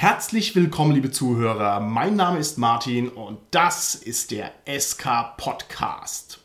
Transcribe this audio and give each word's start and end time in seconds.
Herzlich 0.00 0.56
willkommen, 0.56 0.92
liebe 0.92 1.10
Zuhörer. 1.10 1.78
Mein 1.78 2.16
Name 2.16 2.38
ist 2.38 2.56
Martin 2.56 3.10
und 3.10 3.38
das 3.50 3.94
ist 3.94 4.30
der 4.30 4.50
SK 4.66 5.36
Podcast. 5.36 6.40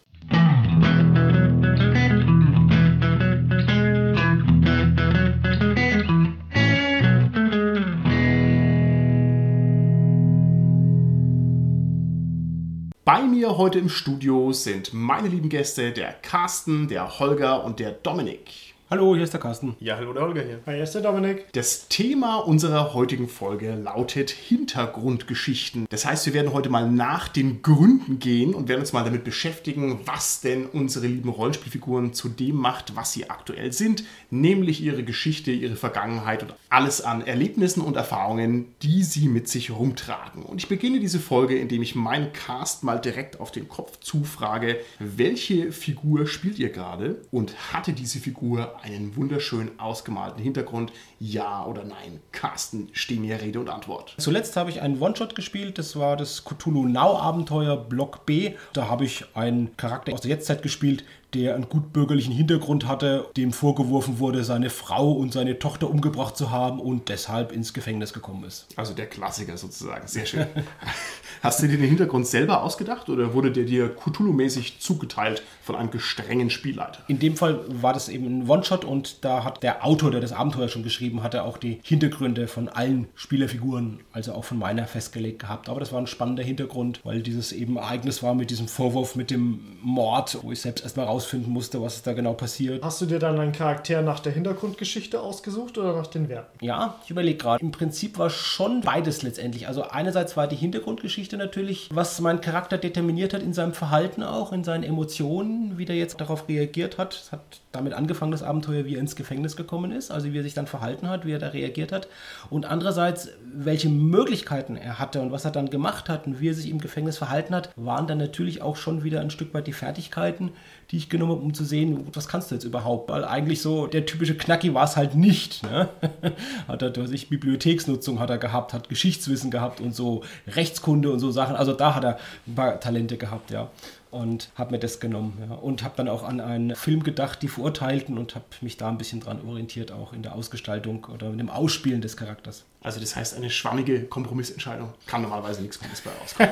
Bei 13.05 13.21
mir 13.23 13.57
heute 13.57 13.79
im 13.79 13.87
Studio 13.87 14.51
sind 14.51 14.93
meine 14.93 15.29
lieben 15.29 15.47
Gäste, 15.47 15.93
der 15.93 16.11
Carsten, 16.11 16.89
der 16.89 17.19
Holger 17.19 17.63
und 17.63 17.79
der 17.79 17.91
Dominik. 17.91 18.64
Hallo, 18.88 19.15
hier 19.15 19.23
ist 19.23 19.33
der 19.33 19.39
Carsten. 19.39 19.75
Ja, 19.79 19.95
hallo, 19.95 20.13
der 20.13 20.21
Holger 20.21 20.43
hier. 20.43 20.59
Hi, 20.67 20.75
hier 20.75 20.83
ist 20.83 20.93
der 20.93 21.02
Dominik. 21.02 21.52
Das 21.54 21.88
Thema 21.88 22.35
unserer 22.35 22.93
heutigen 22.93 23.27
Folge 23.27 23.73
lautet 23.73 24.29
Hintergrundgeschichten. 24.29 25.88
Das 25.89 26.05
heißt, 26.05 26.27
wir 26.27 26.35
werden 26.35 26.53
heute 26.53 26.70
mal 26.70 26.88
nach 26.88 27.27
den 27.27 27.63
Gründen 27.63 28.20
gehen 28.20 28.53
und 28.53 28.67
werden 28.67 28.81
uns 28.81 28.94
mal 28.94 29.03
damit 29.03 29.23
beschäftigen, 29.23 30.02
was 30.05 30.41
denn 30.41 30.67
unsere 30.67 31.08
lieben 31.08 31.30
Rollenspielfiguren 31.30 32.13
zu 32.13 32.30
dem 32.30 32.58
macht, 32.58 32.95
was 32.95 33.11
sie 33.11 33.27
aktuell 33.27 33.73
sind, 33.73 34.03
nämlich 34.30 34.84
ihre 34.84 35.03
Geschichte, 35.03 35.49
ihre 35.49 35.77
Vergangenheit 35.77 36.44
und 36.44 36.53
alles 36.70 37.02
an 37.02 37.25
Erlebnissen 37.25 37.81
und 37.81 37.95
Erfahrungen, 37.97 38.75
die 38.83 39.02
sie 39.02 39.30
mit 39.30 39.49
sich 39.49 39.72
rumtragen. 39.72 40.44
Und 40.44 40.59
ich 40.61 40.70
beginne 40.70 40.99
diese 40.99 41.20
Folge, 41.20 41.58
indem 41.58 41.81
ich 41.81 41.95
meinen 41.95 42.33
Cast 42.33 42.83
mal 42.83 42.99
direkt 42.99 43.39
auf 43.39 43.52
den 43.52 43.67
Kopf 43.67 43.99
zufrage, 44.02 44.77
welche 44.99 45.72
Figur 45.72 46.27
spielt 46.27 46.59
ihr 46.59 46.70
gerade 46.70 47.23
und 47.31 47.73
hatte 47.73 47.91
diese 47.91 48.20
Figur 48.20 48.74
einen 48.81 49.15
wunderschön 49.15 49.79
ausgemalten 49.79 50.41
Hintergrund? 50.41 50.91
Ja 51.20 51.66
oder 51.66 51.83
nein? 51.83 52.20
Carsten, 52.31 52.89
stehen 52.91 53.21
mir 53.21 53.41
Rede 53.41 53.59
und 53.59 53.70
Antwort. 53.70 54.16
Zuletzt 54.17 54.55
habe 54.55 54.70
ich 54.70 54.81
einen 54.81 55.02
One-Shot 55.02 55.35
gespielt, 55.35 55.77
das 55.77 55.95
war 55.95 56.17
das 56.17 56.43
Cthulhu 56.45 56.85
Now 56.88 57.17
Abenteuer 57.17 57.77
Block 57.77 58.25
B. 58.25 58.53
Da 58.73 58.89
habe 58.89 59.05
ich 59.05 59.25
einen 59.35 59.75
Charakter 59.77 60.13
aus 60.13 60.22
der 60.22 60.31
Jetztzeit 60.31 60.61
gespielt, 60.61 61.03
der 61.35 61.55
einen 61.55 61.69
gut 61.69 61.91
bürgerlichen 61.94 62.33
Hintergrund 62.33 62.88
hatte, 62.88 63.27
dem 63.35 63.52
vorgeworfen 63.52 64.19
wurde, 64.19 64.44
seine 64.44 64.69
Frau 64.69 65.11
und 65.11 65.33
seine 65.33 65.59
Tochter 65.59 65.89
umgebracht 65.89 66.38
zu 66.38 66.50
haben 66.50 66.80
und 66.80 67.09
deshalb 67.09 67.52
ins 67.52 67.73
Gefängnis 67.73 68.13
gekommen 68.13 68.45
ist. 68.45 68.67
Also 68.75 68.94
der 68.94 69.07
Klassiker 69.07 69.57
sozusagen. 69.57 70.07
Sehr 70.07 70.25
schön. 70.25 70.47
Hast 71.41 71.61
du 71.61 71.67
dir 71.67 71.78
den 71.78 71.88
Hintergrund 71.88 72.25
selber 72.25 72.63
ausgedacht 72.63 73.09
oder 73.09 73.33
wurde 73.33 73.52
der 73.52 73.66
dir 73.66 73.95
Cthulhu-mäßig 73.95 74.80
zugeteilt 74.80 75.44
von 75.66 75.75
einem 75.75 75.89
gestrengen 75.89 76.49
Spielleiter? 76.52 76.99
In 77.08 77.17
dem 77.17 77.35
Fall 77.35 77.59
war 77.67 77.91
das 77.94 78.08
eben 78.08 78.25
ein 78.25 78.49
One-Shot 78.49 78.85
und 78.85 79.25
da 79.25 79.44
hat 79.44 79.63
der 79.63 79.83
Autor, 79.83 80.11
der 80.11 80.22
das 80.22 80.31
Abenteuer 80.31 80.69
schon 80.69 80.83
geschrieben 80.83 81.23
hatte, 81.23 81.44
auch 81.44 81.57
die 81.57 81.80
Hintergründe 81.83 82.47
von 82.47 82.69
allen 82.69 83.07
Spielerfiguren, 83.16 84.02
also 84.13 84.33
auch 84.33 84.44
von 84.44 84.59
meiner 84.59 84.85
festgelegt 84.85 85.39
gehabt. 85.39 85.67
Aber 85.67 85.80
das 85.80 85.91
war 85.91 85.99
ein 85.99 86.07
spannender 86.07 86.44
Hintergrund, 86.44 87.02
weil 87.03 87.22
dieses 87.22 87.52
eben 87.52 87.77
Ereignis 87.77 88.22
war 88.22 88.35
mit 88.35 88.52
diesem 88.52 88.67
Vorwurf, 88.67 89.16
mit 89.16 89.31
dem 89.31 89.59
Mord, 89.81 90.38
wo 90.44 90.52
ich 90.52 90.61
selbst 90.61 90.83
erstmal 90.83 91.07
rausfinden 91.07 91.52
musste, 91.52 91.81
was 91.81 92.03
da 92.03 92.13
genau 92.13 92.33
passiert. 92.33 92.83
Hast 92.83 93.02
du 93.02 93.07
dir 93.07 93.17
dann 93.17 93.39
einen 93.39 93.52
Charakter 93.52 94.03
nach 94.03 94.19
der 94.19 94.33
Hintergrundgeschichte 94.33 95.19
ausgesucht 95.19 95.79
oder 95.79 95.95
nach 95.95 96.07
den 96.07 96.29
Werten? 96.29 96.63
Ja, 96.63 97.00
ich 97.03 97.09
überlege 97.09 97.38
gerade. 97.38 97.63
Im 97.63 97.72
Prinzip 97.72 98.19
war 98.19 98.29
schon 98.29 98.81
beides 98.81 99.23
letztendlich. 99.23 99.67
Also 99.67 99.81
einerseits 99.83 100.38
war 100.38 100.47
die 100.47 100.55
Hintergrundgeschichte 100.55 101.38
natürlich, 101.38 101.89
was 101.91 102.22
mein 102.22 102.41
Charakter 102.41 102.77
determiniert 102.77 103.33
hat 103.33 103.41
in 103.41 103.53
seinem 103.53 103.73
Verhalten 103.73 104.22
auch, 104.22 104.53
in 104.53 104.63
seinen 104.63 104.83
Emotionen, 104.83 105.55
wie 105.75 105.86
der 105.86 105.95
jetzt 105.95 106.22
darauf 106.22 106.48
reagiert 106.48 106.98
hat. 106.98 107.14
Es 107.14 107.31
hat 107.31 107.42
damit 107.72 107.94
angefangen, 107.94 108.31
das 108.31 108.44
Abenteuer, 108.44 108.86
wie 108.86 108.95
er 108.95 109.00
ins 109.00 109.16
Gefängnis 109.16 109.56
gekommen 109.56 109.92
ist, 109.92 110.12
also 110.12 110.31
wie 110.31 110.38
er 110.38 110.44
sich 110.44 110.53
dann 110.53 110.67
verhalten 110.67 111.09
hat, 111.09 111.25
wie 111.25 111.31
er 111.31 111.39
da 111.39 111.50
reagiert 111.50 111.92
hat. 111.92 112.08
Und 112.50 112.66
andererseits, 112.66 113.30
welche 113.53 113.89
Möglichkeiten 113.89 114.78
er 114.78 115.00
hatte 115.00 115.22
und 115.22 115.31
was 115.31 115.45
er 115.45 115.52
dann 115.52 115.70
gemacht 115.70 116.09
hat 116.09 116.28
und 116.28 116.39
wie 116.39 116.50
er 116.50 116.53
sich 116.53 116.70
im 116.70 116.80
Gefängnis 116.80 117.17
verhalten 117.17 117.53
hat, 117.53 117.70
waren 117.75 118.08
dann 118.08 118.17
natürlich 118.17 118.62
auch 118.62 118.75
schon 118.75 119.03
wieder 119.03 119.22
ein 119.22 119.30
Stück 119.30 119.53
weit 119.53 119.67
die 119.67 119.73
Fertigkeiten, 119.73 120.52
die 120.92 120.97
ich 120.97 121.09
genommen 121.09 121.31
habe, 121.34 121.41
um 121.41 121.53
zu 121.53 121.66
sehen, 121.66 122.08
was 122.13 122.28
kannst 122.28 122.52
du 122.52 122.56
jetzt 122.56 122.63
überhaupt? 122.63 123.09
Weil 123.09 123.25
eigentlich 123.25 123.62
so 123.62 123.88
der 123.88 124.06
typische 124.06 124.35
Knacki 124.35 124.74
war 124.74 124.85
es 124.85 124.96
halt 124.96 125.16
nicht. 125.16 125.63
Ne? 125.63 125.90
hat 126.68 126.81
er 126.81 126.91
durch 126.91 127.09
sich 127.09 127.29
Bibliotheksnutzung 127.29 128.19
hat 128.19 128.29
er 128.29 128.38
gehabt, 128.38 128.74
hat 128.74 128.90
Geschichtswissen 128.90 129.52
gehabt 129.52 129.81
und 129.81 129.96
so 129.96 130.24
Rechtskunde 130.47 131.12
und 131.12 131.19
so 131.19 131.31
Sachen. 131.31 131.56
Also 131.56 131.74
da 131.74 131.96
hat 131.96 132.03
er 132.03 132.18
ein 132.47 132.56
paar 132.56 132.79
Talente 132.79 133.18
gehabt, 133.18 133.52
ja 133.52 133.69
und 134.16 134.50
habe 134.56 134.72
mir 134.72 134.80
das 134.80 135.00
genommen. 135.00 135.38
Ja. 135.48 135.56
Und 135.56 135.84
habe 135.84 135.96
dann 135.98 136.08
auch 136.08 136.24
an 136.24 136.40
einen 136.40 136.76
Film 136.76 137.03
gedacht, 137.03 137.42
die 137.42 137.48
Verurteilten 137.48 138.18
und 138.18 138.36
habe 138.36 138.46
mich 138.62 138.78
da 138.78 138.90
ein 138.90 138.98
bisschen 138.98 139.20
dran 139.20 139.42
orientiert, 139.46 139.92
auch 139.92 140.14
in 140.14 140.24
der 140.24 140.36
Ausgestaltung 140.36 141.06
oder 141.14 141.28
in 141.28 141.38
dem 141.38 141.50
Ausspielen 141.50 142.02
des 142.02 142.18
Charakters. 142.18 142.66
Also 142.85 143.00
das 143.00 143.16
heißt, 143.16 143.35
eine 143.35 143.50
schwammige 143.50 144.03
Kompromissentscheidung 144.03 144.94
kann 145.07 145.23
normalerweise 145.23 145.63
nichts 145.63 145.79
Gutes 145.79 146.01
bei 146.01 146.12
rauskommen. 146.22 146.51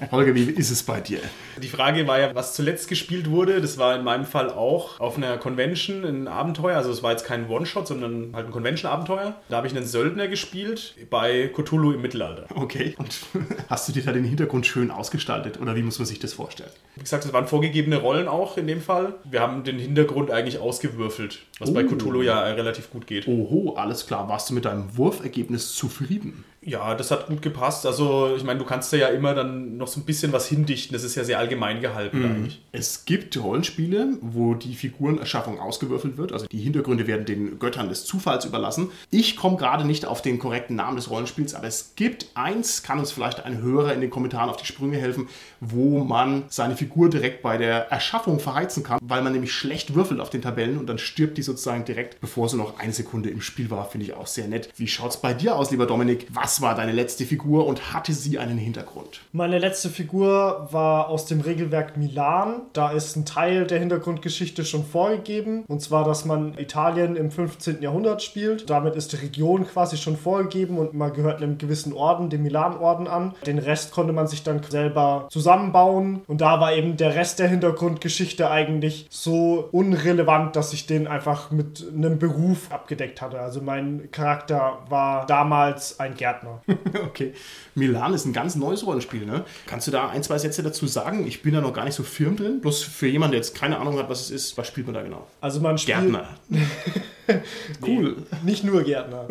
Holger, 0.10 0.34
wie 0.34 0.44
ist 0.44 0.70
es 0.70 0.82
bei 0.82 1.02
dir? 1.02 1.20
Die 1.62 1.68
Frage 1.68 2.06
war 2.06 2.18
ja, 2.18 2.34
was 2.34 2.54
zuletzt 2.54 2.88
gespielt 2.88 3.30
wurde. 3.30 3.60
Das 3.60 3.76
war 3.76 3.94
in 3.94 4.02
meinem 4.02 4.24
Fall 4.24 4.48
auch 4.48 4.98
auf 5.00 5.18
einer 5.18 5.36
Convention 5.36 6.06
ein 6.06 6.28
Abenteuer. 6.28 6.78
Also 6.78 6.90
es 6.90 7.02
war 7.02 7.10
jetzt 7.10 7.26
kein 7.26 7.50
One-Shot, 7.50 7.88
sondern 7.88 8.34
halt 8.34 8.46
ein 8.46 8.52
Convention-Abenteuer. 8.52 9.34
Da 9.50 9.56
habe 9.58 9.66
ich 9.66 9.76
einen 9.76 9.84
Söldner 9.84 10.28
gespielt 10.28 10.94
bei 11.10 11.48
Cthulhu 11.54 11.92
im 11.92 12.00
Mittelalter. 12.00 12.46
Okay. 12.54 12.94
Und 12.96 13.18
hast 13.68 13.86
du 13.86 13.92
dir 13.92 14.02
da 14.02 14.12
den 14.12 14.24
Hintergrund 14.24 14.66
schön 14.66 14.90
ausgestaltet 14.90 15.60
oder 15.60 15.76
wie 15.76 15.82
muss 15.82 15.98
man 15.98 16.06
sich 16.06 16.18
das 16.18 16.32
vorstellen? 16.32 16.70
Wie 16.94 17.02
gesagt, 17.02 17.26
es 17.26 17.34
waren 17.34 17.46
vorgegebene 17.46 17.98
Rollen 17.98 18.28
auch 18.28 18.56
in 18.56 18.66
dem 18.66 18.80
Fall. 18.80 19.16
Wir 19.24 19.42
haben 19.42 19.62
den 19.62 19.78
Hintergrund 19.78 20.30
eigentlich 20.30 20.58
ausgewürfelt, 20.58 21.40
was 21.58 21.68
oh. 21.68 21.74
bei 21.74 21.84
Cthulhu 21.84 22.22
ja 22.22 22.40
relativ 22.40 22.88
gut 22.88 23.06
geht. 23.06 23.28
Oho, 23.28 23.74
alles 23.76 24.06
klar. 24.06 24.26
Warst 24.30 24.48
du 24.48 24.54
mit 24.54 24.64
deinem 24.64 24.96
Wurfergebnis 24.96 25.65
zufrieden? 25.74 26.44
Ja, 26.66 26.96
das 26.96 27.12
hat 27.12 27.28
gut 27.28 27.42
gepasst. 27.42 27.86
Also, 27.86 28.34
ich 28.36 28.42
meine, 28.42 28.58
du 28.58 28.64
kannst 28.64 28.92
da 28.92 28.96
ja 28.96 29.06
immer 29.06 29.34
dann 29.34 29.76
noch 29.76 29.86
so 29.86 30.00
ein 30.00 30.04
bisschen 30.04 30.32
was 30.32 30.48
hindichten. 30.48 30.94
Das 30.94 31.04
ist 31.04 31.14
ja 31.14 31.22
sehr 31.22 31.38
allgemein 31.38 31.80
gehalten 31.80 32.18
mhm. 32.18 32.24
eigentlich. 32.24 32.60
Es 32.72 33.04
gibt 33.04 33.40
Rollenspiele, 33.40 34.18
wo 34.20 34.54
die 34.54 34.74
Figurenerschaffung 34.74 35.60
ausgewürfelt 35.60 36.16
wird. 36.16 36.32
Also 36.32 36.46
die 36.46 36.58
Hintergründe 36.58 37.06
werden 37.06 37.24
den 37.24 37.60
Göttern 37.60 37.88
des 37.88 38.04
Zufalls 38.04 38.44
überlassen. 38.44 38.90
Ich 39.10 39.36
komme 39.36 39.56
gerade 39.56 39.84
nicht 39.84 40.06
auf 40.06 40.22
den 40.22 40.40
korrekten 40.40 40.74
Namen 40.74 40.96
des 40.96 41.08
Rollenspiels, 41.08 41.54
aber 41.54 41.68
es 41.68 41.92
gibt 41.94 42.26
eins, 42.34 42.82
kann 42.82 42.98
uns 42.98 43.12
vielleicht 43.12 43.44
ein 43.44 43.62
Hörer 43.62 43.94
in 43.94 44.00
den 44.00 44.10
Kommentaren 44.10 44.50
auf 44.50 44.56
die 44.56 44.66
Sprünge 44.66 44.98
helfen, 44.98 45.28
wo 45.60 46.02
man 46.02 46.46
seine 46.48 46.76
Figur 46.76 47.08
direkt 47.08 47.42
bei 47.42 47.58
der 47.58 47.92
Erschaffung 47.92 48.40
verheizen 48.40 48.82
kann, 48.82 48.98
weil 49.02 49.22
man 49.22 49.32
nämlich 49.32 49.52
schlecht 49.52 49.94
würfelt 49.94 50.18
auf 50.18 50.30
den 50.30 50.42
Tabellen 50.42 50.78
und 50.78 50.88
dann 50.88 50.98
stirbt 50.98 51.38
die 51.38 51.42
sozusagen 51.42 51.84
direkt, 51.84 52.20
bevor 52.20 52.48
sie 52.48 52.56
noch 52.56 52.80
eine 52.80 52.92
Sekunde 52.92 53.30
im 53.30 53.40
Spiel 53.40 53.70
war. 53.70 53.88
Finde 53.88 54.06
ich 54.06 54.14
auch 54.14 54.26
sehr 54.26 54.48
nett. 54.48 54.70
Wie 54.76 54.88
schaut 54.88 55.10
es 55.10 55.16
bei 55.18 55.32
dir 55.32 55.54
aus, 55.54 55.70
lieber 55.70 55.86
Dominik? 55.86 56.26
Was 56.30 56.55
war 56.60 56.74
deine 56.74 56.92
letzte 56.92 57.24
Figur 57.24 57.66
und 57.66 57.92
hatte 57.92 58.12
sie 58.12 58.38
einen 58.38 58.58
Hintergrund? 58.58 59.20
Meine 59.32 59.58
letzte 59.58 59.88
Figur 59.88 60.68
war 60.70 61.08
aus 61.08 61.26
dem 61.26 61.40
Regelwerk 61.40 61.96
Milan. 61.96 62.62
Da 62.72 62.90
ist 62.90 63.16
ein 63.16 63.24
Teil 63.24 63.66
der 63.66 63.78
Hintergrundgeschichte 63.78 64.64
schon 64.64 64.84
vorgegeben. 64.84 65.64
Und 65.68 65.80
zwar, 65.82 66.04
dass 66.04 66.24
man 66.24 66.56
Italien 66.58 67.16
im 67.16 67.30
15. 67.30 67.82
Jahrhundert 67.82 68.22
spielt. 68.22 68.68
Damit 68.70 68.96
ist 68.96 69.12
die 69.12 69.16
Region 69.16 69.66
quasi 69.66 69.96
schon 69.96 70.16
vorgegeben 70.16 70.78
und 70.78 70.94
man 70.94 71.12
gehört 71.12 71.42
einem 71.42 71.58
gewissen 71.58 71.92
Orden, 71.92 72.30
dem 72.30 72.42
Milan-Orden 72.42 73.06
an. 73.06 73.34
Den 73.46 73.58
Rest 73.58 73.92
konnte 73.92 74.12
man 74.12 74.26
sich 74.26 74.42
dann 74.42 74.62
selber 74.62 75.28
zusammenbauen. 75.30 76.22
Und 76.26 76.40
da 76.40 76.60
war 76.60 76.72
eben 76.72 76.96
der 76.96 77.14
Rest 77.14 77.38
der 77.38 77.48
Hintergrundgeschichte 77.48 78.50
eigentlich 78.50 79.06
so 79.10 79.68
unrelevant, 79.72 80.56
dass 80.56 80.72
ich 80.72 80.86
den 80.86 81.06
einfach 81.06 81.50
mit 81.50 81.84
einem 81.94 82.18
Beruf 82.18 82.72
abgedeckt 82.72 83.20
hatte. 83.20 83.40
Also 83.40 83.60
mein 83.60 84.10
Charakter 84.10 84.78
war 84.88 85.26
damals 85.26 86.00
ein 86.00 86.14
Gärtner. 86.14 86.45
okay. 87.04 87.34
Milan 87.74 88.14
ist 88.14 88.24
ein 88.24 88.32
ganz 88.32 88.56
neues 88.56 88.86
Rollenspiel, 88.86 89.26
ne? 89.26 89.44
Kannst 89.66 89.86
du 89.86 89.90
da 89.90 90.08
ein, 90.08 90.22
zwei 90.22 90.38
Sätze 90.38 90.62
dazu 90.62 90.86
sagen? 90.86 91.26
Ich 91.26 91.42
bin 91.42 91.54
da 91.54 91.60
noch 91.60 91.72
gar 91.72 91.84
nicht 91.84 91.94
so 91.94 92.02
firm 92.02 92.36
drin. 92.36 92.60
Bloß 92.60 92.82
für 92.82 93.06
jemanden, 93.06 93.32
der 93.32 93.40
jetzt 93.40 93.54
keine 93.54 93.78
Ahnung 93.78 93.98
hat, 93.98 94.08
was 94.08 94.20
es 94.20 94.30
ist, 94.30 94.58
was 94.58 94.66
spielt 94.66 94.86
man 94.86 94.94
da 94.94 95.02
genau? 95.02 95.26
Also 95.40 95.60
man 95.60 95.78
spielt. 95.78 95.98
Gärtner. 95.98 96.28
cool. 97.86 98.16
Nee, 98.42 98.50
nicht 98.50 98.64
nur 98.64 98.82
Gärtner. 98.82 99.26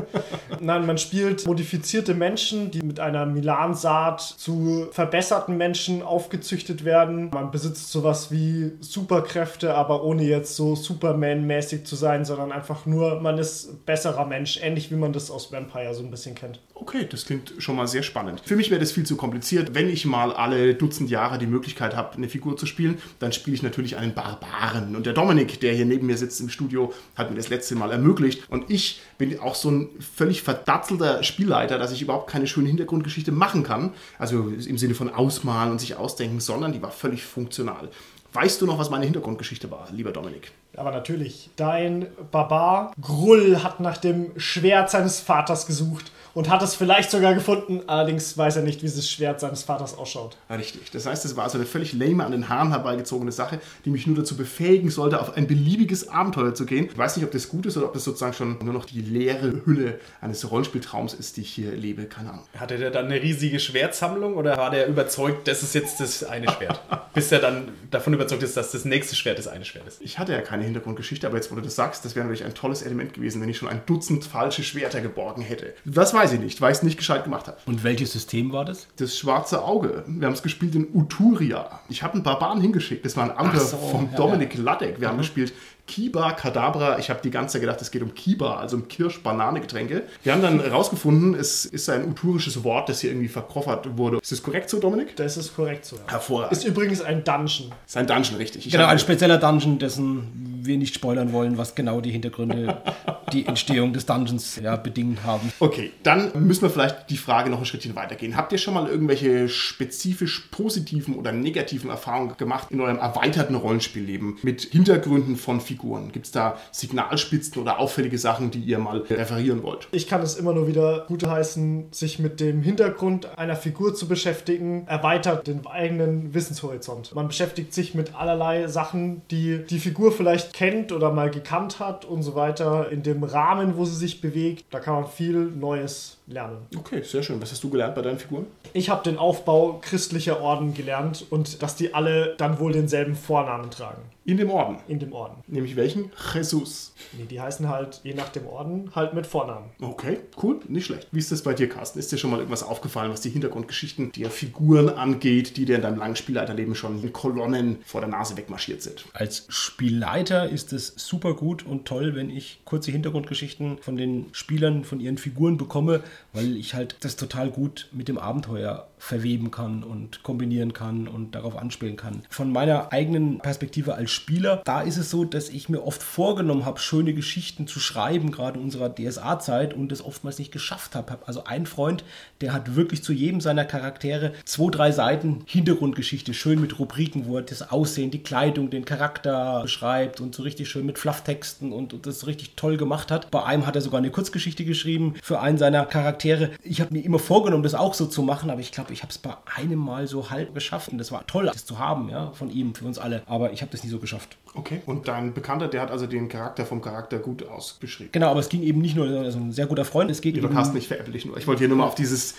Nein, 0.60 0.86
man 0.86 0.98
spielt 0.98 1.46
modifizierte 1.46 2.14
Menschen, 2.14 2.72
die 2.72 2.82
mit 2.82 3.00
einer 3.00 3.26
Milan-Saat 3.26 4.22
zu 4.22 4.88
verbesserten 4.92 5.58
Menschen 5.58 6.02
aufgezüchtet 6.02 6.86
werden. 6.86 7.30
Man 7.34 7.52
besitzt 7.52 7.92
sowas 7.92 8.32
wie 8.32 8.74
Superkräfte, 8.80 9.76
aber 9.76 10.04
ohne 10.04 10.24
jetzt 10.24 10.56
so 10.56 10.76
Superman-mäßig 10.76 11.86
zu 11.86 11.96
sein, 11.96 12.26
sondern 12.26 12.52
einfach 12.52 12.86
nur, 12.86 13.22
man 13.22 13.38
ist 13.38 13.86
besserer 13.86 14.26
Mensch, 14.26 14.60
ähnlich 14.62 14.92
wie 14.92 14.96
man 14.96 15.14
das 15.14 15.32
aus 15.32 15.52
Vampire 15.52 15.94
so 15.94 16.04
ein 16.04 16.12
bisschen 16.12 16.36
kennt. 16.36 16.60
Okay, 16.74 17.08
das 17.10 17.26
klingt 17.26 17.54
schon 17.58 17.78
mal 17.78 17.88
sehr 17.88 18.04
spannend. 18.04 18.42
Für 18.46 18.58
mich 18.58 18.70
wäre 18.70 18.82
das 18.82 18.92
viel 18.92 19.06
zu 19.06 19.16
kompliziert. 19.16 19.74
Wenn 19.74 19.90
ich 19.90 20.06
mal 20.06 20.34
alle 20.34 20.76
Dutzend 20.76 21.10
Jahre 21.10 21.38
die 21.38 21.48
Möglichkeit 21.48 21.96
habe, 21.96 22.16
eine 22.18 22.28
Figur 22.28 22.58
zu 22.58 22.66
spielen, 22.66 22.98
dann 23.20 23.32
spiele 23.32 23.56
ich 23.56 23.64
natürlich 23.64 23.96
einen 23.96 24.14
Barbaren. 24.14 24.96
Und 24.96 25.06
der 25.06 25.14
Dominik, 25.14 25.60
der 25.62 25.74
hier 25.74 25.86
neben 25.86 26.08
mir 26.08 26.18
sitzt 26.18 26.42
im 26.42 26.50
Studio, 26.50 26.94
hat 27.16 27.30
mir 27.30 27.38
das 27.38 27.50
letzte 27.50 27.76
Mal 27.76 27.85
ermöglicht. 27.92 28.50
Und 28.50 28.70
ich 28.70 29.02
bin 29.18 29.40
auch 29.40 29.56
so 29.56 29.70
ein 29.70 29.90
völlig 30.00 30.42
verdatzelter 30.42 31.24
Spielleiter, 31.24 31.78
dass 31.78 31.92
ich 31.92 32.02
überhaupt 32.02 32.30
keine 32.30 32.48
schöne 32.48 32.68
Hintergrundgeschichte 32.68 33.32
machen 33.32 33.64
kann. 33.64 33.94
Also 34.20 34.50
im 34.50 34.78
Sinne 34.78 34.96
von 34.96 35.14
ausmalen 35.14 35.72
und 35.72 35.80
sich 35.80 35.96
ausdenken, 35.96 36.40
sondern 36.40 36.74
die 36.74 36.82
war 36.82 36.92
völlig 36.92 37.24
funktional. 37.24 37.90
Weißt 38.34 38.62
du 38.62 38.66
noch, 38.66 38.78
was 38.78 38.90
meine 38.90 39.06
Hintergrundgeschichte 39.06 39.72
war, 39.72 39.88
lieber 39.92 40.12
Dominik? 40.12 40.52
Aber 40.76 40.92
natürlich, 40.92 41.50
dein 41.56 42.08
Barbar 42.32 42.92
Grull 43.00 43.64
hat 43.64 43.80
nach 43.80 43.98
dem 43.98 44.38
Schwert 44.38 44.90
seines 44.92 45.22
Vaters 45.22 45.68
gesucht 45.68 46.12
und 46.36 46.50
hat 46.50 46.62
es 46.62 46.76
vielleicht 46.76 47.10
sogar 47.10 47.34
gefunden, 47.34 47.82
allerdings 47.88 48.38
weiß 48.38 48.58
er 48.58 48.64
nicht, 48.64 48.84
wie 48.84 48.88
das 48.88 49.10
Schwert 49.10 49.40
seines 49.40 49.64
Vaters 49.64 49.98
ausschaut. 49.98 50.38
Richtig. 50.50 50.92
Das 50.92 51.06
heißt, 51.06 51.26
es 51.26 51.36
war 51.36 51.46
also 51.46 51.58
eine 51.58 51.66
völlig 51.66 51.94
lame, 51.94 52.24
an 52.26 52.34
den 52.34 52.50
Haaren 52.50 52.70
herbeigezogene 52.70 53.32
Sache, 53.32 53.60
die 53.86 53.90
mich 53.90 54.06
nur 54.06 54.18
dazu 54.18 54.36
befähigen 54.36 54.92
sollte, 54.92 55.20
auf 55.22 55.36
ein 55.36 55.48
beliebiges 55.48 56.10
Abenteuer 56.10 56.54
zu 56.54 56.66
gehen. 56.66 56.90
Ich 56.92 56.98
weiß 56.98 57.16
nicht, 57.16 57.26
ob 57.26 57.32
das 57.32 57.48
gut 57.50 57.66
ist 57.66 57.78
oder 57.78 57.88
ob 57.88 57.94
das 57.94 58.04
sozusagen 58.04 58.34
schon 58.34 58.58
nur 58.64 58.74
noch 58.74 58.86
die 58.86 59.02
leere 59.02 59.62
Hülle 59.66 60.00
eines 60.20 60.50
Rollenspieltraums 60.52 61.14
ist, 61.14 61.38
die 61.38 61.42
ich 61.42 61.52
hier 61.52 61.72
lebe. 61.72 62.04
Keine 62.04 62.32
Ahnung. 62.32 62.44
Hatte 62.60 62.78
der 62.78 62.92
dann 62.92 63.06
eine 63.06 63.22
riesige 63.22 63.60
Schwertsammlung 63.60 64.36
oder 64.36 64.58
war 64.58 64.72
der 64.72 64.88
überzeugt, 64.88 65.48
das 65.48 65.64
ist 65.64 65.74
jetzt 65.74 66.02
das 66.02 66.26
eine 66.26 66.52
Schwert? 66.52 66.82
Bis 67.14 67.32
er 67.32 67.40
dann 67.40 67.70
davon 67.92 68.14
überzeugt 68.14 68.44
ist, 68.44 68.58
dass 68.58 68.72
das 68.72 68.84
nächste 68.84 69.16
Schwert 69.16 69.40
das 69.40 69.48
eine 69.48 69.64
Schwert 69.64 69.88
ist. 69.88 70.02
Ich 70.02 70.20
hatte 70.20 70.34
ja 70.34 70.42
keine 70.42 70.66
Hintergrundgeschichte, 70.66 71.26
aber 71.28 71.38
jetzt, 71.38 71.50
wo 71.50 71.56
du 71.56 71.62
das 71.62 71.76
sagst, 71.76 72.04
das 72.04 72.14
wäre 72.18 72.26
natürlich 72.26 72.44
ein 72.44 72.54
tolles 72.54 72.82
Element 72.82 73.14
gewesen, 73.14 73.42
wenn 73.42 73.48
ich 73.48 73.58
schon 73.58 73.70
ein 73.70 73.82
Dutzend 73.86 74.26
falsche 74.26 74.64
Schwerter 74.64 75.00
geborgen 75.00 75.42
hätte. 75.42 75.74
Das 75.86 76.14
weiß 76.26 76.34
ich 76.34 76.40
nicht, 76.40 76.62
weil 76.62 76.72
ich 76.72 76.78
es 76.80 76.84
nicht 76.84 76.98
gescheit 76.98 77.24
gemacht 77.24 77.48
habe. 77.48 77.58
Und 77.66 77.84
welches 77.84 78.12
System 78.12 78.52
war 78.52 78.66
das? 78.66 78.88
Das 78.98 79.18
schwarze 79.18 79.64
Auge. 79.64 80.04
Wir 80.08 80.26
haben 80.26 80.34
es 80.34 80.42
gespielt 80.44 80.76
in 80.76 80.88
Uturia. 80.94 81.80
Ich 81.90 82.04
habe 82.04 82.16
einen 82.16 82.24
Barbaren 82.24 82.62
hingeschickt. 82.62 83.06
Das 83.06 83.16
war 83.16 83.26
ein 83.26 83.32
Abenteuer 83.32 83.62
so, 83.62 83.78
vom 83.78 84.10
ja, 84.12 84.18
Dominik 84.18 84.58
Ladek. 84.58 85.00
Wir 85.00 85.08
haben 85.08 85.18
gespielt 85.18 85.54
Kiba 85.88 86.32
Kadabra. 86.34 86.98
Ich 87.00 87.10
habe 87.10 87.20
die 87.24 87.32
ganze 87.32 87.54
Zeit 87.54 87.62
gedacht, 87.62 87.82
es 87.82 87.92
geht 87.92 88.02
um 88.02 88.14
Kiba, 88.14 88.58
also 88.58 88.78
um 88.78 88.88
Kirsch-Banane-Getränke. 88.88 90.04
Wir 90.24 90.34
haben 90.34 90.42
dann 90.42 90.60
herausgefunden, 90.60 91.36
es 91.36 91.66
ist 91.66 91.90
ein 91.90 92.08
uturisches 92.10 92.64
Wort, 92.64 92.90
das 92.90 93.02
hier 93.02 93.12
irgendwie 93.12 93.28
verkoffert 93.28 93.98
wurde. 93.98 94.18
Ist 94.18 94.32
das 94.32 94.42
korrekt 94.42 94.70
so, 94.70 94.80
Dominik? 94.80 95.16
Das 95.16 95.38
ist 95.38 95.56
korrekt 95.56 95.86
so. 95.86 95.98
Ja. 95.98 96.02
Hervorragend. 96.08 96.54
Ist 96.54 96.66
übrigens 96.66 97.02
ein 97.02 97.24
Dungeon. 97.24 97.72
Ist 97.86 97.98
ein 97.98 98.08
Dungeon, 98.08 98.38
richtig. 98.38 98.66
Ich 98.66 98.72
Genau, 98.72 98.86
ein 98.86 99.00
spezieller 99.00 99.38
Dungeon, 99.38 99.78
dessen 99.78 100.62
wir 100.66 100.78
nicht 100.78 100.96
spoilern 100.96 101.32
wollen, 101.32 101.58
was 101.58 101.76
genau 101.76 102.02
die 102.02 102.12
Hintergründe, 102.12 102.82
die 103.34 103.46
Entstehung 103.46 103.94
des 103.94 104.06
Dungeons 104.08 104.60
ja, 104.62 104.76
bedingt 104.76 105.24
haben. 105.24 105.52
Okay, 105.60 105.92
dann 106.02 106.32
müssen 106.46 106.64
wir 106.64 106.70
vielleicht 106.72 107.10
die 107.12 107.18
Frage 107.18 107.52
noch 107.52 107.60
ein 107.60 107.66
Schrittchen 107.66 107.96
weitergehen. 107.96 108.36
Habt 108.36 108.52
ihr 108.52 108.58
schon 108.58 108.74
mal 108.74 108.88
irgendwelche 108.88 109.48
spezifisch 109.50 110.48
positiven 110.52 111.16
oder 111.16 111.32
negativen 111.32 111.90
Erfahrungen 111.90 112.36
gemacht 112.38 112.70
in 112.72 112.82
eurem 112.82 112.98
erweiterten 112.98 113.56
Rollenspielleben 113.56 114.40
mit 114.42 114.64
Hintergründen 114.64 115.36
von 115.36 115.62
Figuren? 115.62 115.75
Gibt 116.12 116.26
es 116.26 116.32
da 116.32 116.58
Signalspitzen 116.72 117.62
oder 117.62 117.80
auffällige 117.80 118.18
Sachen, 118.18 118.52
die 118.52 118.60
ihr 118.60 118.80
mal 118.80 119.00
referieren 119.00 119.64
wollt? 119.64 119.88
Ich 119.92 120.08
kann 120.08 120.22
es 120.22 120.36
immer 120.36 120.54
nur 120.54 120.68
wieder 120.68 121.06
gutheißen, 121.08 121.88
sich 121.92 122.20
mit 122.20 122.40
dem 122.40 122.62
Hintergrund 122.62 123.38
einer 123.38 123.56
Figur 123.56 123.96
zu 123.96 124.08
beschäftigen, 124.08 124.88
erweitert 124.88 125.48
den 125.48 125.66
eigenen 125.66 126.34
Wissenshorizont. 126.34 127.14
Man 127.16 127.28
beschäftigt 127.28 127.74
sich 127.74 127.96
mit 127.96 128.16
allerlei 128.16 128.68
Sachen, 128.68 129.22
die 129.32 129.64
die 129.70 129.80
Figur 129.80 130.12
vielleicht 130.12 130.54
kennt 130.54 130.92
oder 130.92 131.12
mal 131.12 131.30
gekannt 131.30 131.80
hat 131.80 132.06
und 132.06 132.24
so 132.24 132.36
weiter. 132.36 132.90
In 132.92 133.04
dem 133.04 133.24
Rahmen, 133.24 133.78
wo 133.78 133.86
sie 133.86 133.96
sich 133.96 134.22
bewegt, 134.22 134.66
da 134.70 134.80
kann 134.80 134.96
man 134.96 135.08
viel 135.08 135.46
Neues 135.46 136.15
lernen. 136.28 136.66
Okay, 136.78 137.02
sehr 137.02 137.24
schön. 137.24 137.42
Was 137.42 137.52
hast 137.52 137.64
du 137.64 137.70
gelernt 137.70 137.96
bei 137.96 138.02
deinen 138.02 138.20
Figuren? 138.20 138.48
Ich 138.74 138.90
habe 138.90 139.04
den 139.04 139.18
Aufbau 139.18 139.80
christlicher 139.82 140.42
Orden 140.42 140.74
gelernt 140.74 141.26
und 141.30 141.62
dass 141.62 141.76
die 141.76 141.94
alle 141.94 142.36
dann 142.38 142.60
wohl 142.60 142.72
denselben 142.72 143.16
Vornamen 143.16 143.70
tragen. 143.72 144.02
In 144.28 144.38
dem 144.38 144.50
Orden. 144.50 144.78
In 144.88 144.98
dem 144.98 145.14
Orden. 145.14 145.44
Nämlich 145.46 145.76
welchen? 145.76 146.12
Jesus. 146.34 146.96
Nee, 147.14 147.26
die 147.30 147.40
heißen 147.40 147.70
halt 147.70 148.02
je 148.04 148.16
nach 148.16 148.30
dem 148.30 148.48
Orden 148.48 148.90
halt 148.96 149.14
mit 149.14 149.28
Vornamen. 149.28 149.70
Okay, 149.80 150.18
cool, 150.42 150.60
nicht 150.68 150.88
schlecht. 150.88 151.08
Wie 151.12 151.20
ist 151.20 151.32
das 151.32 151.44
bei 151.44 151.54
dir, 151.54 151.70
Carsten? 151.70 152.00
Ist 152.00 152.12
dir 152.12 152.18
schon 152.18 152.32
mal 152.32 152.38
irgendwas 152.38 152.64
aufgefallen, 152.64 153.12
was 153.12 153.22
die 153.22 153.30
Hintergrundgeschichten 153.30 154.12
der 154.14 154.32
Figuren 154.32 154.90
angeht, 154.90 155.58
die 155.58 155.66
dir 155.66 155.76
in 155.76 155.84
deinem 155.84 156.00
langen 156.00 156.16
Spielleiterleben 156.16 156.74
schon 156.74 157.04
in 157.04 157.14
Kolonnen 157.14 157.78
vor 157.86 158.02
der 158.02 158.10
Nase 158.10 158.36
wegmarschiert 158.36 158.82
sind? 158.82 159.06
Als 159.14 159.46
Spielleiter 159.50 160.50
ist 160.50 160.74
es 160.74 160.96
super 160.98 161.36
gut 161.36 161.64
und 161.64 161.86
toll, 161.86 162.16
wenn 162.16 162.32
ich 162.32 162.62
kurze 162.66 162.92
Hintergrundgeschichten 162.92 163.78
von 163.78 163.96
den 163.96 164.30
Spielern, 164.32 164.86
von 164.86 165.00
ihren 165.00 165.20
Figuren 165.20 165.58
bekomme, 165.58 166.02
weil 166.34 166.56
ich 166.56 166.74
halt 166.74 166.98
das 167.02 167.16
total 167.16 167.50
gut 167.50 167.88
mit 167.92 168.08
dem 168.08 168.18
Abenteuer 168.18 168.88
verweben 169.06 169.52
kann 169.52 169.84
und 169.84 170.24
kombinieren 170.24 170.74
kann 170.74 171.08
und 171.08 171.36
darauf 171.36 171.56
anspielen 171.56 171.96
kann. 171.96 172.24
Von 172.30 172.52
meiner 172.52 172.92
eigenen 172.92 173.38
Perspektive 173.38 173.94
als 173.94 174.10
Spieler, 174.10 174.64
da 174.66 174.82
ist 174.82 174.98
es 174.98 175.12
so, 175.12 175.26
dass 175.26 175.50
ich 175.50 175.70
mir 175.70 175.86
oft 175.86 176.02
vorgenommen 176.02 176.66
habe, 176.66 176.80
schöne 176.80 177.14
Geschichten 177.14 177.68
zu 177.68 177.80
schreiben, 177.80 178.32
gerade 178.32 178.58
in 178.58 178.66
unserer 178.66 178.94
DSA-Zeit 178.94 179.76
und 179.76 179.92
es 179.92 180.04
oftmals 180.04 180.40
nicht 180.40 180.52
geschafft 180.52 180.96
habe. 180.96 181.12
Hab 181.12 181.28
Also 181.28 181.44
ein 181.44 181.68
Freund, 181.68 182.04
der 182.42 182.52
hat 182.52 182.76
wirklich 182.76 183.04
zu 183.04 183.14
jedem 183.14 183.42
seiner 183.42 183.64
Charaktere 183.64 184.34
zwei, 184.44 184.72
drei 184.72 184.92
Seiten 184.92 185.44
Hintergrundgeschichte, 185.46 186.34
schön 186.34 186.60
mit 186.60 186.80
Rubriken, 186.80 187.28
wo 187.28 187.38
er 187.38 187.44
das 187.44 187.70
Aussehen, 187.70 188.10
die 188.10 188.24
Kleidung, 188.24 188.72
den 188.72 188.86
Charakter 188.86 189.62
beschreibt 189.62 190.20
und 190.20 190.34
so 190.34 190.42
richtig 190.42 190.68
schön 190.68 190.86
mit 190.88 190.98
Flufftexten 190.98 191.72
und, 191.72 191.94
und 191.94 192.08
das 192.08 192.26
richtig 192.26 192.56
toll 192.56 192.78
gemacht 192.78 193.12
hat. 193.12 193.30
Bei 193.30 193.44
einem 193.44 193.68
hat 193.68 193.76
er 193.76 193.82
sogar 193.82 194.00
eine 194.00 194.10
Kurzgeschichte 194.10 194.66
geschrieben 194.66 195.14
für 195.22 195.42
einen 195.42 195.60
seiner 195.60 195.86
Charaktere. 195.86 196.50
Ich 196.64 196.82
habe 196.82 196.92
mir 196.92 197.06
immer 197.06 197.20
vorgenommen, 197.20 197.62
das 197.62 197.76
auch 197.76 197.94
so 197.94 198.08
zu 198.08 198.24
machen, 198.24 198.50
aber 198.50 198.62
ich 198.62 198.72
glaube, 198.72 198.95
ich 198.96 199.04
habe 199.04 199.12
es 199.12 199.18
bei 199.18 199.36
einem 199.58 199.78
Mal 199.78 200.08
so 200.08 200.30
halb 200.30 200.54
geschafft 200.54 200.90
und 200.90 200.98
das 200.98 201.12
war 201.12 201.28
toll, 201.28 201.46
das 201.46 201.66
zu 201.66 201.80
haben, 201.80 202.10
ja, 202.10 202.32
von 202.32 202.50
ihm, 202.50 202.74
für 202.74 202.86
uns 202.86 202.98
alle. 202.98 203.24
Aber 203.26 203.52
ich 203.52 203.62
habe 203.62 203.72
das 203.72 203.84
nie 203.84 203.90
so 203.90 204.00
geschafft. 204.00 204.38
Okay. 204.54 204.82
Und 204.86 205.10
dein 205.10 205.34
Bekannter, 205.34 205.68
der 205.68 205.82
hat 205.82 205.92
also 205.92 206.08
den 206.08 206.30
Charakter 206.30 206.66
vom 206.66 206.82
Charakter 206.82 207.20
gut 207.20 207.46
ausgeschrieben. 207.46 208.14
Genau, 208.14 208.32
aber 208.32 208.40
es 208.40 208.48
ging 208.48 208.64
eben 208.64 208.80
nicht 208.80 208.96
nur, 208.96 209.06
also 209.08 209.38
ein 209.38 209.52
sehr 209.52 209.66
guter 209.66 209.84
Freund, 209.84 210.10
es 210.10 210.22
geht 210.22 210.38
eben 210.38 210.48
ich 210.76 210.88
veräpple 210.88 211.12
dich 211.12 211.26
nur. 211.26 211.38
Ich 211.38 211.46
wollte 211.46 211.60
hier 211.60 211.68
nur 211.68 211.78
mal 211.78 211.88
auf 211.88 211.96
dieses 211.96 212.36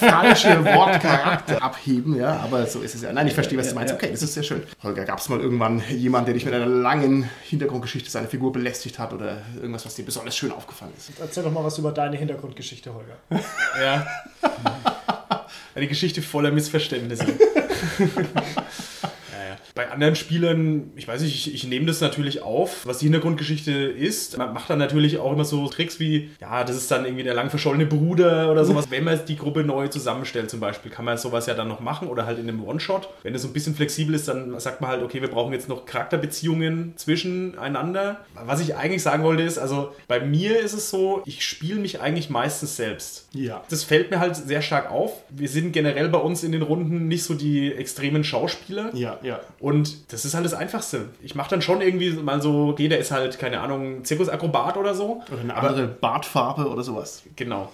falsche 0.00 0.64
Wort 0.64 1.00
Charakter 1.02 1.62
abheben, 1.62 2.16
ja, 2.16 2.40
aber 2.40 2.66
so 2.66 2.80
ist 2.80 2.94
es 2.94 3.02
ja. 3.02 3.12
Nein, 3.12 3.26
ich 3.26 3.34
verstehe, 3.34 3.58
was 3.58 3.68
du 3.68 3.74
meinst. 3.74 3.92
Okay, 3.92 4.08
das 4.10 4.22
ist 4.22 4.32
sehr 4.32 4.42
schön. 4.42 4.62
Holger, 4.82 5.04
gab 5.04 5.18
es 5.18 5.28
mal 5.28 5.40
irgendwann 5.40 5.82
jemanden, 5.90 6.26
der 6.26 6.34
dich 6.34 6.46
mit 6.46 6.54
einer 6.54 6.66
langen 6.66 7.28
Hintergrundgeschichte 7.42 8.10
seiner 8.10 8.28
Figur 8.28 8.50
belästigt 8.52 8.98
hat 8.98 9.12
oder 9.12 9.42
irgendwas, 9.56 9.84
was 9.84 9.94
dir 9.94 10.06
besonders 10.06 10.34
schön 10.34 10.52
aufgefallen 10.52 10.92
ist? 10.96 11.10
Erzähl 11.20 11.42
doch 11.42 11.52
mal 11.52 11.64
was 11.64 11.76
über 11.76 11.92
deine 11.92 12.16
Hintergrundgeschichte, 12.16 12.92
Holger. 12.94 13.16
Ja. 13.78 14.06
Eine 15.76 15.88
Geschichte 15.88 16.22
voller 16.22 16.50
Missverständnisse. 16.50 17.26
Bei 19.76 19.90
anderen 19.90 20.16
Spielern, 20.16 20.90
ich 20.96 21.06
weiß 21.06 21.20
nicht, 21.20 21.34
ich, 21.34 21.54
ich 21.54 21.66
nehme 21.66 21.84
das 21.84 22.00
natürlich 22.00 22.40
auf, 22.40 22.86
was 22.86 22.98
die 22.98 23.04
Hintergrundgeschichte 23.04 23.70
ist. 23.70 24.38
Man 24.38 24.54
macht 24.54 24.70
dann 24.70 24.78
natürlich 24.78 25.18
auch 25.18 25.32
immer 25.32 25.44
so 25.44 25.68
Tricks 25.68 26.00
wie, 26.00 26.30
ja, 26.40 26.64
das 26.64 26.76
ist 26.76 26.90
dann 26.90 27.04
irgendwie 27.04 27.24
der 27.24 27.34
lang 27.34 27.50
verschollene 27.50 27.84
Bruder 27.84 28.50
oder 28.50 28.64
sowas. 28.64 28.90
Wenn 28.90 29.04
man 29.04 29.20
die 29.28 29.36
Gruppe 29.36 29.64
neu 29.64 29.88
zusammenstellt 29.88 30.50
zum 30.50 30.60
Beispiel, 30.60 30.90
kann 30.90 31.04
man 31.04 31.18
sowas 31.18 31.44
ja 31.44 31.52
dann 31.52 31.68
noch 31.68 31.80
machen 31.80 32.08
oder 32.08 32.24
halt 32.24 32.38
in 32.38 32.48
einem 32.48 32.64
One-Shot. 32.64 33.10
Wenn 33.22 33.34
es 33.34 33.42
so 33.42 33.48
ein 33.48 33.52
bisschen 33.52 33.74
flexibel 33.74 34.14
ist, 34.14 34.28
dann 34.28 34.58
sagt 34.58 34.80
man 34.80 34.88
halt, 34.88 35.02
okay, 35.02 35.20
wir 35.20 35.28
brauchen 35.28 35.52
jetzt 35.52 35.68
noch 35.68 35.84
Charakterbeziehungen 35.84 36.94
zwischeneinander. 36.96 38.24
Was 38.46 38.60
ich 38.60 38.76
eigentlich 38.76 39.02
sagen 39.02 39.24
wollte 39.24 39.42
ist, 39.42 39.58
also 39.58 39.92
bei 40.08 40.20
mir 40.20 40.58
ist 40.58 40.72
es 40.72 40.88
so, 40.88 41.20
ich 41.26 41.44
spiele 41.44 41.80
mich 41.80 42.00
eigentlich 42.00 42.30
meistens 42.30 42.76
selbst. 42.76 43.28
Ja. 43.32 43.62
Das 43.68 43.84
fällt 43.84 44.10
mir 44.10 44.20
halt 44.20 44.36
sehr 44.36 44.62
stark 44.62 44.90
auf. 44.90 45.12
Wir 45.28 45.50
sind 45.50 45.72
generell 45.72 46.08
bei 46.08 46.18
uns 46.18 46.42
in 46.44 46.52
den 46.52 46.62
Runden 46.62 47.08
nicht 47.08 47.24
so 47.24 47.34
die 47.34 47.74
extremen 47.74 48.24
Schauspieler. 48.24 48.90
Ja, 48.94 49.18
ja. 49.22 49.40
Und 49.65 49.65
das 50.08 50.24
ist 50.24 50.34
halt 50.34 50.44
das 50.44 50.54
Einfachste. 50.54 51.08
Ich 51.22 51.34
mache 51.34 51.50
dann 51.50 51.62
schon 51.62 51.80
irgendwie 51.80 52.10
mal 52.12 52.40
so, 52.40 52.68
okay, 52.68 52.88
der 52.88 52.98
ist 52.98 53.10
halt, 53.10 53.38
keine 53.38 53.60
Ahnung, 53.60 54.04
Zirkusakrobat 54.04 54.76
oder 54.76 54.94
so. 54.94 55.22
Oder 55.32 55.40
eine 55.40 55.54
andere 55.56 55.86
Bartfarbe 55.88 56.68
oder 56.68 56.82
sowas. 56.82 57.22
Genau. 57.36 57.72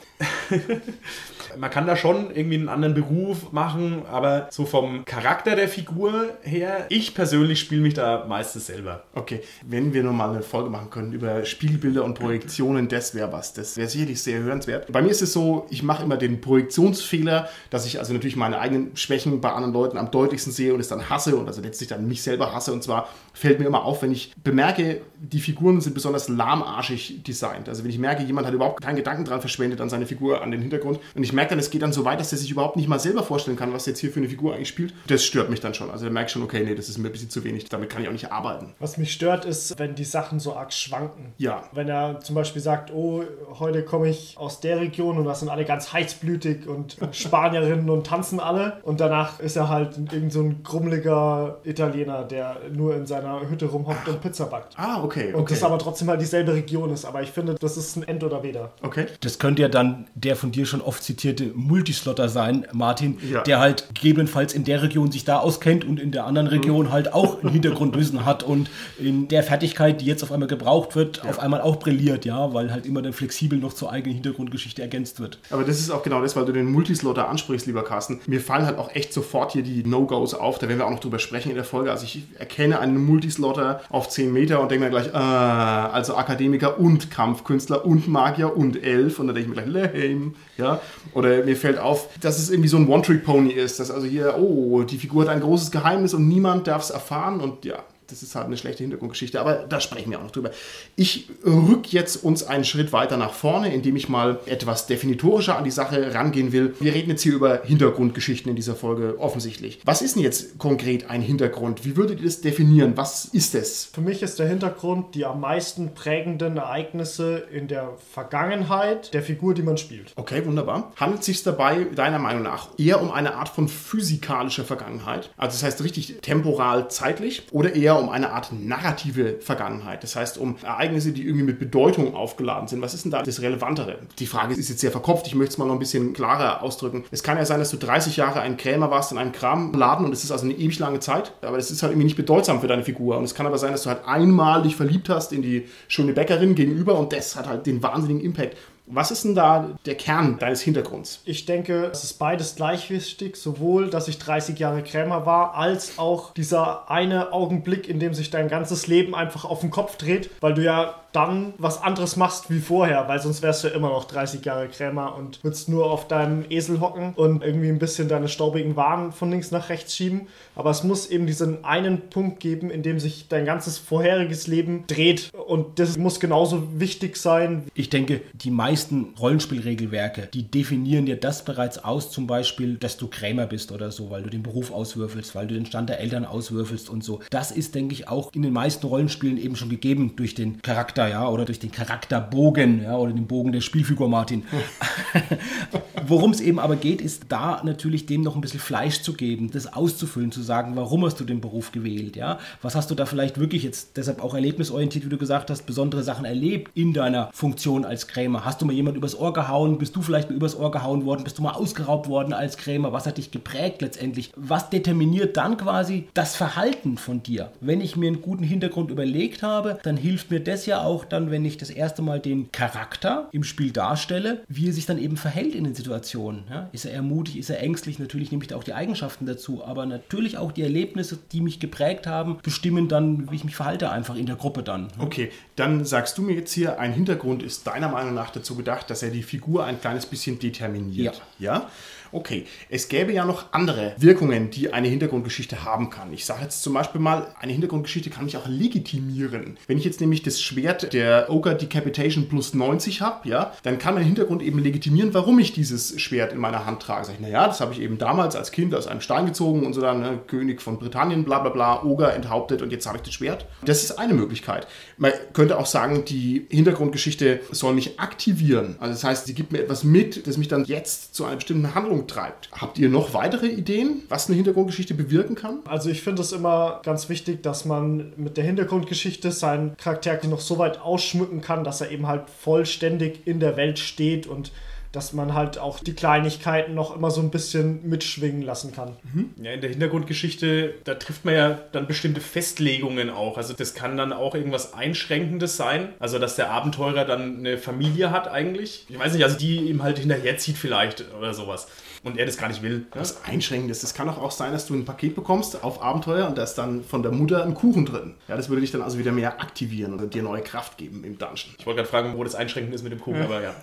Man 1.59 1.71
kann 1.71 1.87
da 1.87 1.97
schon 1.97 2.35
irgendwie 2.35 2.57
einen 2.57 2.69
anderen 2.69 2.95
Beruf 2.95 3.53
machen, 3.53 4.05
aber 4.11 4.49
so 4.51 4.65
vom 4.65 5.05
Charakter 5.05 5.55
der 5.55 5.69
Figur 5.69 6.31
her, 6.43 6.87
ich 6.89 7.15
persönlich 7.15 7.61
spiele 7.61 7.83
mich 7.83 7.95
da 7.95 8.25
meistens 8.27 8.67
selber. 8.67 9.03
Okay, 9.15 9.43
wenn 9.67 9.93
wir 9.93 10.03
nochmal 10.03 10.31
eine 10.31 10.43
Folge 10.43 10.71
machen 10.71 10.89
können 10.89 11.13
über 11.13 11.45
Spiegelbilder 11.45 12.05
und 12.05 12.15
Projektionen, 12.15 12.89
das 12.89 13.15
wäre 13.15 13.33
was. 13.33 13.53
Das 13.53 13.77
wäre 13.77 13.89
sicherlich 13.89 14.23
sehr 14.23 14.41
hörenswert. 14.41 14.91
Bei 14.91 15.03
mir 15.03 15.11
ist 15.11 15.21
es 15.21 15.33
so, 15.33 15.67
ich 15.69 15.83
mache 15.83 16.05
immer 16.05 16.17
den 16.17 16.41
Projektionsfehler, 16.41 17.49
dass 17.69 17.85
ich 17.85 17.99
also 17.99 18.15
natürlich 18.15 18.37
meine 18.37 18.59
eigenen 18.59 18.97
Schwächen 18.97 19.41
bei 19.41 19.53
anderen 19.53 19.75
Leuten 19.75 19.99
am 19.99 20.11
deutlichsten 20.11 20.53
sehe 20.53 20.73
und 20.73 20.81
es 20.81 20.89
dann 20.89 21.11
hasse 21.11 21.37
und 21.37 21.49
also 21.49 21.61
letztlich 21.83 21.89
dann 21.89 22.09
mich 22.09 22.23
selber 22.23 22.53
hasse. 22.53 22.73
Und 22.73 22.83
zwar 22.83 23.09
fällt 23.33 23.59
mir 23.59 23.67
immer 23.67 23.85
auf, 23.85 24.03
wenn 24.03 24.13
ich 24.13 24.33
bemerke, 24.43 25.03
die 25.23 25.41
Figuren 25.41 25.81
sind 25.81 25.95
besonders 25.95 26.29
lahmarschig 26.29 27.23
designt. 27.23 27.69
Also 27.69 27.85
wenn 27.85 27.91
ich 27.91 27.99
merke, 27.99 28.23
jemand 28.23 28.47
hat 28.47 28.55
überhaupt 28.55 28.83
keinen 28.83 28.97
Gedanken 28.97 29.25
dran 29.25 29.41
verschwendet 29.41 29.81
an 29.81 29.89
seine 29.89 30.07
Figur, 30.07 30.43
an 30.43 30.51
den 30.51 30.61
Hintergrund 30.61 30.99
und 31.15 31.23
ich 31.23 31.33
merke 31.33 31.51
dann, 31.51 31.59
es 31.59 31.71
geht 31.71 31.83
dann 31.83 31.93
so 31.93 32.05
weit, 32.05 32.19
dass 32.21 32.33
er 32.33 32.39
sich 32.39 32.51
überhaupt 32.51 32.77
nicht 32.77 32.89
mal 32.89 32.99
selber 32.99 33.23
vorstellen 33.23 33.57
kann, 33.57 33.73
was 33.73 33.87
jetzt 33.87 34.01
hier 34.01 34.11
für 34.11 34.21
eine 34.21 34.29
Figur 34.29 34.55
eigentlich 34.55 34.69
spielt. 34.69 34.95
Das 35.07 35.25
stört 35.25 35.51
mich 35.51 35.61
dann 35.61 35.75
schon. 35.75 35.91
Also 35.91 36.07
da 36.07 36.11
merke 36.11 36.27
ich 36.27 36.33
schon, 36.33 36.43
okay, 36.43 36.63
nee, 36.65 36.75
das 36.75 36.89
ist 36.89 36.99
mir 36.99 37.09
ein 37.09 37.13
bisschen 37.13 37.31
zu 37.31 37.45
wenig. 37.45 37.69
Damit 37.69 37.91
kann 37.91 38.03
ich 38.03 38.09
auch 38.09 38.13
nicht 38.13 38.33
arbeiten. 38.33 38.75
Was 38.81 38.99
mich 38.99 39.13
stört, 39.13 39.45
ist, 39.45 39.79
wenn 39.79 39.95
die 39.95 40.05
Sachen 40.05 40.41
so 40.41 40.55
arg 40.55 40.73
schwanken. 40.73 41.33
Ja. 41.39 41.65
Wenn 41.73 41.89
er 41.89 42.21
zum 42.21 42.35
Beispiel 42.35 42.63
sagt, 42.63 42.93
oh, 42.93 43.23
heute 43.59 43.85
komme 43.85 44.09
ich 44.09 44.37
aus 44.39 44.61
der 44.61 44.81
Region 44.81 45.19
und 45.19 45.25
das 45.25 45.41
sind 45.41 45.49
alle 45.49 45.65
ganz 45.65 45.93
heißblütig 45.93 46.67
und 46.67 46.97
Spanierinnen 47.13 47.89
und 47.91 48.07
tanzen 48.07 48.41
alle. 48.41 48.81
Und 48.83 49.01
danach 49.01 49.41
ist 49.41 49.57
er 49.57 49.69
halt 49.69 49.99
irgend 50.13 50.33
so 50.33 50.41
ein 50.41 50.63
grummeliger 50.63 51.59
Italiener, 51.65 52.25
der 52.25 52.57
nur 52.73 52.97
in 52.97 53.07
seiner 53.23 53.49
Hütte 53.49 53.67
rumhockt 53.67 54.09
und 54.09 54.21
Pizza 54.21 54.47
backt. 54.47 54.75
Ah, 54.77 55.03
okay, 55.03 55.33
Und 55.33 55.43
okay. 55.43 55.55
das 55.55 55.63
aber 55.63 55.79
trotzdem 55.79 56.09
halt 56.09 56.21
dieselbe 56.21 56.53
Region 56.55 56.91
ist. 56.93 57.05
Aber 57.05 57.23
ich 57.23 57.31
finde, 57.31 57.55
das 57.55 57.77
ist 57.77 57.97
ein 57.97 58.03
End 58.07 58.23
oder 58.25 58.43
Weder. 58.43 58.73
okay. 58.83 59.07
Das 59.21 59.39
könnte 59.39 59.63
ja 59.63 59.69
dann 59.69 60.07
der 60.15 60.37
von 60.37 60.51
dir 60.53 60.67
schon 60.67 60.81
oft 60.81 61.03
zitierte 61.03 61.51
Multislotter 61.55 62.29
sein, 62.29 62.67
Martin, 62.73 63.19
Ja. 63.31 63.43
der 63.43 63.61
halt 63.61 63.89
gegebenenfalls 63.95 64.53
in 64.55 64.65
der 64.65 64.83
Region 64.83 65.11
sich 65.13 65.25
da 65.25 65.39
auskennt 65.39 65.85
und 65.85 65.99
in 66.01 66.11
der 66.13 66.25
anderen 66.27 66.49
Region 66.49 66.93
halt 66.93 67.13
auch 67.15 67.43
ein 67.43 67.49
Hintergrundwissen 67.49 68.25
hat 68.25 68.43
und 68.43 68.71
in 68.99 69.29
der 69.29 69.43
Fertigkeit, 69.43 70.01
die 70.01 70.07
jetzt 70.07 70.23
auf 70.23 70.33
einmal 70.33 70.49
gebraucht 70.49 70.95
wird, 70.97 71.25
auf 71.27 71.39
einmal 71.39 71.61
auch 71.61 71.77
brilliert, 71.77 72.25
ja, 72.25 72.53
weil 72.55 72.73
halt 72.73 72.87
immer 72.87 73.03
dann 73.03 73.13
flexibel 73.13 73.59
noch 73.59 73.73
zur 73.73 73.91
eigenen 73.93 74.15
Hintergrundgeschichte 74.15 74.83
ergänzt 74.83 75.21
wird. 75.21 75.39
Aber 75.51 75.65
das 75.65 75.79
ist 75.81 75.91
auch 75.91 76.03
genau 76.03 76.21
das, 76.23 76.37
weil 76.37 76.45
du 76.45 76.53
den 76.53 76.67
Multislotter 76.67 77.29
ansprichst, 77.29 77.67
lieber 77.67 77.85
Carsten. 77.85 78.21
Mir 78.27 78.41
fallen 78.41 78.67
halt 78.67 78.79
auch 78.79 78.95
echt 78.95 79.13
sofort 79.13 79.53
hier 79.53 79.63
die 79.63 79.85
No-Gos 79.85 80.35
auf. 80.35 80.59
Da 80.59 80.69
werden 80.69 80.79
wir 80.79 80.87
auch 80.87 80.91
noch 80.91 81.01
drüber 81.01 81.19
sprechen 81.19 81.51
in 81.51 81.55
der 81.57 81.65
Folge. 81.65 81.91
Also 81.91 82.05
ich 82.05 82.23
erkenne 82.39 82.79
einen 82.81 83.05
Multislotter 83.13 83.83
auf 83.91 84.09
10 84.09 84.33
Meter 84.33 84.61
und 84.61 84.71
denke 84.71 84.85
mir 84.85 84.91
gleich, 84.91 85.09
äh, 85.09 85.17
also 85.17 86.17
Akademiker 86.17 86.79
und 86.79 87.11
Kampfkünstler 87.11 87.85
und 87.85 88.09
Magier 88.09 88.57
und 88.57 88.83
Elf. 88.83 89.19
Und 89.19 89.27
dann 89.27 89.37
denke 89.37 89.51
ich 89.51 89.57
mir 89.57 89.63
gleich, 89.63 89.93
lame. 89.93 90.33
Ja? 90.57 90.81
Oder 91.13 91.45
mir 91.45 91.57
fällt 91.57 91.79
auf, 91.79 92.09
dass 92.21 92.39
es 92.39 92.51
irgendwie 92.51 92.69
so 92.69 92.79
ein 92.79 92.89
One-Trick-Pony 92.89 93.51
ist. 93.51 93.81
Dass 93.81 93.91
also 93.91 94.07
hier, 94.07 94.37
oh, 94.39 94.83
die 94.83 94.99
Figur 94.99 95.23
hat 95.23 95.29
ein 95.29 95.41
großes 95.41 95.71
Geheimnis 95.71 96.15
und 96.15 96.27
niemand 96.27 96.67
darf 96.67 96.83
es 96.83 96.91
erfahren. 96.91 97.41
Und 97.41 97.65
ja, 97.65 97.85
das 98.09 98.23
ist 98.23 98.35
halt 98.35 98.47
eine 98.47 98.57
schlechte 98.57 98.83
Hintergrundgeschichte, 98.83 99.41
aber 99.41 99.65
da 99.69 99.81
sprechen 99.81 100.11
wir 100.11 100.19
auch 100.19 100.25
noch 100.25 100.31
drüber. 100.31 100.51
Ich 100.97 101.29
rück 101.45 101.93
jetzt 101.93 102.17
uns 102.17 102.43
einen 102.45 102.65
Schritt 102.65 102.93
weiter 102.93 103.17
nach 103.17 103.33
vorne, 103.33 103.73
indem 103.73 103.97
ich 103.97 104.09
mal 104.09 104.41
etwas 104.47 104.87
definitorischer 104.87 105.57
an 105.57 105.65
die 105.65 105.71
Sache 105.71 106.15
rangehen 106.15 106.53
will. 106.53 106.75
Wir 106.81 106.95
reden 106.95 107.11
jetzt 107.11 107.23
hier 107.23 107.35
über 107.35 107.63
Hintergrundgeschichten 107.63 108.51
in 108.51 108.57
dieser 108.57 108.75
Folge 108.75 109.17
offensichtlich. 109.19 109.81
Was 109.85 110.03
ist 110.03 110.17
denn 110.17 110.23
jetzt 110.23 110.59
konkret 110.59 111.09
ein 111.11 111.23
Hintergrund? 111.23 111.85
Wie 111.85 111.97
würdet 111.97 112.21
ihr 112.21 112.27
das 112.27 112.41
definieren? 112.41 112.97
Was 112.97 113.25
ist 113.27 113.55
es? 113.55 113.87
Für 113.87 114.01
mich 114.01 114.23
ist 114.23 114.39
der 114.39 114.49
Hintergrund 114.49 115.15
die 115.15 115.25
am 115.25 115.41
meisten 115.41 115.95
prägenden 115.95 116.57
Ereignisse 116.57 117.45
in 117.53 117.69
der 117.69 117.91
Vergangenheit 118.13 119.15
der 119.15 119.23
Figur, 119.23 119.55
die 119.55 119.63
man 119.63 119.79
spielt. 119.79 120.13
Okay, 120.17 120.45
wunderbar. 120.45 120.93
Handelt 120.97 121.21
es 121.21 121.27
sich 121.27 121.43
dabei 121.43 121.85
deiner 121.95 122.19
Meinung 122.19 122.43
nach 122.43 122.69
eher 122.79 123.01
um 123.01 123.11
eine 123.11 123.35
Art 123.35 123.49
von 123.49 123.69
physikalischer 123.69 124.65
Vergangenheit? 124.65 125.31
Also 125.37 125.55
das 125.55 125.63
heißt 125.63 125.83
richtig 125.83 126.19
temporal 126.21 126.91
zeitlich 126.91 127.47
oder 127.51 127.75
eher 127.75 127.99
um 127.99 128.02
eine 128.09 128.31
Art 128.31 128.53
narrative 128.53 129.39
Vergangenheit? 129.41 130.03
Das 130.03 130.17
heißt 130.17 130.39
um 130.39 130.57
Ereignisse, 130.63 131.13
die 131.13 131.25
irgendwie 131.25 131.45
mit 131.45 131.59
Bedeutung 131.59 132.15
aufgeladen 132.15 132.69
sind. 132.69 132.83
Was 132.83 132.95
ist 132.95 133.05
denn 133.05 133.11
da 133.11 133.23
das 133.23 133.41
Relevantere? 133.41 133.99
Die 134.19 134.27
Frage 134.27 134.55
ist 134.55 134.69
jetzt 134.69 134.81
sehr 134.81 134.91
verkopft. 134.91 135.27
Ich 135.27 135.35
möchte 135.35 135.53
es 135.53 135.59
mal 135.59 135.67
noch 135.67 135.75
ein 135.75 135.79
bisschen 135.79 136.13
klarer 136.13 136.63
ausdrücken. 136.63 137.05
Es 137.11 137.23
kann 137.23 137.37
ja 137.37 137.45
sein, 137.45 137.59
dass 137.59 137.71
du 137.71 137.77
30 137.77 138.17
Jahre 138.17 138.41
ein 138.41 138.57
Krämer 138.57 138.91
warst 138.91 139.13
in 139.13 139.19
einem 139.19 139.33
Kramladen 139.33 140.07
und 140.07 140.13
es 140.13 140.25
ist 140.25 140.31
also 140.31 140.45
eine 140.45 140.55
ewig 140.55 140.79
lange 140.79 141.01
Zeit, 141.01 141.33
aber 141.43 141.57
das 141.57 141.71
ist 141.71 141.83
halt 141.83 141.93
irgendwie 141.93 142.07
nicht 142.07 142.17
bedeutsam 142.17 142.61
für 142.61 142.69
deine 142.69 142.85
Figur. 142.85 143.17
Und 143.19 143.25
es 143.25 143.35
kann 143.35 143.47
aber 143.47 143.59
sein, 143.59 143.73
dass 143.73 143.83
du 143.83 143.91
halt 143.91 144.07
einmal 144.07 144.63
dich 144.63 144.77
verliebt 144.77 145.09
hast 145.09 145.33
in 145.33 145.43
die 145.43 145.69
schöne 145.89 146.13
Bäckerin 146.13 146.55
gegenüber 146.55 146.99
und 146.99 147.13
das 147.13 147.37
hat 147.37 147.49
halt 147.49 147.67
den 147.67 147.83
wahnsinnigen 147.83 148.23
Impact. 148.23 148.57
Was 148.87 149.11
ist 149.11 149.25
denn 149.25 149.35
da 149.35 149.71
der 149.87 149.95
Kern 149.95 150.39
deines 150.39 150.61
Hintergrunds? 150.61 151.23
Ich 151.25 151.47
denke, 151.47 151.87
es 151.87 152.03
ist 152.05 152.15
beides 152.15 152.57
gleich 152.57 152.91
wichtig, 152.91 153.37
sowohl, 153.37 153.89
dass 153.89 154.09
ich 154.09 154.19
30 154.19 154.59
Jahre 154.59 154.83
Krämer 154.83 155.25
war, 155.25 155.55
als 155.55 155.99
auch 155.99 156.35
dieser 156.35 156.91
eine 156.91 157.33
Augenblick, 157.33 157.89
in 157.89 158.01
dem 158.01 158.13
sich 158.13 158.31
dein 158.31 158.49
ganzes 158.49 158.89
Leben 158.89 159.15
einfach 159.15 159.45
auf 159.45 159.61
den 159.61 159.71
Kopf 159.71 159.97
dreht, 159.97 160.31
weil 160.41 160.55
du 160.55 160.63
ja 160.63 161.02
dann 161.13 161.55
was 161.59 161.83
anderes 161.83 162.17
machst 162.17 162.51
wie 162.51 162.61
vorher, 162.61 163.09
weil 163.09 163.21
sonst 163.21 163.43
wärst 163.43 163.65
du 163.65 163.69
immer 163.69 163.91
noch 163.91 164.05
30 164.05 164.45
Jahre 164.45 164.69
Krämer 164.69 165.15
und 165.17 165.43
würdest 165.43 165.69
nur 165.69 165.91
auf 165.91 166.09
deinem 166.09 166.45
Esel 166.49 166.81
hocken 166.81 167.13
und 167.15 167.43
irgendwie 167.43 167.69
ein 167.69 167.79
bisschen 167.79 168.09
deine 168.09 168.29
staubigen 168.29 168.77
Waren 168.77 169.13
von 169.13 169.31
links 169.31 169.51
nach 169.51 169.69
rechts 169.69 169.95
schieben. 169.95 170.29
Aber 170.55 170.71
es 170.71 170.85
muss 170.85 171.07
eben 171.07 171.27
diesen 171.27 171.65
einen 171.65 172.09
Punkt 172.11 172.41
geben, 172.41 172.71
in 172.71 172.83
dem 172.83 172.99
sich 173.01 173.29
dein 173.29 173.45
ganzes 173.45 173.79
vorheriges 173.79 174.47
Leben 174.47 174.85
dreht. 174.87 175.31
Und 175.35 175.79
das 175.79 175.99
muss 175.99 176.21
genauso 176.21 176.81
wichtig 176.81 177.17
sein. 177.17 177.65
Ich 177.75 177.91
denke, 177.91 178.23
die 178.33 178.51
meisten 178.51 179.15
Rollenspielregelwerke, 179.19 180.29
die 180.33 180.51
definieren 180.51 181.07
dir 181.07 181.17
das 181.17 181.45
bereits 181.45 181.83
aus, 181.83 182.11
zum 182.11 182.27
Beispiel, 182.27 182.77
dass 182.77 182.97
du 182.97 183.09
Krämer 183.09 183.47
bist 183.47 183.73
oder 183.73 183.91
so, 183.91 184.11
weil 184.11 184.23
du 184.23 184.31
den 184.31 184.43
Beruf 184.43 184.71
auswürfelst, 184.71 185.35
weil 185.35 185.47
du 185.47 185.55
den 185.55 185.67
Stand 185.67 185.89
der 185.89 186.01
Eltern 186.01 186.25
auswürfelst 186.25 186.89
und 186.89 187.05
so. 187.05 187.21
Das 187.31 187.51
ist, 187.51 187.75
denke 187.75 187.95
ich, 187.95 188.09
auch 188.09 188.33
in 188.33 188.43
den 188.43 188.53
meisten 188.53 188.87
Rollenspielen 188.87 189.39
eben 189.39 189.57
schon 189.57 189.69
gegeben 189.69 190.15
durch 190.17 190.35
den 190.35 190.61
Charakter, 190.63 191.02
ja, 191.09 191.29
oder 191.29 191.45
durch 191.45 191.59
den 191.59 191.73
Charakterbogen, 191.73 192.83
ja, 192.83 192.97
oder 192.97 193.13
den 193.13 193.27
Bogen 193.27 193.53
der 193.53 193.61
Spielfigur 193.61 194.09
Martin. 194.09 194.45
Worum 196.07 196.33
es 196.33 196.41
eben 196.41 196.59
aber 196.59 196.77
geht, 196.77 197.01
ist 197.01 197.25
da 197.29 197.63
natürlich 197.63 198.07
dem 198.07 198.23
noch 198.23 198.35
ein 198.35 198.41
bisschen 198.41 198.61
Fleisch 198.61 199.03
zu 199.03 199.13
geben, 199.15 199.51
das 199.53 199.73
auszufüllen, 199.73 200.33
zu 200.33 200.43
sagen, 200.43 200.73
warum 200.75 201.05
hast 201.05 201.21
du 201.21 201.25
den 201.25 201.41
Beruf 201.41 201.73
gewählt, 201.73 202.17
ja? 202.17 202.39
Was 202.61 202.75
hast 202.75 202.91
du 202.91 202.95
da 202.95 203.07
vielleicht 203.07 203.39
wirklich 203.39 203.63
jetzt, 203.63 203.97
deshalb 203.97 204.23
auch 204.23 204.35
erlebnisorientiert, 204.35 205.05
wie 205.05 205.09
du 205.09 205.19
gesagt 205.19 205.51
hast, 205.51 205.65
besondere 205.65 206.03
Sachen 206.03 206.25
erlebt 206.25 206.71
in 206.75 206.93
deiner 206.93 207.31
Funktion 207.33 207.85
als 207.85 208.09
Krämer? 208.09 208.45
Hast 208.45 208.61
du 208.61 208.67
mal 208.67 208.75
jemand 208.75 208.97
übers 208.97 209.19
Ohr 209.19 209.33
gehauen? 209.33 209.79
Bist 209.79 209.95
du 209.95 210.03
vielleicht 210.03 210.29
mal 210.29 210.37
übers 210.37 210.59
Ohr 210.59 210.71
gehauen 210.71 211.05
worden? 211.05 211.25
Bist 211.25 211.39
du 211.39 211.43
mal 211.43 211.53
ausgeraubt 211.53 212.09
worden 212.09 212.33
als 212.33 212.57
Krämer? 212.57 212.93
Was 212.93 213.07
hat 213.07 213.19
dich 213.19 213.31
geprägt 213.31 213.81
letztendlich? 213.81 214.33
Was 214.37 214.71
determiniert 214.71 215.37
dann 215.37 215.57
quasi 215.57 216.09
das 216.15 216.37
Verhalten 216.37 216.99
von 216.99 217.23
dir? 217.23 217.53
Wenn 217.61 217.81
ich 217.81 217.97
mir 217.97 218.09
einen 218.09 218.23
guten 218.23 218.45
Hintergrund 218.45 218.91
überlegt 218.91 219.43
habe, 219.43 219.79
dann 219.83 219.97
hilft 219.97 220.31
mir 220.31 220.41
das 220.41 220.67
ja 220.67 220.83
auch 220.83 220.92
dann, 221.05 221.31
wenn 221.31 221.45
ich 221.45 221.57
das 221.57 221.71
erste 221.71 222.03
Mal 222.03 222.21
den 222.21 222.53
Charakter 222.53 223.29
im 223.33 223.45
Spiel 223.45 223.71
darstelle, 223.71 224.45
wie 224.49 224.69
er 224.69 224.73
sich 224.73 224.87
dann 224.87 224.99
eben 224.99 225.17
verhält 225.17 225.55
in 225.55 225.65
den 225.65 225.75
Situationen. 225.75 226.45
Ja? 226.51 226.69
Ist 226.73 226.85
er 226.85 226.93
eher 226.93 227.03
mutig? 227.03 227.39
Ist 227.39 227.51
er 227.51 227.61
ängstlich? 227.61 227.99
Natürlich 227.99 228.31
nehme 228.31 228.45
ich 228.45 228.49
da 228.49 228.57
auch 228.57 228.65
die 228.65 228.75
Eigenschaften 228.75 229.27
dazu, 229.27 229.65
aber 229.65 229.87
natürlich 229.87 230.39
auch 230.39 230.53
die 230.53 230.63
Erlebnisse, 230.63 231.19
die 231.33 231.41
mich 231.41 231.61
geprägt 231.61 232.07
haben, 232.07 232.39
bestimmen 232.43 232.89
dann, 232.89 233.31
wie 233.31 233.37
ich 233.37 233.45
mich 233.45 233.57
verhalte 233.57 233.91
einfach 233.91 234.17
in 234.17 234.27
der 234.27 234.37
Gruppe 234.37 234.63
dann. 234.63 234.89
Okay, 234.99 235.31
dann 235.57 235.85
sagst 235.85 236.19
du 236.19 236.23
mir 236.23 236.35
jetzt 236.35 236.53
hier, 236.53 236.79
ein 236.79 236.93
Hintergrund 236.93 237.43
ist 237.43 237.67
deiner 237.67 237.89
Meinung 237.89 238.15
nach 238.15 238.31
dazu 238.31 238.57
gedacht, 238.57 238.91
dass 238.91 239.03
er 239.03 239.11
die 239.11 239.23
Figur 239.23 239.65
ein 239.65 239.81
kleines 239.81 240.07
bisschen 240.07 240.39
determiniert. 240.39 241.23
Ja? 241.39 241.69
Okay, 242.13 242.45
es 242.69 242.89
gäbe 242.89 243.11
ja 243.13 243.25
noch 243.25 243.47
andere 243.53 243.95
Wirkungen, 243.97 244.51
die 244.51 244.71
eine 244.73 244.89
Hintergrundgeschichte 244.89 245.65
haben 245.65 245.89
kann. 245.89 246.13
Ich 246.13 246.27
sage 246.27 246.43
jetzt 246.43 246.63
zum 246.63 246.75
Beispiel 246.75 247.01
mal, 247.01 247.29
eine 247.41 247.53
Hintergrundgeschichte 247.53 248.11
kann 248.11 248.27
mich 248.27 248.37
auch 248.37 248.47
legitimieren. 248.47 249.57
Wenn 249.67 249.79
ich 249.79 249.85
jetzt 249.85 250.03
nämlich 250.03 250.23
das 250.23 250.43
Schwert 250.43 250.93
der 250.93 251.31
Ogre 251.31 251.57
Decapitation 251.57 252.29
plus 252.29 252.53
90 252.53 253.01
habe, 253.01 253.27
ja, 253.27 253.53
dann 253.63 253.79
kann 253.79 253.95
mein 253.95 254.05
Hintergrund 254.05 254.43
eben 254.43 254.59
legitimieren, 254.59 255.15
warum 255.15 255.39
ich 255.39 255.53
dieses 255.53 255.99
Schwert 256.03 256.35
in 256.35 256.39
meiner 256.39 256.67
Hand 256.67 256.83
trage. 256.83 257.07
Sag 257.07 257.15
ich, 257.15 257.21
naja, 257.21 257.47
das 257.47 257.63
habe 257.63 257.73
ich 257.73 257.81
eben 257.81 257.97
damals 257.97 258.37
als 258.37 258.53
Kind 258.53 258.75
aus 258.75 258.87
einem 258.87 259.01
Stein 259.01 259.25
gezogen 259.25 259.65
und 259.65 259.73
so 259.73 259.81
dann 259.81 260.01
ne, 260.01 260.21
König 260.27 260.61
von 260.61 260.79
Britannien, 260.79 261.25
bla 261.25 261.39
bla 261.39 261.51
bla, 261.51 261.83
Ogre 261.83 262.13
enthauptet 262.13 262.61
und 262.61 262.73
jetzt 262.73 262.87
habe 262.87 262.99
ich 262.99 263.05
das 263.05 263.15
Schwert. 263.15 263.47
Das 263.65 263.83
ist 263.83 263.99
eine 263.99 264.13
Möglichkeit. 264.13 264.67
Man 264.99 265.13
könnte 265.33 265.59
auch 265.59 265.67
sagen, 265.67 266.05
die 266.05 266.47
Hintergrundgeschichte 266.51 267.41
soll 267.51 267.73
mich 267.73 267.99
aktivieren. 267.99 268.77
Also 268.81 268.93
das 268.93 269.05
heißt, 269.05 269.27
sie 269.27 269.35
gibt 269.35 269.53
mir 269.53 269.61
etwas 269.61 269.83
mit, 269.83 270.27
das 270.27 270.37
mich 270.37 270.49
dann 270.49 270.67
jetzt 270.67 271.15
zu 271.15 271.25
einer 271.25 271.37
bestimmten 271.37 271.75
Handlung 271.75 272.02
treibt. 272.03 272.51
Habt 272.53 272.79
ihr 272.79 272.89
noch 272.89 273.15
weitere 273.15 273.47
Ideen, 273.47 274.03
was 274.09 274.27
eine 274.27 274.37
Hintergrundgeschichte 274.37 274.95
bewirken 274.95 275.35
kann? 275.35 275.61
Also 275.65 275.91
ich 275.91 276.03
finde 276.03 276.23
es 276.23 276.33
immer 276.33 276.81
ganz 276.85 277.09
wichtig, 277.09 277.43
dass 277.43 277.65
man 277.65 278.13
mit 278.17 278.37
der 278.37 278.45
Hintergrundgeschichte 278.45 279.33
seinen 279.33 279.77
Charakter 279.77 280.13
noch 280.29 280.41
so 280.41 280.59
weit 280.59 280.81
ausschmücken 280.81 281.41
kann, 281.41 281.65
dass 281.65 281.81
er 281.81 281.91
eben 281.91 282.07
halt 282.07 282.29
vollständig 282.29 283.27
in 283.27 283.41
der 283.41 283.57
Welt 283.57 283.79
steht 283.79 284.27
und 284.27 284.53
dass 284.93 285.15
man 285.15 285.33
halt 285.33 285.59
auch 285.59 285.81
die 285.81 285.95
Kleinigkeiten 285.95 286.75
noch 286.75 286.95
immer 286.95 287.11
so 287.11 287.23
ein 287.23 287.31
bisschen 287.31 287.89
mitschwingen 287.89 288.43
lassen 288.43 288.73
kann. 288.73 288.97
Ja, 289.43 289.53
in 289.53 289.63
der 289.63 289.71
Hintergrundgeschichte, 289.71 290.75
da 290.85 290.95
trifft 290.95 291.25
man 291.25 291.35
ja 291.35 291.59
dann 291.73 291.87
bestimmte 291.87 292.21
Festlegungen 292.21 293.09
auch. 293.09 293.39
Also 293.39 293.55
das 293.55 293.75
kann 293.75 293.97
dann 293.97 294.13
auch 294.13 294.35
irgendwas 294.35 294.75
Einschränkendes 294.75 295.57
sein. 295.57 295.89
Also 295.99 296.19
dass 296.19 296.37
der 296.37 296.51
Abenteurer 296.51 297.07
dann 297.07 297.39
eine 297.39 297.57
Familie 297.57 298.11
hat 298.11 298.29
eigentlich. 298.29 298.85
Ich 298.91 298.99
weiß 298.99 299.15
nicht, 299.15 299.25
also 299.25 299.39
die 299.39 299.57
ihm 299.57 299.83
halt 299.83 299.99
hinterherzieht 299.99 300.59
vielleicht 300.59 301.07
oder 301.19 301.33
sowas. 301.33 301.69
Und 302.05 302.19
er 302.19 302.27
das 302.27 302.37
gar 302.37 302.49
nicht 302.49 302.63
will. 302.63 302.79
Ne? 302.79 302.87
Was 302.95 303.25
Einschränkendes. 303.25 303.81
Das 303.81 303.95
kann 303.95 304.07
doch 304.09 304.19
auch 304.19 304.31
sein, 304.31 304.53
dass 304.53 304.67
du 304.67 304.75
ein 304.75 304.85
Paket 304.85 305.15
bekommst 305.15 305.63
auf 305.63 305.83
Abenteuer 305.83 306.27
und 306.29 306.37
da 306.37 306.43
ist 306.43 306.55
dann 306.55 306.83
von 306.83 307.03
der 307.03 307.13
Mutter 307.13 307.45
ein 307.45 307.55
Kuchen 307.55 307.87
drin. 307.87 308.15
Ja, 308.29 308.37
das 308.37 308.49
würde 308.49 308.61
dich 308.61 308.73
dann 308.73 308.83
also 308.83 308.99
wieder 308.99 309.13
mehr 309.13 309.41
aktivieren 309.41 309.95
und 309.95 310.15
dir 310.15 310.23
neue 310.23 310.43
Kraft 310.43 310.79
geben 310.79 311.05
im 311.05 311.19
Dungeon. 311.19 311.55
Ich 311.59 311.67
wollte 311.67 311.79
gerade 311.79 311.89
fragen, 311.89 312.17
wo 312.17 312.25
das 312.25 312.35
einschränkend 312.35 312.75
ist 312.75 312.83
mit 312.83 312.93
dem 312.93 313.01
Kuchen, 313.01 313.23
aber 313.23 313.43
ja. 313.43 313.55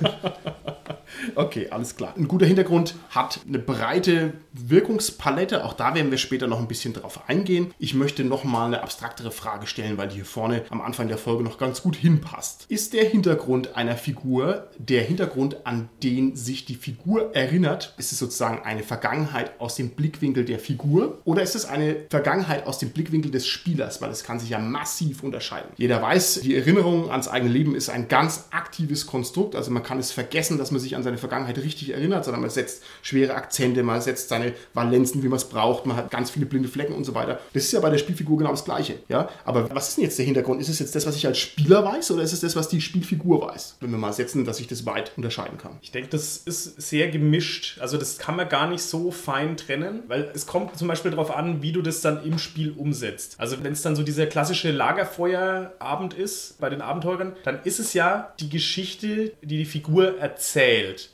Okay, 1.34 1.68
alles 1.70 1.96
klar. 1.96 2.14
Ein 2.16 2.28
guter 2.28 2.46
Hintergrund 2.46 2.94
hat 3.10 3.40
eine 3.46 3.58
breite 3.58 4.34
Wirkungspalette. 4.52 5.64
Auch 5.64 5.72
da 5.72 5.94
werden 5.94 6.10
wir 6.10 6.18
später 6.18 6.46
noch 6.46 6.58
ein 6.58 6.68
bisschen 6.68 6.92
drauf 6.92 7.28
eingehen. 7.28 7.72
Ich 7.78 7.94
möchte 7.94 8.24
nochmal 8.24 8.66
eine 8.66 8.82
abstraktere 8.82 9.30
Frage 9.30 9.66
stellen, 9.66 9.98
weil 9.98 10.08
die 10.08 10.16
hier 10.16 10.24
vorne 10.24 10.64
am 10.70 10.80
Anfang 10.80 11.08
der 11.08 11.18
Folge 11.18 11.44
noch 11.44 11.58
ganz 11.58 11.82
gut 11.82 11.96
hinpasst. 11.96 12.66
Ist 12.68 12.92
der 12.92 13.04
Hintergrund 13.04 13.76
einer 13.76 13.96
Figur 13.96 14.68
der 14.78 15.02
Hintergrund, 15.02 15.66
an 15.66 15.88
den 16.02 16.36
sich 16.36 16.64
die 16.64 16.74
Figur 16.74 17.34
erinnert? 17.34 17.87
Ist 17.96 18.12
es 18.12 18.18
sozusagen 18.18 18.62
eine 18.64 18.82
Vergangenheit 18.82 19.52
aus 19.58 19.74
dem 19.74 19.90
Blickwinkel 19.90 20.44
der 20.44 20.58
Figur? 20.58 21.18
Oder 21.24 21.42
ist 21.42 21.54
es 21.54 21.64
eine 21.64 21.96
Vergangenheit 22.10 22.66
aus 22.66 22.78
dem 22.78 22.90
Blickwinkel 22.90 23.30
des 23.30 23.46
Spielers? 23.46 24.00
Weil 24.02 24.10
es 24.10 24.24
kann 24.24 24.40
sich 24.40 24.50
ja 24.50 24.58
massiv 24.58 25.22
unterscheiden. 25.22 25.70
Jeder 25.76 26.02
weiß, 26.02 26.40
die 26.42 26.56
Erinnerung 26.56 27.10
ans 27.10 27.28
eigene 27.28 27.50
Leben 27.50 27.74
ist 27.74 27.88
ein 27.88 28.08
ganz 28.08 28.46
aktives 28.50 29.06
Konstrukt. 29.06 29.54
Also 29.54 29.70
man 29.70 29.82
kann 29.82 29.98
es 29.98 30.12
vergessen, 30.12 30.58
dass 30.58 30.70
man 30.70 30.80
sich 30.80 30.96
an 30.96 31.02
seine 31.02 31.18
Vergangenheit 31.18 31.58
richtig 31.58 31.90
erinnert, 31.92 32.24
sondern 32.24 32.40
man 32.40 32.50
setzt 32.50 32.82
schwere 33.02 33.34
Akzente, 33.34 33.82
man 33.82 34.00
setzt 34.00 34.28
seine 34.28 34.52
Valenzen, 34.74 35.22
wie 35.22 35.28
man 35.28 35.36
es 35.36 35.44
braucht, 35.44 35.86
man 35.86 35.96
hat 35.96 36.10
ganz 36.10 36.30
viele 36.30 36.46
blinde 36.46 36.68
Flecken 36.68 36.94
und 36.94 37.04
so 37.04 37.14
weiter. 37.14 37.40
Das 37.52 37.64
ist 37.64 37.72
ja 37.72 37.80
bei 37.80 37.90
der 37.90 37.98
Spielfigur 37.98 38.38
genau 38.38 38.50
das 38.50 38.64
Gleiche. 38.64 38.98
Ja? 39.08 39.28
Aber 39.44 39.74
was 39.74 39.88
ist 39.88 39.96
denn 39.96 40.04
jetzt 40.04 40.18
der 40.18 40.26
Hintergrund? 40.26 40.60
Ist 40.60 40.68
es 40.68 40.78
jetzt 40.78 40.94
das, 40.94 41.06
was 41.06 41.16
ich 41.16 41.26
als 41.26 41.38
Spieler 41.38 41.84
weiß 41.84 42.10
oder 42.10 42.22
ist 42.22 42.32
es 42.32 42.40
das, 42.40 42.56
was 42.56 42.68
die 42.68 42.80
Spielfigur 42.80 43.42
weiß? 43.42 43.76
Wenn 43.80 43.90
wir 43.90 43.98
mal 43.98 44.12
setzen, 44.12 44.44
dass 44.44 44.60
ich 44.60 44.66
das 44.66 44.86
weit 44.86 45.12
unterscheiden 45.16 45.58
kann. 45.58 45.72
Ich 45.82 45.92
denke, 45.92 46.10
das 46.10 46.38
ist 46.38 46.80
sehr 46.80 47.08
gemischt. 47.08 47.77
Also 47.80 47.96
das 47.98 48.18
kann 48.18 48.36
man 48.36 48.48
gar 48.48 48.68
nicht 48.68 48.82
so 48.82 49.10
fein 49.10 49.56
trennen, 49.56 50.02
weil 50.08 50.30
es 50.34 50.46
kommt 50.46 50.76
zum 50.78 50.88
Beispiel 50.88 51.10
darauf 51.10 51.34
an, 51.34 51.62
wie 51.62 51.72
du 51.72 51.82
das 51.82 52.00
dann 52.00 52.24
im 52.24 52.38
Spiel 52.38 52.72
umsetzt. 52.76 53.36
Also 53.38 53.62
wenn 53.62 53.72
es 53.72 53.82
dann 53.82 53.96
so 53.96 54.02
dieser 54.02 54.26
klassische 54.26 54.70
Lagerfeuerabend 54.70 56.14
ist 56.14 56.58
bei 56.60 56.70
den 56.70 56.80
Abenteurern, 56.82 57.36
dann 57.44 57.60
ist 57.64 57.78
es 57.78 57.92
ja 57.94 58.32
die 58.40 58.48
Geschichte, 58.48 59.32
die 59.42 59.58
die 59.58 59.64
Figur 59.64 60.18
erzählt. 60.18 61.10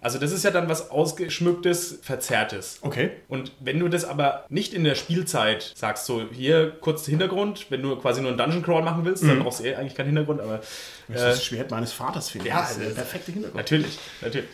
Also 0.00 0.18
das 0.18 0.32
ist 0.32 0.44
ja 0.44 0.50
dann 0.50 0.68
was 0.68 0.90
ausgeschmücktes, 0.90 1.98
verzerrtes. 2.02 2.78
Okay. 2.82 3.10
Und 3.28 3.52
wenn 3.60 3.78
du 3.78 3.88
das 3.88 4.04
aber 4.04 4.44
nicht 4.48 4.74
in 4.74 4.84
der 4.84 4.94
Spielzeit 4.94 5.72
sagst, 5.74 6.06
so 6.06 6.22
hier 6.32 6.70
kurz 6.80 7.06
Hintergrund, 7.06 7.66
wenn 7.70 7.82
du 7.82 7.96
quasi 7.96 8.20
nur 8.20 8.30
einen 8.30 8.38
Dungeon 8.38 8.62
Crawl 8.62 8.82
machen 8.82 9.04
willst, 9.04 9.22
dann 9.22 9.40
brauchst 9.42 9.60
du 9.60 9.64
eh 9.64 9.74
eigentlich 9.74 9.94
keinen 9.94 10.06
Hintergrund, 10.06 10.40
aber 10.40 10.60
Das 11.08 11.16
ist 11.16 11.22
das 11.24 11.44
Schwert 11.44 11.70
meines 11.70 11.92
Vaters, 11.92 12.30
finde 12.30 12.48
ich. 12.48 12.54
ja, 12.54 12.60
das 12.60 12.72
ist 12.76 12.80
der 12.80 12.94
perfekte 12.94 13.32
Hintergrund. 13.32 13.56
Natürlich, 13.56 13.98
natürlich. 14.20 14.48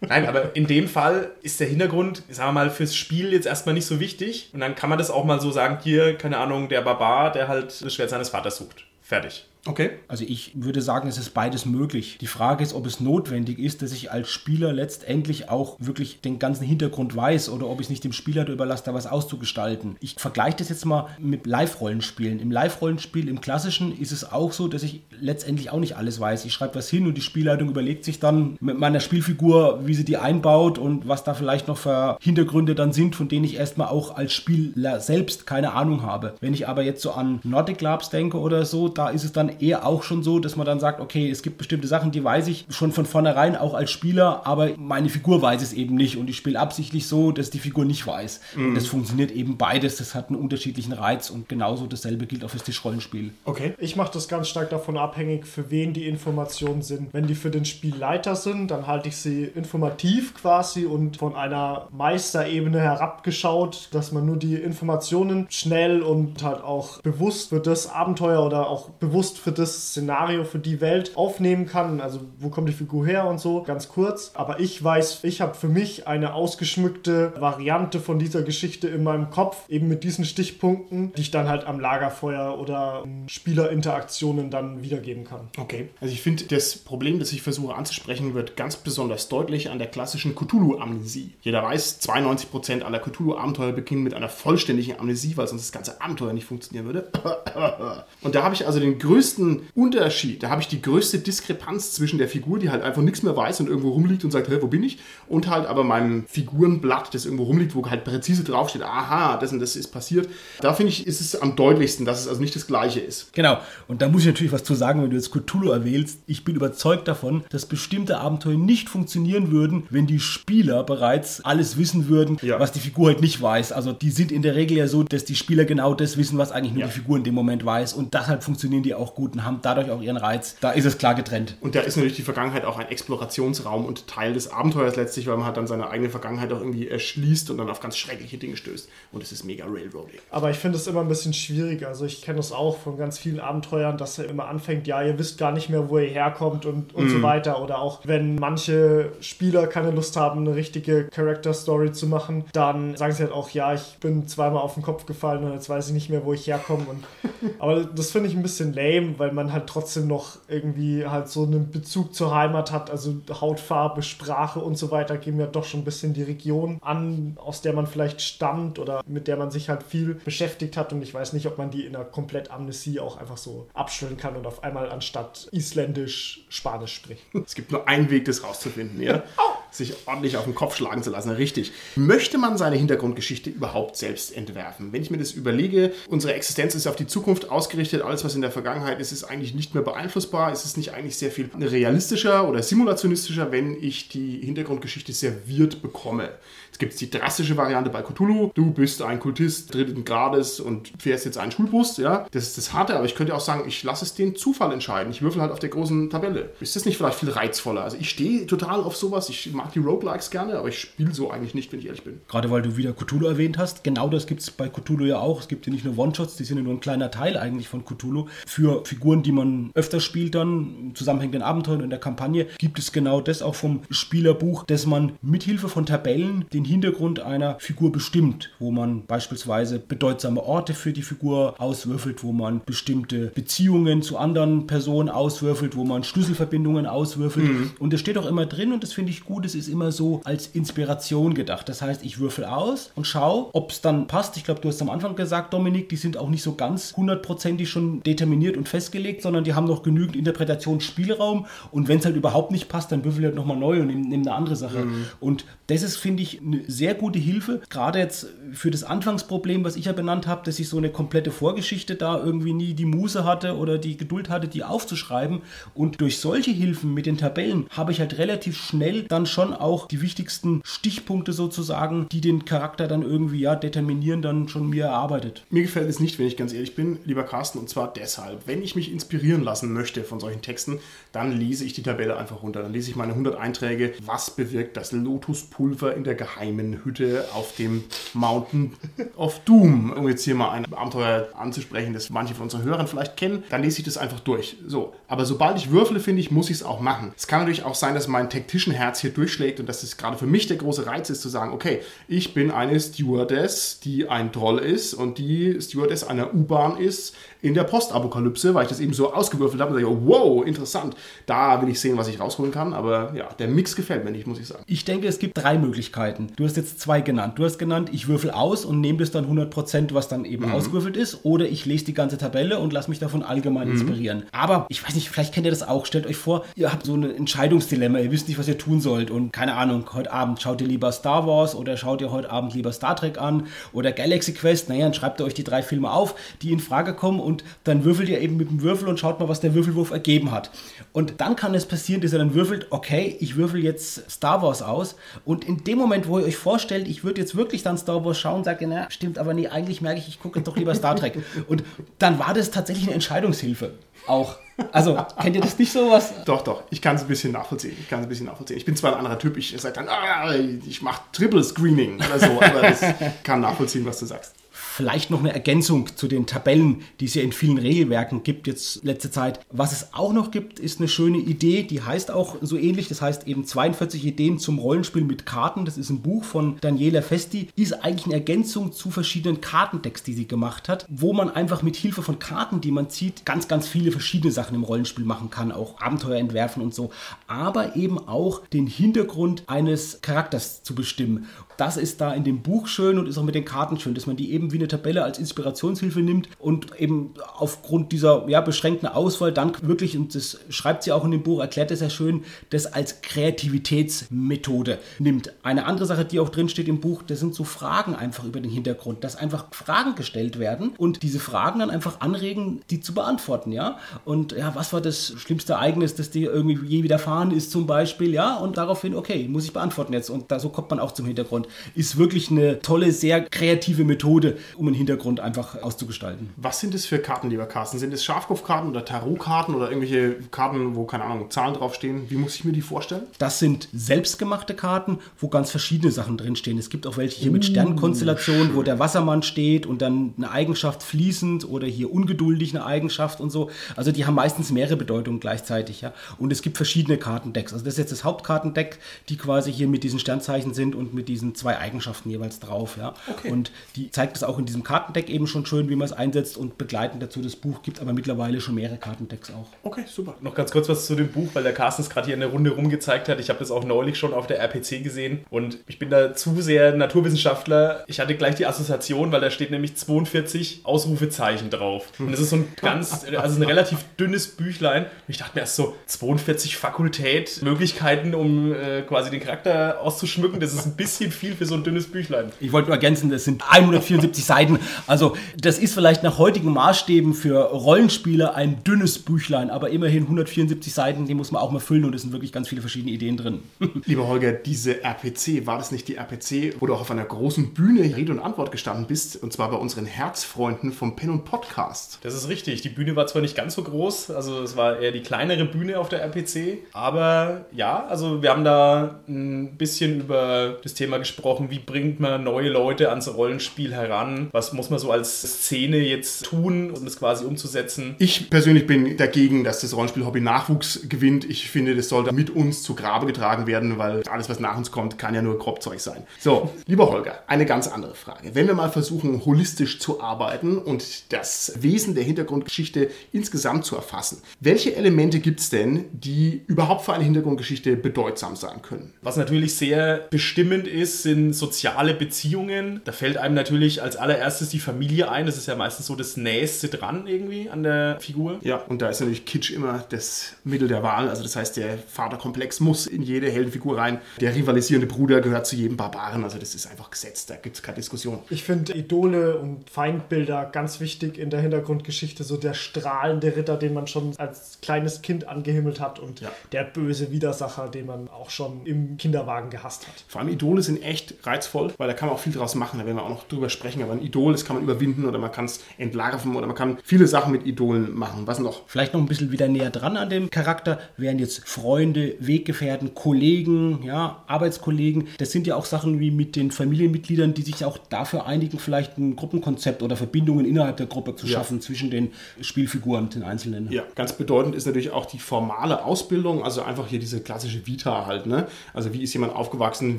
Nein, 0.00 0.26
aber 0.26 0.54
in 0.54 0.66
dem 0.66 0.86
Fall 0.86 1.32
ist 1.42 1.58
der 1.58 1.66
Hintergrund, 1.66 2.22
sagen 2.30 2.48
wir 2.48 2.52
mal, 2.52 2.70
fürs 2.70 2.94
Spiel 2.94 3.32
jetzt 3.32 3.46
erstmal 3.46 3.74
nicht 3.74 3.86
so 3.86 3.98
wichtig. 3.98 4.50
Und 4.52 4.60
dann 4.60 4.74
kann 4.74 4.88
man 4.90 4.98
das 4.98 5.10
auch 5.10 5.24
mal 5.24 5.40
so 5.40 5.50
sagen, 5.50 5.78
hier, 5.82 6.16
keine 6.16 6.38
Ahnung, 6.38 6.68
der 6.68 6.82
Barbar, 6.82 7.32
der 7.32 7.48
halt 7.48 7.84
das 7.84 7.94
Schwert 7.94 8.10
seines 8.10 8.28
Vaters 8.28 8.56
sucht. 8.56 8.84
Fertig. 9.02 9.46
Okay. 9.68 9.90
Also 10.08 10.24
ich 10.26 10.52
würde 10.54 10.80
sagen, 10.80 11.08
es 11.08 11.18
ist 11.18 11.34
beides 11.34 11.66
möglich. 11.66 12.16
Die 12.20 12.26
Frage 12.26 12.64
ist, 12.64 12.72
ob 12.72 12.86
es 12.86 13.00
notwendig 13.00 13.58
ist, 13.58 13.82
dass 13.82 13.92
ich 13.92 14.10
als 14.10 14.30
Spieler 14.30 14.72
letztendlich 14.72 15.50
auch 15.50 15.76
wirklich 15.78 16.22
den 16.22 16.38
ganzen 16.38 16.64
Hintergrund 16.64 17.14
weiß 17.14 17.50
oder 17.50 17.68
ob 17.68 17.80
ich 17.80 17.86
es 17.86 17.90
nicht 17.90 18.02
dem 18.02 18.12
Spieler 18.12 18.48
überlasse, 18.48 18.84
da 18.86 18.94
was 18.94 19.06
auszugestalten. 19.06 19.96
Ich 20.00 20.14
vergleiche 20.16 20.56
das 20.56 20.70
jetzt 20.70 20.86
mal 20.86 21.08
mit 21.18 21.46
Live-Rollenspielen. 21.46 22.40
Im 22.40 22.50
Live-Rollenspiel, 22.50 23.28
im 23.28 23.42
klassischen, 23.42 23.96
ist 23.98 24.10
es 24.10 24.32
auch 24.32 24.52
so, 24.52 24.68
dass 24.68 24.82
ich 24.82 25.02
letztendlich 25.20 25.70
auch 25.70 25.80
nicht 25.80 25.96
alles 25.96 26.18
weiß. 26.18 26.46
Ich 26.46 26.54
schreibe 26.54 26.76
was 26.76 26.88
hin 26.88 27.06
und 27.06 27.14
die 27.14 27.22
Spielleitung 27.22 27.68
überlegt 27.68 28.04
sich 28.04 28.20
dann 28.20 28.56
mit 28.60 28.78
meiner 28.78 29.00
Spielfigur, 29.00 29.80
wie 29.84 29.94
sie 29.94 30.04
die 30.04 30.16
einbaut 30.16 30.78
und 30.78 31.06
was 31.06 31.24
da 31.24 31.34
vielleicht 31.34 31.68
noch 31.68 31.76
für 31.76 32.16
Hintergründe 32.22 32.74
dann 32.74 32.92
sind, 32.92 33.16
von 33.16 33.28
denen 33.28 33.44
ich 33.44 33.56
erstmal 33.56 33.88
auch 33.88 34.16
als 34.16 34.32
Spieler 34.32 35.00
selbst 35.00 35.46
keine 35.46 35.74
Ahnung 35.74 36.02
habe. 36.02 36.34
Wenn 36.40 36.54
ich 36.54 36.66
aber 36.66 36.82
jetzt 36.82 37.02
so 37.02 37.10
an 37.10 37.40
Nordic 37.44 37.82
Labs 37.82 38.08
denke 38.08 38.38
oder 38.38 38.64
so, 38.64 38.88
da 38.88 39.10
ist 39.10 39.24
es 39.24 39.32
dann 39.32 39.57
eher 39.60 39.86
auch 39.86 40.02
schon 40.02 40.22
so, 40.22 40.38
dass 40.38 40.56
man 40.56 40.66
dann 40.66 40.80
sagt, 40.80 41.00
okay, 41.00 41.30
es 41.30 41.42
gibt 41.42 41.58
bestimmte 41.58 41.88
Sachen, 41.88 42.10
die 42.10 42.22
weiß 42.22 42.48
ich 42.48 42.66
schon 42.70 42.92
von 42.92 43.06
vornherein 43.06 43.56
auch 43.56 43.74
als 43.74 43.90
Spieler, 43.90 44.46
aber 44.46 44.70
meine 44.76 45.08
Figur 45.08 45.42
weiß 45.42 45.62
es 45.62 45.72
eben 45.72 45.94
nicht 45.94 46.16
und 46.16 46.28
ich 46.30 46.36
spiele 46.36 46.58
absichtlich 46.58 47.06
so, 47.06 47.32
dass 47.32 47.50
die 47.50 47.58
Figur 47.58 47.84
nicht 47.84 48.06
weiß. 48.06 48.40
Und 48.56 48.74
das 48.74 48.86
funktioniert 48.86 49.30
eben 49.30 49.56
beides, 49.56 49.96
das 49.96 50.14
hat 50.14 50.28
einen 50.28 50.38
unterschiedlichen 50.38 50.92
Reiz 50.92 51.30
und 51.30 51.48
genauso 51.48 51.86
dasselbe 51.86 52.26
gilt 52.26 52.44
auch 52.44 52.50
fürs 52.50 52.64
Tischrollenspiel. 52.64 53.32
Okay. 53.44 53.74
Ich 53.78 53.96
mache 53.96 54.12
das 54.12 54.28
ganz 54.28 54.48
stark 54.48 54.70
davon 54.70 54.96
abhängig, 54.96 55.46
für 55.46 55.70
wen 55.70 55.92
die 55.92 56.06
Informationen 56.06 56.82
sind. 56.82 57.12
Wenn 57.12 57.26
die 57.26 57.34
für 57.34 57.50
den 57.50 57.64
Spielleiter 57.64 58.36
sind, 58.36 58.70
dann 58.70 58.86
halte 58.86 59.08
ich 59.08 59.16
sie 59.16 59.44
informativ 59.44 60.34
quasi 60.34 60.84
und 60.84 61.16
von 61.16 61.34
einer 61.34 61.88
Meisterebene 61.90 62.80
herabgeschaut, 62.80 63.88
dass 63.92 64.12
man 64.12 64.26
nur 64.26 64.36
die 64.36 64.54
Informationen 64.56 65.46
schnell 65.50 66.02
und 66.02 66.42
halt 66.42 66.62
auch 66.62 67.00
bewusst 67.02 67.50
für 67.50 67.60
das 67.60 67.90
Abenteuer 67.90 68.44
oder 68.44 68.68
auch 68.68 68.90
bewusst 68.90 69.37
für 69.38 69.52
das 69.52 69.90
Szenario, 69.90 70.44
für 70.44 70.58
die 70.58 70.80
Welt 70.80 71.12
aufnehmen 71.16 71.66
kann. 71.66 72.00
Also 72.00 72.20
wo 72.38 72.48
kommt 72.48 72.68
die 72.68 72.72
Figur 72.72 73.06
her 73.06 73.26
und 73.26 73.40
so, 73.40 73.62
ganz 73.62 73.88
kurz. 73.88 74.32
Aber 74.34 74.60
ich 74.60 74.82
weiß, 74.82 75.20
ich 75.24 75.40
habe 75.40 75.54
für 75.54 75.68
mich 75.68 76.06
eine 76.06 76.34
ausgeschmückte 76.34 77.32
Variante 77.38 78.00
von 78.00 78.18
dieser 78.18 78.42
Geschichte 78.42 78.88
in 78.88 79.02
meinem 79.02 79.30
Kopf, 79.30 79.68
eben 79.68 79.88
mit 79.88 80.04
diesen 80.04 80.24
Stichpunkten, 80.24 81.12
die 81.14 81.22
ich 81.22 81.30
dann 81.30 81.48
halt 81.48 81.64
am 81.66 81.80
Lagerfeuer 81.80 82.58
oder 82.58 83.02
in 83.04 83.28
Spielerinteraktionen 83.28 84.50
dann 84.50 84.82
wiedergeben 84.82 85.24
kann. 85.24 85.48
Okay. 85.58 85.88
Also 86.00 86.12
ich 86.12 86.22
finde, 86.22 86.44
das 86.44 86.76
Problem, 86.76 87.18
das 87.18 87.32
ich 87.32 87.42
versuche 87.42 87.74
anzusprechen, 87.74 88.34
wird 88.34 88.56
ganz 88.56 88.76
besonders 88.76 89.28
deutlich 89.28 89.70
an 89.70 89.78
der 89.78 89.88
klassischen 89.88 90.34
Cthulhu-Amnesie. 90.34 91.32
Jeder 91.42 91.62
weiß, 91.62 92.00
92% 92.02 92.82
aller 92.82 92.98
Cthulhu-Abenteuer 92.98 93.72
beginnen 93.72 94.02
mit 94.02 94.14
einer 94.14 94.28
vollständigen 94.28 94.98
Amnesie, 94.98 95.36
weil 95.36 95.46
sonst 95.48 95.62
das 95.62 95.72
ganze 95.72 96.00
Abenteuer 96.00 96.32
nicht 96.32 96.46
funktionieren 96.46 96.86
würde. 96.86 97.10
Und 98.22 98.34
da 98.34 98.42
habe 98.42 98.54
ich 98.54 98.66
also 98.66 98.80
den 98.80 98.98
größten 98.98 99.27
Unterschied, 99.74 100.42
da 100.42 100.50
habe 100.50 100.60
ich 100.62 100.68
die 100.68 100.80
größte 100.80 101.18
Diskrepanz 101.18 101.92
zwischen 101.92 102.18
der 102.18 102.28
Figur, 102.28 102.58
die 102.58 102.70
halt 102.70 102.82
einfach 102.82 103.02
nichts 103.02 103.22
mehr 103.22 103.36
weiß 103.36 103.60
und 103.60 103.68
irgendwo 103.68 103.90
rumliegt 103.90 104.24
und 104.24 104.30
sagt, 104.30 104.48
hey, 104.48 104.60
wo 104.62 104.66
bin 104.66 104.82
ich? 104.82 104.98
Und 105.28 105.48
halt 105.48 105.66
aber 105.66 105.84
meinem 105.84 106.24
Figurenblatt, 106.28 107.12
das 107.14 107.24
irgendwo 107.24 107.44
rumliegt, 107.44 107.74
wo 107.74 107.84
halt 107.86 108.04
präzise 108.04 108.44
draufsteht, 108.44 108.82
aha, 108.82 109.36
das 109.36 109.52
und 109.52 109.60
das 109.60 109.76
ist 109.76 109.88
passiert. 109.88 110.28
Da 110.60 110.72
finde 110.72 110.90
ich, 110.92 111.06
ist 111.06 111.20
es 111.20 111.40
am 111.40 111.56
deutlichsten, 111.56 112.06
dass 112.06 112.20
es 112.20 112.28
also 112.28 112.40
nicht 112.40 112.54
das 112.56 112.66
Gleiche 112.66 113.00
ist. 113.00 113.32
Genau, 113.32 113.58
und 113.86 114.02
da 114.02 114.08
muss 114.08 114.22
ich 114.22 114.26
natürlich 114.28 114.52
was 114.52 114.64
zu 114.64 114.74
sagen, 114.74 115.02
wenn 115.02 115.10
du 115.10 115.16
jetzt 115.16 115.30
Cthulhu 115.32 115.70
erwählst. 115.70 116.20
Ich 116.26 116.44
bin 116.44 116.54
überzeugt 116.56 117.08
davon, 117.08 117.44
dass 117.50 117.66
bestimmte 117.66 118.18
Abenteuer 118.18 118.56
nicht 118.56 118.88
funktionieren 118.88 119.50
würden, 119.50 119.84
wenn 119.90 120.06
die 120.06 120.20
Spieler 120.20 120.82
bereits 120.84 121.44
alles 121.44 121.76
wissen 121.76 122.08
würden, 122.08 122.38
Ja. 122.42 122.58
was 122.60 122.72
die 122.72 122.80
Figur 122.80 123.08
halt 123.08 123.20
nicht 123.20 123.40
weiß. 123.40 123.72
Also 123.72 123.92
die 123.92 124.10
sind 124.10 124.32
in 124.32 124.42
der 124.42 124.54
Regel 124.54 124.76
ja 124.78 124.88
so, 124.88 125.02
dass 125.02 125.24
die 125.24 125.36
Spieler 125.36 125.64
genau 125.64 125.94
das 125.94 126.16
wissen, 126.16 126.38
was 126.38 126.52
eigentlich 126.52 126.72
nur 126.72 126.82
Ja. 126.82 126.86
die 126.86 126.92
Figur 126.92 127.16
in 127.16 127.24
dem 127.24 127.34
Moment 127.34 127.64
weiß. 127.64 127.92
Und 127.94 128.14
deshalb 128.14 128.42
funktionieren 128.42 128.82
die 128.82 128.94
auch 128.94 129.14
gut 129.18 129.34
und 129.34 129.44
haben 129.44 129.58
dadurch 129.62 129.90
auch 129.90 130.00
ihren 130.00 130.16
Reiz. 130.16 130.56
Da 130.60 130.70
ist 130.70 130.84
es 130.84 130.96
klar 130.96 131.14
getrennt. 131.14 131.56
Und 131.60 131.74
da 131.74 131.80
ist 131.80 131.96
natürlich 131.96 132.16
die 132.16 132.22
Vergangenheit 132.22 132.64
auch 132.64 132.78
ein 132.78 132.88
Explorationsraum 132.88 133.84
und 133.84 134.06
Teil 134.06 134.32
des 134.32 134.50
Abenteuers 134.52 134.94
letztlich, 134.94 135.26
weil 135.26 135.36
man 135.36 135.44
halt 135.44 135.56
dann 135.56 135.66
seine 135.66 135.90
eigene 135.90 136.08
Vergangenheit 136.08 136.52
auch 136.52 136.60
irgendwie 136.60 136.88
erschließt 136.88 137.50
und 137.50 137.58
dann 137.58 137.68
auf 137.68 137.80
ganz 137.80 137.96
schreckliche 137.98 138.38
Dinge 138.38 138.56
stößt. 138.56 138.88
Und 139.10 139.22
es 139.22 139.32
ist 139.32 139.44
mega 139.44 139.64
Railroading. 139.64 140.20
Aber 140.30 140.50
ich 140.50 140.56
finde 140.56 140.78
es 140.78 140.86
immer 140.86 141.00
ein 141.00 141.08
bisschen 141.08 141.34
schwierig. 141.34 141.84
Also 141.84 142.06
ich 142.06 142.22
kenne 142.22 142.36
das 142.36 142.52
auch 142.52 142.78
von 142.78 142.96
ganz 142.96 143.18
vielen 143.18 143.40
Abenteuern, 143.40 143.98
dass 143.98 144.18
er 144.18 144.26
immer 144.26 144.46
anfängt, 144.46 144.86
ja, 144.86 145.02
ihr 145.02 145.18
wisst 145.18 145.36
gar 145.36 145.50
nicht 145.50 145.68
mehr, 145.68 145.88
wo 145.88 145.98
ihr 145.98 146.08
herkommt 146.08 146.64
und, 146.64 146.94
und 146.94 147.10
so 147.10 147.22
weiter. 147.22 147.60
Oder 147.62 147.80
auch 147.80 148.00
wenn 148.04 148.36
manche 148.36 149.12
Spieler 149.20 149.66
keine 149.66 149.90
Lust 149.90 150.16
haben, 150.16 150.46
eine 150.46 150.54
richtige 150.54 151.08
Character-Story 151.08 151.90
zu 151.92 152.06
machen, 152.06 152.44
dann 152.52 152.96
sagen 152.96 153.12
sie 153.12 153.24
halt 153.24 153.32
auch, 153.32 153.50
ja, 153.50 153.74
ich 153.74 153.98
bin 154.00 154.28
zweimal 154.28 154.62
auf 154.62 154.74
den 154.74 154.84
Kopf 154.84 155.06
gefallen 155.06 155.42
und 155.42 155.52
jetzt 155.52 155.68
weiß 155.68 155.88
ich 155.88 155.94
nicht 155.94 156.08
mehr, 156.08 156.24
wo 156.24 156.32
ich 156.32 156.46
herkomme. 156.46 156.86
Und, 156.88 157.04
aber 157.58 157.84
das 157.84 158.12
finde 158.12 158.28
ich 158.28 158.36
ein 158.36 158.42
bisschen 158.42 158.72
lame, 158.72 159.07
weil 159.16 159.32
man 159.32 159.52
halt 159.52 159.66
trotzdem 159.68 160.06
noch 160.06 160.38
irgendwie 160.48 161.06
halt 161.06 161.28
so 161.28 161.44
einen 161.44 161.70
Bezug 161.70 162.14
zur 162.14 162.34
Heimat 162.34 162.72
hat. 162.72 162.90
Also 162.90 163.16
Hautfarbe, 163.30 164.02
Sprache 164.02 164.60
und 164.60 164.76
so 164.76 164.90
weiter 164.90 165.16
geben 165.16 165.40
ja 165.40 165.46
doch 165.46 165.64
schon 165.64 165.80
ein 165.80 165.84
bisschen 165.84 166.14
die 166.14 166.22
Region 166.22 166.78
an, 166.82 167.36
aus 167.36 167.62
der 167.62 167.72
man 167.72 167.86
vielleicht 167.86 168.20
stammt 168.20 168.78
oder 168.78 169.02
mit 169.06 169.28
der 169.28 169.36
man 169.36 169.50
sich 169.50 169.68
halt 169.68 169.82
viel 169.82 170.14
beschäftigt 170.14 170.76
hat. 170.76 170.92
Und 170.92 171.02
ich 171.02 171.14
weiß 171.14 171.32
nicht, 171.32 171.46
ob 171.46 171.58
man 171.58 171.70
die 171.70 171.86
in 171.86 171.94
einer 171.94 172.04
komplett 172.04 172.50
Amnesie 172.50 173.00
auch 173.00 173.16
einfach 173.18 173.36
so 173.36 173.68
abstellen 173.74 174.16
kann 174.16 174.36
und 174.36 174.46
auf 174.46 174.64
einmal 174.64 174.90
anstatt 174.90 175.48
Isländisch 175.52 176.44
Spanisch 176.48 176.94
spricht. 176.94 177.22
Es 177.44 177.54
gibt 177.54 177.70
nur 177.72 177.86
einen 177.86 178.10
Weg, 178.10 178.24
das 178.24 178.42
rauszufinden, 178.42 179.00
ja? 179.00 179.22
Sich 179.70 179.94
ordentlich 180.06 180.36
auf 180.36 180.44
den 180.44 180.54
Kopf 180.54 180.76
schlagen 180.76 181.02
zu 181.02 181.10
lassen. 181.10 181.30
Richtig. 181.30 181.72
Möchte 181.96 182.38
man 182.38 182.58
seine 182.58 182.76
Hintergrundgeschichte 182.76 183.50
überhaupt 183.50 183.96
selbst 183.96 184.36
entwerfen? 184.36 184.92
Wenn 184.92 185.02
ich 185.02 185.10
mir 185.10 185.18
das 185.18 185.32
überlege, 185.32 185.92
unsere 186.08 186.34
Existenz 186.34 186.74
ist 186.74 186.86
auf 186.86 186.96
die 186.96 187.06
Zukunft 187.06 187.50
ausgerichtet. 187.50 188.02
Alles, 188.02 188.24
was 188.24 188.34
in 188.34 188.40
der 188.40 188.50
Vergangenheit 188.50 189.00
ist, 189.00 189.12
ist 189.12 189.24
eigentlich 189.24 189.54
nicht 189.54 189.74
mehr 189.74 189.82
beeinflussbar. 189.82 190.52
Ist 190.52 190.64
es 190.64 190.76
nicht 190.76 190.92
eigentlich 190.92 191.16
sehr 191.16 191.30
viel 191.30 191.50
realistischer 191.58 192.48
oder 192.48 192.62
simulationistischer, 192.62 193.52
wenn 193.52 193.82
ich 193.82 194.08
die 194.08 194.40
Hintergrundgeschichte 194.40 195.12
serviert 195.12 195.82
bekomme? 195.82 196.30
Es 196.78 196.80
gibt 196.80 197.00
die 197.00 197.10
drastische 197.10 197.56
Variante 197.56 197.90
bei 197.90 198.02
Cthulhu. 198.02 198.52
Du 198.54 198.70
bist 198.70 199.02
ein 199.02 199.18
Kultist 199.18 199.74
dritten 199.74 200.04
Grades 200.04 200.60
und 200.60 200.92
fährst 200.96 201.24
jetzt 201.24 201.36
einen 201.36 201.50
Schulbus, 201.50 201.96
ja? 201.96 202.24
Das 202.30 202.44
ist 202.44 202.56
das 202.56 202.72
Harte, 202.72 202.94
aber 202.94 203.04
ich 203.04 203.16
könnte 203.16 203.34
auch 203.34 203.40
sagen, 203.40 203.64
ich 203.66 203.82
lasse 203.82 204.04
es 204.04 204.14
den 204.14 204.36
Zufall 204.36 204.72
entscheiden. 204.72 205.10
Ich 205.10 205.20
würfel 205.20 205.42
halt 205.42 205.50
auf 205.50 205.58
der 205.58 205.70
großen 205.70 206.08
Tabelle. 206.08 206.50
Ist 206.60 206.76
das 206.76 206.84
nicht 206.84 206.96
vielleicht 206.96 207.18
viel 207.18 207.30
reizvoller? 207.30 207.82
Also 207.82 207.96
ich 207.98 208.08
stehe 208.08 208.46
total 208.46 208.78
auf 208.78 208.94
sowas. 208.94 209.28
Ich 209.28 209.52
mag 209.52 209.72
die 209.72 209.80
Roguelikes 209.80 210.30
gerne, 210.30 210.56
aber 210.56 210.68
ich 210.68 210.78
spiele 210.78 211.12
so 211.12 211.32
eigentlich 211.32 211.52
nicht, 211.52 211.72
wenn 211.72 211.80
ich 211.80 211.86
ehrlich 211.86 212.04
bin. 212.04 212.20
Gerade 212.28 212.48
weil 212.52 212.62
du 212.62 212.76
wieder 212.76 212.92
Cthulhu 212.92 213.26
erwähnt 213.26 213.58
hast, 213.58 213.82
genau 213.82 214.08
das 214.08 214.28
gibt 214.28 214.42
es 214.42 214.52
bei 214.52 214.68
Cthulhu 214.68 215.04
ja 215.04 215.18
auch. 215.18 215.40
Es 215.40 215.48
gibt 215.48 215.66
ja 215.66 215.72
nicht 215.72 215.84
nur 215.84 215.98
One-Shots, 215.98 216.36
die 216.36 216.44
sind 216.44 216.58
ja 216.58 216.62
nur 216.62 216.74
ein 216.74 216.80
kleiner 216.80 217.10
Teil 217.10 217.36
eigentlich 217.36 217.66
von 217.66 217.84
Cthulhu. 217.84 218.26
Für 218.46 218.84
Figuren, 218.84 219.24
die 219.24 219.32
man 219.32 219.72
öfter 219.74 219.98
spielt 219.98 220.36
dann, 220.36 220.76
im 220.78 220.94
zusammenhängenden 220.94 221.42
Abenteuern 221.42 221.82
und 221.82 221.90
der 221.90 221.98
Kampagne, 221.98 222.46
gibt 222.58 222.78
es 222.78 222.92
genau 222.92 223.20
das 223.20 223.42
auch 223.42 223.56
vom 223.56 223.80
Spielerbuch, 223.90 224.62
dass 224.62 224.86
man 224.86 225.14
mithilfe 225.22 225.68
von 225.68 225.84
Tabellen 225.84 226.44
den 226.52 226.67
Hintergrund 226.68 227.20
einer 227.20 227.58
Figur 227.58 227.92
bestimmt, 227.92 228.50
wo 228.58 228.70
man 228.70 229.06
beispielsweise 229.06 229.78
bedeutsame 229.78 230.42
Orte 230.42 230.74
für 230.74 230.92
die 230.92 231.02
Figur 231.02 231.54
auswürfelt, 231.58 232.22
wo 232.22 232.32
man 232.32 232.60
bestimmte 232.64 233.26
Beziehungen 233.34 234.02
zu 234.02 234.18
anderen 234.18 234.66
Personen 234.66 235.08
auswürfelt, 235.08 235.76
wo 235.76 235.84
man 235.84 236.04
Schlüsselverbindungen 236.04 236.86
auswürfelt. 236.86 237.78
Und 237.78 237.92
das 237.92 238.00
steht 238.00 238.18
auch 238.18 238.26
immer 238.26 238.46
drin 238.46 238.72
und 238.72 238.82
das 238.82 238.92
finde 238.92 239.10
ich 239.10 239.24
gut, 239.24 239.44
das 239.44 239.54
ist 239.54 239.68
immer 239.68 239.92
so 239.92 240.20
als 240.24 240.48
Inspiration 240.48 241.34
gedacht. 241.34 241.68
Das 241.68 241.82
heißt, 241.82 242.04
ich 242.04 242.18
würfel 242.18 242.44
aus 242.44 242.92
und 242.94 243.06
schaue, 243.06 243.50
ob 243.52 243.70
es 243.70 243.80
dann 243.80 244.06
passt. 244.06 244.36
Ich 244.36 244.44
glaube, 244.44 244.60
du 244.60 244.68
hast 244.68 244.80
am 244.82 244.90
Anfang 244.90 245.16
gesagt, 245.16 245.52
Dominik, 245.52 245.88
die 245.88 245.96
sind 245.96 246.16
auch 246.16 246.28
nicht 246.28 246.42
so 246.42 246.54
ganz 246.54 246.94
hundertprozentig 246.96 247.68
schon 247.68 248.02
determiniert 248.02 248.56
und 248.56 248.68
festgelegt, 248.68 249.22
sondern 249.22 249.44
die 249.44 249.54
haben 249.54 249.66
noch 249.66 249.82
genügend 249.82 250.16
Interpretationsspielraum. 250.16 251.46
Und 251.70 251.88
wenn 251.88 251.98
es 251.98 252.04
halt 252.04 252.16
überhaupt 252.16 252.52
nicht 252.52 252.68
passt, 252.68 252.92
dann 252.92 253.04
würfel 253.04 253.24
halt 253.24 253.34
nochmal 253.34 253.56
neu 253.56 253.80
und 253.80 253.88
nimm 253.88 254.20
eine 254.20 254.34
andere 254.34 254.56
Sache. 254.56 254.84
Mhm. 254.84 255.06
Und 255.20 255.44
das 255.68 255.82
ist, 255.82 255.96
finde 255.96 256.22
ich, 256.22 256.40
eine 256.40 256.57
sehr 256.66 256.94
gute 256.94 257.18
Hilfe. 257.18 257.60
Gerade 257.70 257.98
jetzt 257.98 258.26
für 258.52 258.70
das 258.70 258.84
Anfangsproblem, 258.84 259.64
was 259.64 259.76
ich 259.76 259.86
ja 259.86 259.92
benannt 259.92 260.26
habe, 260.26 260.42
dass 260.44 260.58
ich 260.58 260.68
so 260.68 260.78
eine 260.78 260.90
komplette 260.90 261.30
Vorgeschichte 261.30 261.94
da 261.94 262.22
irgendwie 262.22 262.52
nie 262.52 262.74
die 262.74 262.84
Muße 262.84 263.24
hatte 263.24 263.56
oder 263.56 263.78
die 263.78 263.96
Geduld 263.96 264.28
hatte, 264.28 264.48
die 264.48 264.64
aufzuschreiben. 264.64 265.42
Und 265.74 266.00
durch 266.00 266.18
solche 266.18 266.50
Hilfen 266.50 266.94
mit 266.94 267.06
den 267.06 267.18
Tabellen 267.18 267.66
habe 267.70 267.92
ich 267.92 268.00
halt 268.00 268.18
relativ 268.18 268.56
schnell 268.56 269.04
dann 269.04 269.26
schon 269.26 269.52
auch 269.52 269.88
die 269.88 270.00
wichtigsten 270.00 270.62
Stichpunkte 270.64 271.32
sozusagen, 271.32 272.08
die 272.10 272.20
den 272.20 272.44
Charakter 272.44 272.88
dann 272.88 273.02
irgendwie 273.02 273.40
ja 273.40 273.56
determinieren, 273.56 274.22
dann 274.22 274.48
schon 274.48 274.68
mir 274.68 274.86
erarbeitet. 274.86 275.44
Mir 275.50 275.62
gefällt 275.62 275.88
es 275.88 276.00
nicht, 276.00 276.18
wenn 276.18 276.26
ich 276.26 276.36
ganz 276.36 276.52
ehrlich 276.52 276.74
bin, 276.74 276.98
lieber 277.04 277.24
Carsten, 277.24 277.58
und 277.58 277.68
zwar 277.68 277.92
deshalb. 277.92 278.46
Wenn 278.46 278.62
ich 278.62 278.76
mich 278.76 278.92
inspirieren 278.92 279.42
lassen 279.42 279.72
möchte 279.72 280.04
von 280.04 280.20
solchen 280.20 280.42
Texten, 280.42 280.78
dann 281.12 281.36
lese 281.38 281.64
ich 281.64 281.72
die 281.72 281.82
Tabelle 281.82 282.16
einfach 282.16 282.42
runter. 282.42 282.62
Dann 282.62 282.72
lese 282.72 282.90
ich 282.90 282.96
meine 282.96 283.12
100 283.12 283.36
Einträge. 283.36 283.92
Was 284.04 284.30
bewirkt 284.30 284.76
das 284.76 284.92
Lotuspulver 284.92 285.94
in 285.94 286.04
der 286.04 286.14
geheimen 286.48 286.84
Hütte 286.84 287.26
auf 287.34 287.54
dem 287.54 287.84
Mountain 288.14 288.74
of 289.16 289.40
Doom? 289.44 289.92
Um 289.92 290.08
jetzt 290.08 290.24
hier 290.24 290.34
mal 290.34 290.50
ein 290.50 290.72
Abenteuer 290.72 291.28
anzusprechen, 291.36 291.92
das 291.92 292.10
manche 292.10 292.34
von 292.34 292.44
unseren 292.44 292.62
Hörern 292.62 292.86
vielleicht 292.86 293.16
kennen, 293.16 293.44
dann 293.50 293.62
lese 293.62 293.80
ich 293.80 293.84
das 293.84 293.98
einfach 293.98 294.20
durch. 294.20 294.56
So. 294.66 294.94
Aber 295.06 295.24
sobald 295.24 295.58
ich 295.58 295.70
würfle, 295.70 296.00
finde 296.00 296.20
ich, 296.20 296.30
muss 296.30 296.50
ich 296.50 296.56
es 296.56 296.62
auch 296.62 296.80
machen. 296.80 297.12
Es 297.16 297.26
kann 297.26 297.40
natürlich 297.40 297.64
auch 297.64 297.74
sein, 297.74 297.94
dass 297.94 298.08
mein 298.08 298.30
Tactician-Herz 298.30 299.00
hier 299.00 299.10
durchschlägt 299.10 299.60
und 299.60 299.68
dass 299.68 299.82
es 299.82 299.96
gerade 299.96 300.16
für 300.16 300.26
mich 300.26 300.46
der 300.46 300.56
große 300.56 300.86
Reiz 300.86 301.10
ist, 301.10 301.20
zu 301.20 301.28
sagen, 301.28 301.52
okay, 301.52 301.80
ich 302.06 302.34
bin 302.34 302.50
eine 302.50 302.78
Stewardess, 302.80 303.80
die 303.80 304.08
ein 304.08 304.32
Troll 304.32 304.58
ist 304.58 304.94
und 304.94 305.18
die 305.18 305.60
Stewardess 305.60 306.04
einer 306.04 306.34
U-Bahn 306.34 306.78
ist 306.78 307.14
in 307.40 307.54
der 307.54 307.64
Postapokalypse, 307.64 308.54
weil 308.54 308.64
ich 308.64 308.68
das 308.68 308.80
eben 308.80 308.92
so 308.92 309.12
ausgewürfelt 309.12 309.60
habe 309.60 309.74
und 309.74 309.80
sage, 309.80 309.96
wow, 310.04 310.44
interessant, 310.44 310.96
da 311.26 311.62
will 311.62 311.68
ich 311.68 311.80
sehen, 311.80 311.96
was 311.96 312.08
ich 312.08 312.18
rausholen 312.20 312.52
kann. 312.52 312.74
Aber 312.74 313.12
ja, 313.14 313.28
der 313.38 313.48
Mix 313.48 313.76
gefällt 313.76 314.04
mir 314.04 314.10
nicht, 314.10 314.26
muss 314.26 314.38
ich 314.38 314.46
sagen. 314.46 314.64
Ich 314.66 314.84
denke, 314.84 315.06
es 315.06 315.18
gibt 315.18 315.38
drei 315.38 315.58
Möglichkeiten. 315.58 316.28
Du 316.36 316.44
hast 316.44 316.56
jetzt 316.56 316.80
zwei 316.80 317.00
genannt. 317.00 317.38
Du 317.38 317.44
hast 317.44 317.58
genannt, 317.58 317.90
ich 317.92 318.08
würfel 318.08 318.30
aus 318.30 318.64
und 318.64 318.80
nehme 318.80 318.98
das 318.98 319.10
dann 319.10 319.26
100%, 319.26 319.94
was 319.94 320.08
dann 320.08 320.24
eben 320.24 320.46
mhm. 320.46 320.52
ausgewürfelt 320.52 320.96
ist. 320.96 321.24
Oder 321.24 321.46
ich 321.46 321.64
lese 321.64 321.84
die 321.84 321.94
ganze 321.94 322.18
Tabelle 322.18 322.58
und 322.58 322.72
lasse 322.72 322.90
mich 322.90 322.98
davon 322.98 323.22
allgemein 323.22 323.68
mhm. 323.68 323.74
inspirieren. 323.74 324.24
Aber 324.32 324.66
ich 324.68 324.84
weiß 324.84 324.94
nicht, 324.94 325.10
vielleicht 325.10 325.32
kennt 325.32 325.46
ihr 325.46 325.52
das 325.52 325.66
auch. 325.66 325.86
Stellt 325.86 326.06
euch 326.06 326.16
vor, 326.16 326.44
ihr 326.56 326.72
habt 326.72 326.86
so 326.86 326.94
ein 326.94 327.04
Entscheidungsdilemma. 327.04 328.00
Ihr 328.00 328.10
wisst 328.10 328.28
nicht, 328.28 328.38
was 328.38 328.48
ihr 328.48 328.58
tun 328.58 328.80
sollt. 328.80 329.10
Und 329.10 329.32
keine 329.32 329.54
Ahnung, 329.54 329.84
heute 329.92 330.12
Abend 330.12 330.42
schaut 330.42 330.60
ihr 330.60 330.66
lieber 330.66 330.90
Star 330.90 331.26
Wars 331.26 331.54
oder 331.54 331.76
schaut 331.76 332.00
ihr 332.00 332.10
heute 332.10 332.30
Abend 332.30 332.54
lieber 332.54 332.72
Star 332.72 332.96
Trek 332.96 333.20
an 333.20 333.46
oder 333.72 333.92
Galaxy 333.92 334.32
Quest. 334.32 334.68
Naja, 334.68 334.84
dann 334.84 334.94
schreibt 334.94 335.20
ihr 335.20 335.26
euch 335.26 335.34
die 335.34 335.44
drei 335.44 335.62
Filme 335.62 335.90
auf, 335.90 336.14
die 336.42 336.52
in 336.52 336.60
Frage 336.60 336.94
kommen 336.94 337.20
und 337.28 337.44
dann 337.64 337.84
würfelt 337.84 338.08
ihr 338.08 338.20
eben 338.22 338.38
mit 338.38 338.48
dem 338.50 338.62
Würfel 338.62 338.88
und 338.88 338.98
schaut 338.98 339.20
mal, 339.20 339.28
was 339.28 339.40
der 339.40 339.54
Würfelwurf 339.54 339.90
ergeben 339.90 340.32
hat. 340.32 340.50
Und 340.94 341.20
dann 341.20 341.36
kann 341.36 341.54
es 341.54 341.66
passieren, 341.66 342.00
dass 342.00 342.14
ihr 342.14 342.18
dann 342.18 342.32
würfelt, 342.32 342.68
okay, 342.70 343.16
ich 343.20 343.36
würfel 343.36 343.62
jetzt 343.62 344.10
Star 344.10 344.40
Wars 344.42 344.62
aus 344.62 344.96
und 345.26 345.44
in 345.44 345.62
dem 345.64 345.76
Moment, 345.76 346.08
wo 346.08 346.18
ihr 346.18 346.24
euch 346.24 346.38
vorstellt, 346.38 346.88
ich 346.88 347.04
würde 347.04 347.20
jetzt 347.20 347.36
wirklich 347.36 347.62
dann 347.62 347.76
Star 347.76 348.02
Wars 348.02 348.18
schauen, 348.18 348.44
sagt 348.44 348.62
ihr, 348.62 348.68
na, 348.68 348.90
stimmt 348.90 349.18
aber 349.18 349.34
nie, 349.34 349.46
eigentlich 349.46 349.82
merke 349.82 350.00
ich, 350.00 350.08
ich 350.08 350.20
gucke 350.20 350.40
doch 350.40 350.56
lieber 350.56 350.74
Star 350.74 350.96
Trek. 350.96 351.18
Und 351.48 351.62
dann 351.98 352.18
war 352.18 352.32
das 352.32 352.50
tatsächlich 352.50 352.86
eine 352.86 352.94
Entscheidungshilfe 352.94 353.74
auch. 354.06 354.36
Also, 354.72 354.96
kennt 355.20 355.36
ihr 355.36 355.42
das 355.42 355.58
nicht 355.58 355.70
so 355.70 355.90
was? 355.90 356.24
Doch, 356.24 356.42
doch. 356.42 356.62
Ich 356.70 356.80
kann 356.82 356.96
es 356.96 357.02
ein 357.02 357.08
bisschen 357.08 357.32
nachvollziehen. 357.32 357.76
Ich 357.78 357.88
kann 357.88 358.00
es 358.00 358.06
ein 358.06 358.08
bisschen 358.08 358.26
nachvollziehen. 358.26 358.56
Ich 358.56 358.64
bin 358.64 358.74
zwar 358.74 358.92
ein 358.92 358.98
anderer 358.98 359.18
Typ, 359.18 359.36
ich 359.36 359.54
sage 359.60 359.74
dann, 359.74 359.88
ah, 359.88 360.34
ich 360.34 360.82
mache 360.82 361.02
Triple 361.12 361.44
Screening 361.44 361.96
oder 361.96 362.18
so, 362.18 362.40
aber 362.40 362.62
das 362.62 362.80
kann 363.22 363.40
nachvollziehen, 363.40 363.84
was 363.84 364.00
du 364.00 364.06
sagst. 364.06 364.34
Vielleicht 364.78 365.10
noch 365.10 365.18
eine 365.18 365.34
Ergänzung 365.34 365.96
zu 365.96 366.06
den 366.06 366.26
Tabellen, 366.26 366.82
die 367.00 367.06
es 367.06 367.14
ja 367.14 367.22
in 367.22 367.32
vielen 367.32 367.58
Regelwerken 367.58 368.22
gibt 368.22 368.46
jetzt 368.46 368.84
letzte 368.84 369.10
Zeit. 369.10 369.40
Was 369.50 369.72
es 369.72 369.92
auch 369.92 370.12
noch 370.12 370.30
gibt, 370.30 370.60
ist 370.60 370.78
eine 370.78 370.86
schöne 370.86 371.18
Idee, 371.18 371.64
die 371.64 371.82
heißt 371.82 372.12
auch 372.12 372.36
so 372.42 372.56
ähnlich, 372.56 372.86
das 372.86 373.02
heißt 373.02 373.26
eben 373.26 373.44
42 373.44 374.06
Ideen 374.06 374.38
zum 374.38 374.60
Rollenspiel 374.60 375.02
mit 375.02 375.26
Karten. 375.26 375.64
Das 375.64 375.78
ist 375.78 375.90
ein 375.90 376.00
Buch 376.00 376.22
von 376.22 376.58
Daniela 376.60 377.02
Festi, 377.02 377.48
ist 377.56 377.72
eigentlich 377.72 378.04
eine 378.04 378.14
Ergänzung 378.14 378.70
zu 378.70 378.92
verschiedenen 378.92 379.40
Kartendecks, 379.40 380.04
die 380.04 380.12
sie 380.12 380.28
gemacht 380.28 380.68
hat, 380.68 380.86
wo 380.88 381.12
man 381.12 381.28
einfach 381.28 381.62
mit 381.62 381.74
Hilfe 381.74 382.02
von 382.02 382.20
Karten, 382.20 382.60
die 382.60 382.70
man 382.70 382.88
zieht, 382.88 383.26
ganz, 383.26 383.48
ganz 383.48 383.66
viele 383.66 383.90
verschiedene 383.90 384.32
Sachen 384.32 384.54
im 384.54 384.62
Rollenspiel 384.62 385.04
machen 385.04 385.28
kann, 385.28 385.50
auch 385.50 385.80
Abenteuer 385.80 386.20
entwerfen 386.20 386.62
und 386.62 386.72
so, 386.72 386.92
aber 387.26 387.74
eben 387.74 387.98
auch 387.98 388.46
den 388.46 388.68
Hintergrund 388.68 389.42
eines 389.48 390.02
Charakters 390.02 390.62
zu 390.62 390.76
bestimmen. 390.76 391.26
Das 391.58 391.76
ist 391.76 392.00
da 392.00 392.14
in 392.14 392.22
dem 392.22 392.40
Buch 392.42 392.68
schön 392.68 393.00
und 393.00 393.08
ist 393.08 393.18
auch 393.18 393.24
mit 393.24 393.34
den 393.34 393.44
Karten 393.44 393.80
schön, 393.80 393.92
dass 393.92 394.06
man 394.06 394.16
die 394.16 394.32
eben 394.32 394.52
wie 394.52 394.58
eine 394.58 394.68
Tabelle 394.68 395.02
als 395.02 395.18
Inspirationshilfe 395.18 396.00
nimmt 396.00 396.28
und 396.38 396.78
eben 396.80 397.14
aufgrund 397.36 397.90
dieser 397.90 398.28
ja, 398.28 398.40
beschränkten 398.40 398.86
Auswahl 398.86 399.32
dann 399.32 399.52
wirklich, 399.62 399.98
und 399.98 400.14
das 400.14 400.38
schreibt 400.50 400.84
sie 400.84 400.92
auch 400.92 401.04
in 401.04 401.10
dem 401.10 401.24
Buch, 401.24 401.40
erklärt 401.40 401.72
es 401.72 401.80
ja 401.80 401.90
schön, 401.90 402.22
das 402.50 402.66
als 402.66 403.02
Kreativitätsmethode 403.02 404.78
nimmt. 405.00 405.32
Eine 405.42 405.66
andere 405.66 405.86
Sache, 405.86 406.04
die 406.04 406.20
auch 406.20 406.28
drin 406.28 406.48
steht 406.48 406.68
im 406.68 406.78
Buch, 406.78 407.02
das 407.02 407.18
sind 407.18 407.34
so 407.34 407.42
Fragen 407.42 407.96
einfach 407.96 408.24
über 408.24 408.38
den 408.38 408.52
Hintergrund, 408.52 409.02
dass 409.02 409.16
einfach 409.16 409.46
Fragen 409.50 409.96
gestellt 409.96 410.38
werden 410.38 410.74
und 410.78 411.02
diese 411.02 411.18
Fragen 411.18 411.58
dann 411.58 411.70
einfach 411.70 412.00
anregen, 412.00 412.60
die 412.70 412.78
zu 412.78 412.94
beantworten, 412.94 413.50
ja. 413.50 413.78
Und 414.04 414.30
ja, 414.30 414.54
was 414.54 414.72
war 414.72 414.80
das 414.80 415.12
schlimmste 415.16 415.54
Ereignis, 415.54 415.96
das 415.96 416.10
dir 416.10 416.32
irgendwie 416.32 416.64
je 416.68 416.84
widerfahren 416.84 417.32
ist 417.32 417.50
zum 417.50 417.66
Beispiel, 417.66 418.14
ja, 418.14 418.36
und 418.36 418.58
daraufhin, 418.58 418.94
okay, 418.94 419.26
muss 419.26 419.44
ich 419.44 419.52
beantworten 419.52 419.92
jetzt 419.92 420.08
und 420.08 420.30
da 420.30 420.38
so 420.38 420.50
kommt 420.50 420.70
man 420.70 420.78
auch 420.78 420.92
zum 420.92 421.06
Hintergrund 421.06 421.47
ist 421.74 421.98
wirklich 421.98 422.30
eine 422.30 422.60
tolle, 422.60 422.92
sehr 422.92 423.22
kreative 423.22 423.84
Methode, 423.84 424.36
um 424.56 424.66
einen 424.66 424.76
Hintergrund 424.76 425.20
einfach 425.20 425.62
auszugestalten. 425.62 426.30
Was 426.36 426.60
sind 426.60 426.74
es 426.74 426.86
für 426.86 426.98
Karten, 426.98 427.30
lieber 427.30 427.46
Carsten? 427.46 427.78
Sind 427.78 427.92
es 427.92 428.04
Schafkopfkarten 428.04 428.70
oder 428.70 428.84
Tarotkarten 428.84 429.54
oder 429.54 429.70
irgendwelche 429.70 430.16
Karten, 430.30 430.76
wo, 430.76 430.84
keine 430.84 431.04
Ahnung, 431.04 431.30
Zahlen 431.30 431.54
draufstehen? 431.54 432.10
Wie 432.10 432.16
muss 432.16 432.34
ich 432.36 432.44
mir 432.44 432.52
die 432.52 432.62
vorstellen? 432.62 433.02
Das 433.18 433.38
sind 433.38 433.68
selbstgemachte 433.72 434.54
Karten, 434.54 434.98
wo 435.18 435.28
ganz 435.28 435.50
verschiedene 435.50 435.92
Sachen 435.92 436.16
drinstehen. 436.16 436.58
Es 436.58 436.70
gibt 436.70 436.86
auch 436.86 436.96
welche 436.96 437.20
hier 437.20 437.30
mit 437.30 437.44
uh, 437.44 437.46
Sternkonstellationen, 437.46 438.54
wo 438.54 438.62
der 438.62 438.78
Wassermann 438.78 439.22
steht 439.22 439.66
und 439.66 439.82
dann 439.82 440.14
eine 440.16 440.30
Eigenschaft 440.30 440.82
fließend 440.82 441.48
oder 441.48 441.66
hier 441.66 441.92
ungeduldig 441.92 442.54
eine 442.54 442.64
Eigenschaft 442.64 443.20
und 443.20 443.30
so. 443.30 443.50
Also 443.76 443.92
die 443.92 444.06
haben 444.06 444.14
meistens 444.14 444.50
mehrere 444.50 444.76
Bedeutungen 444.76 445.20
gleichzeitig, 445.20 445.80
ja. 445.80 445.92
Und 446.18 446.32
es 446.32 446.42
gibt 446.42 446.56
verschiedene 446.56 446.98
Kartendecks. 446.98 447.52
Also 447.52 447.64
das 447.64 447.74
ist 447.74 447.78
jetzt 447.78 447.92
das 447.92 448.04
Hauptkartendeck, 448.04 448.78
die 449.08 449.16
quasi 449.16 449.52
hier 449.52 449.68
mit 449.68 449.84
diesen 449.84 449.98
Sternzeichen 449.98 450.54
sind 450.54 450.74
und 450.74 450.94
mit 450.94 451.08
diesen 451.08 451.34
zwei 451.38 451.58
Eigenschaften 451.58 452.10
jeweils 452.10 452.40
drauf. 452.40 452.76
Ja? 452.76 452.94
Okay. 453.08 453.30
Und 453.30 453.52
die 453.76 453.90
zeigt 453.90 454.16
es 454.16 454.22
auch 454.22 454.38
in 454.38 454.46
diesem 454.46 454.62
Kartendeck 454.62 455.08
eben 455.08 455.26
schon 455.26 455.46
schön, 455.46 455.68
wie 455.68 455.76
man 455.76 455.86
es 455.86 455.92
einsetzt 455.92 456.36
und 456.36 456.58
begleitend 456.58 457.02
dazu 457.02 457.22
das 457.22 457.36
Buch 457.36 457.62
gibt 457.62 457.80
aber 457.80 457.92
mittlerweile 457.92 458.40
schon 458.40 458.54
mehrere 458.54 458.76
Kartendecks 458.76 459.30
auch. 459.30 459.46
Okay, 459.62 459.84
super. 459.86 460.14
Noch 460.20 460.34
ganz 460.34 460.50
kurz 460.50 460.68
was 460.68 460.86
zu 460.86 460.94
dem 460.94 461.08
Buch, 461.08 461.28
weil 461.34 461.42
der 461.42 461.54
Carsten 461.54 461.82
es 461.82 461.90
gerade 461.90 462.06
hier 462.06 462.14
in 462.14 462.20
der 462.20 462.30
Runde 462.30 462.50
rumgezeigt 462.50 463.08
hat. 463.08 463.20
Ich 463.20 463.28
habe 463.28 463.38
das 463.38 463.50
auch 463.50 463.64
neulich 463.64 463.98
schon 463.98 464.12
auf 464.12 464.26
der 464.26 464.40
RPC 464.40 464.82
gesehen 464.82 465.24
und 465.30 465.58
ich 465.66 465.78
bin 465.78 465.90
da 465.90 466.14
zu 466.14 466.40
sehr 466.40 466.74
Naturwissenschaftler. 466.74 467.84
Ich 467.86 468.00
hatte 468.00 468.16
gleich 468.16 468.34
die 468.34 468.46
Assoziation, 468.46 469.12
weil 469.12 469.20
da 469.20 469.30
steht 469.30 469.50
nämlich 469.50 469.76
42 469.76 470.60
Ausrufezeichen 470.64 471.50
drauf. 471.50 471.86
Und 471.98 472.12
das 472.12 472.20
ist 472.20 472.30
so 472.30 472.36
ein 472.36 472.48
ganz, 472.60 473.04
also 473.16 473.36
ein 473.36 473.42
relativ 473.42 473.84
dünnes 473.98 474.28
Büchlein. 474.28 474.84
Und 474.84 474.90
ich 475.08 475.18
dachte 475.18 475.32
mir 475.34 475.42
erst 475.42 475.56
so, 475.56 475.76
42 475.86 476.56
Fakultät, 476.56 477.42
Möglichkeiten, 477.42 478.14
um 478.14 478.52
äh, 478.52 478.82
quasi 478.82 479.10
den 479.10 479.20
Charakter 479.20 479.80
auszuschmücken. 479.80 480.40
Das 480.40 480.52
ist 480.52 480.66
ein 480.66 480.76
bisschen 480.76 481.10
viel 481.10 481.27
viel 481.28 481.36
für 481.36 481.46
so 481.46 481.54
ein 481.54 481.64
dünnes 481.64 481.86
Büchlein. 481.86 482.32
Ich 482.40 482.52
wollte 482.52 482.68
nur 482.68 482.76
ergänzen, 482.76 483.10
das 483.10 483.24
sind 483.24 483.42
174 483.50 484.24
Seiten. 484.24 484.58
Also 484.86 485.16
das 485.38 485.58
ist 485.58 485.74
vielleicht 485.74 486.02
nach 486.02 486.18
heutigen 486.18 486.52
Maßstäben 486.52 487.12
für 487.12 487.50
Rollenspieler 487.50 488.34
ein 488.34 488.64
dünnes 488.64 488.98
Büchlein, 488.98 489.50
aber 489.50 489.70
immerhin 489.70 490.04
174 490.04 490.72
Seiten, 490.72 491.06
die 491.06 491.14
muss 491.14 491.30
man 491.30 491.42
auch 491.42 491.50
mal 491.50 491.60
füllen 491.60 491.84
und 491.84 491.94
es 491.94 492.02
sind 492.02 492.12
wirklich 492.12 492.32
ganz 492.32 492.48
viele 492.48 492.62
verschiedene 492.62 492.92
Ideen 492.92 493.16
drin. 493.16 493.42
Lieber 493.84 494.08
Holger, 494.08 494.32
diese 494.32 494.82
RPC, 494.82 495.46
war 495.46 495.58
das 495.58 495.70
nicht 495.70 495.86
die 495.88 495.96
RPC, 495.96 496.56
wo 496.60 496.66
du 496.66 496.74
auch 496.74 496.80
auf 496.80 496.90
einer 496.90 497.04
großen 497.04 497.52
Bühne 497.52 497.82
Rede 497.96 498.12
und 498.12 498.20
Antwort 498.20 498.50
gestanden 498.50 498.86
bist, 498.86 499.22
und 499.22 499.32
zwar 499.32 499.50
bei 499.50 499.56
unseren 499.56 499.86
Herzfreunden 499.86 500.72
vom 500.72 500.96
Pen 500.96 501.10
und 501.10 501.24
Podcast? 501.24 501.98
Das 502.02 502.14
ist 502.14 502.28
richtig. 502.28 502.62
Die 502.62 502.70
Bühne 502.70 502.96
war 502.96 503.06
zwar 503.06 503.20
nicht 503.20 503.36
ganz 503.36 503.54
so 503.54 503.62
groß, 503.62 504.10
also 504.10 504.42
es 504.42 504.56
war 504.56 504.78
eher 504.78 504.92
die 504.92 505.02
kleinere 505.02 505.44
Bühne 505.44 505.78
auf 505.78 505.90
der 505.90 506.02
RPC, 506.02 506.58
aber 506.72 507.46
ja, 507.52 507.86
also 507.86 508.22
wir 508.22 508.30
haben 508.30 508.44
da 508.44 509.00
ein 509.08 509.56
bisschen 509.56 510.00
über 510.00 510.56
das 510.62 510.74
Thema 510.74 510.96
gesprochen, 510.98 511.17
wie 511.50 511.58
bringt 511.58 512.00
man 512.00 512.24
neue 512.24 512.48
Leute 512.48 512.90
ans 512.90 513.14
Rollenspiel 513.14 513.74
heran 513.74 513.98
ran? 514.08 514.28
Was 514.32 514.52
muss 514.52 514.70
man 514.70 514.78
so 514.78 514.90
als 514.90 515.22
Szene 515.22 515.78
jetzt 515.78 516.24
tun, 516.24 516.70
um 516.70 516.84
das 516.84 516.98
quasi 516.98 517.24
umzusetzen? 517.24 517.96
Ich 517.98 518.30
persönlich 518.30 518.66
bin 518.66 518.96
dagegen, 518.96 519.44
dass 519.44 519.60
das 519.60 519.74
Rollenspiel-Hobby 519.74 520.20
Nachwuchs 520.20 520.88
gewinnt. 520.88 521.28
Ich 521.28 521.50
finde, 521.50 521.74
das 521.74 521.88
sollte 521.88 522.12
mit 522.12 522.30
uns 522.30 522.62
zu 522.62 522.74
Grabe 522.74 523.06
getragen 523.06 523.46
werden, 523.46 523.78
weil 523.78 524.02
alles, 524.08 524.28
was 524.28 524.40
nach 524.40 524.56
uns 524.56 524.70
kommt, 524.70 524.98
kann 524.98 525.14
ja 525.14 525.22
nur 525.22 525.38
Kropfzeug 525.38 525.80
sein. 525.80 526.04
So, 526.20 526.50
lieber 526.66 526.90
Holger, 526.90 527.22
eine 527.26 527.46
ganz 527.46 527.68
andere 527.68 527.94
Frage. 527.94 528.34
Wenn 528.34 528.46
wir 528.46 528.54
mal 528.54 528.70
versuchen, 528.70 529.24
holistisch 529.24 529.78
zu 529.78 530.00
arbeiten 530.00 530.58
und 530.58 531.12
das 531.12 531.54
Wesen 531.60 531.94
der 531.94 532.04
Hintergrundgeschichte 532.04 532.90
insgesamt 533.12 533.64
zu 533.64 533.76
erfassen, 533.76 534.22
welche 534.40 534.74
Elemente 534.76 535.20
gibt 535.20 535.40
es 535.40 535.50
denn, 535.50 535.86
die 535.92 536.42
überhaupt 536.46 536.84
für 536.84 536.92
eine 536.92 537.04
Hintergrundgeschichte 537.04 537.76
bedeutsam 537.76 538.36
sein 538.36 538.62
können? 538.62 538.94
Was 539.02 539.16
natürlich 539.16 539.54
sehr 539.56 540.06
bestimmend 540.10 540.66
ist, 540.66 541.02
sind 541.08 541.32
soziale 541.32 541.94
Beziehungen. 541.94 542.80
Da 542.84 542.92
fällt 542.92 543.16
einem 543.16 543.34
natürlich 543.34 543.82
als 543.82 543.96
allererstes 543.96 544.50
die 544.50 544.58
Familie 544.60 545.10
ein. 545.10 545.26
Das 545.26 545.36
ist 545.36 545.46
ja 545.46 545.56
meistens 545.56 545.86
so 545.86 545.96
das 545.96 546.16
Nächste 546.16 546.68
dran 546.68 547.06
irgendwie 547.06 547.48
an 547.48 547.62
der 547.62 547.98
Figur. 548.00 548.38
Ja, 548.42 548.56
und 548.56 548.82
da 548.82 548.88
ist 548.90 549.00
natürlich 549.00 549.24
Kitsch 549.24 549.50
immer 549.50 549.84
das 549.88 550.34
Mittel 550.44 550.68
der 550.68 550.82
Wahl. 550.82 551.08
Also 551.08 551.22
das 551.22 551.34
heißt, 551.36 551.56
der 551.56 551.78
Vaterkomplex 551.78 552.60
muss 552.60 552.86
in 552.86 553.02
jede 553.02 553.30
Heldenfigur 553.30 553.78
rein. 553.78 554.00
Der 554.20 554.34
rivalisierende 554.34 554.86
Bruder 554.86 555.20
gehört 555.20 555.46
zu 555.46 555.56
jedem 555.56 555.76
Barbaren. 555.76 556.24
Also 556.24 556.38
das 556.38 556.54
ist 556.54 556.66
einfach 556.70 556.90
Gesetz. 556.90 557.26
Da 557.26 557.36
gibt 557.36 557.56
es 557.56 557.62
keine 557.62 557.76
Diskussion. 557.76 558.18
Ich 558.30 558.44
finde 558.44 558.74
Idole 558.74 559.38
und 559.38 559.68
Feindbilder 559.70 560.44
ganz 560.44 560.80
wichtig 560.80 561.16
in 561.18 561.30
der 561.30 561.40
Hintergrundgeschichte. 561.40 562.24
So 562.24 562.36
der 562.36 562.54
strahlende 562.54 563.34
Ritter, 563.36 563.56
den 563.56 563.72
man 563.74 563.86
schon 563.86 564.14
als 564.18 564.58
kleines 564.60 565.02
Kind 565.02 565.26
angehimmelt 565.28 565.80
hat 565.80 565.98
und 565.98 566.20
Ja. 566.20 566.30
der 566.52 566.64
böse 566.64 567.10
Widersacher, 567.10 567.68
den 567.68 567.86
man 567.86 568.08
auch 568.08 568.30
schon 568.30 568.66
im 568.66 568.96
Kinderwagen 568.98 569.50
gehasst 569.50 569.86
hat. 569.86 569.94
Vor 570.08 570.20
allem 570.20 570.30
Idole 570.30 570.62
sind 570.62 570.82
echt 570.88 571.14
reizvoll, 571.24 571.72
weil 571.76 571.86
da 571.88 571.94
kann 571.94 572.08
man 572.08 572.16
auch 572.16 572.20
viel 572.20 572.32
draus 572.32 572.54
machen. 572.54 572.78
Da 572.80 572.86
werden 572.86 572.96
wir 572.96 573.02
auch 573.04 573.08
noch 573.10 573.28
drüber 573.28 573.48
sprechen. 573.50 573.82
Aber 573.82 573.92
ein 573.92 574.02
Idol, 574.02 574.32
das 574.32 574.44
kann 574.44 574.56
man 574.56 574.62
überwinden 574.64 575.04
oder 575.06 575.18
man 575.18 575.30
kann 575.30 575.44
es 575.44 575.60
entlarven 575.76 576.34
oder 576.34 576.46
man 576.46 576.56
kann 576.56 576.78
viele 576.82 577.06
Sachen 577.06 577.32
mit 577.32 577.46
Idolen 577.46 577.94
machen. 577.94 578.26
Was 578.26 578.38
noch? 578.38 578.62
Vielleicht 578.66 578.94
noch 578.94 579.00
ein 579.00 579.06
bisschen 579.06 579.30
wieder 579.30 579.48
näher 579.48 579.70
dran 579.70 579.96
an 579.96 580.08
dem 580.10 580.30
Charakter 580.30 580.78
wären 580.96 581.18
jetzt 581.18 581.46
Freunde, 581.48 582.14
Weggefährten, 582.20 582.94
Kollegen, 582.94 583.82
ja, 583.84 584.22
Arbeitskollegen. 584.26 585.08
Das 585.18 585.30
sind 585.32 585.46
ja 585.46 585.56
auch 585.56 585.64
Sachen 585.64 586.00
wie 586.00 586.10
mit 586.10 586.34
den 586.36 586.50
Familienmitgliedern, 586.50 587.34
die 587.34 587.42
sich 587.42 587.64
auch 587.64 587.78
dafür 587.78 588.26
einigen, 588.26 588.58
vielleicht 588.58 588.96
ein 588.98 589.16
Gruppenkonzept 589.16 589.82
oder 589.82 589.96
Verbindungen 589.96 590.46
innerhalb 590.46 590.76
der 590.78 590.86
Gruppe 590.86 591.14
zu 591.16 591.26
Ja. 591.26 591.34
schaffen 591.38 591.60
zwischen 591.60 591.90
den 591.90 592.12
Spielfiguren, 592.40 593.10
den 593.10 593.22
Einzelnen. 593.22 593.70
Ja, 593.70 593.82
ganz 593.94 594.12
bedeutend 594.12 594.54
ist 594.54 594.66
natürlich 594.66 594.90
auch 594.90 595.06
die 595.06 595.18
formale 595.18 595.84
Ausbildung, 595.84 596.42
also 596.44 596.62
einfach 596.62 596.86
hier 596.88 596.98
diese 596.98 597.20
klassische 597.20 597.66
Vita 597.66 598.06
halt, 598.06 598.26
ne? 598.26 598.46
Also 598.72 598.92
wie 598.94 599.02
ist 599.02 599.12
jemand 599.12 599.34
aufgewachsen, 599.34 599.98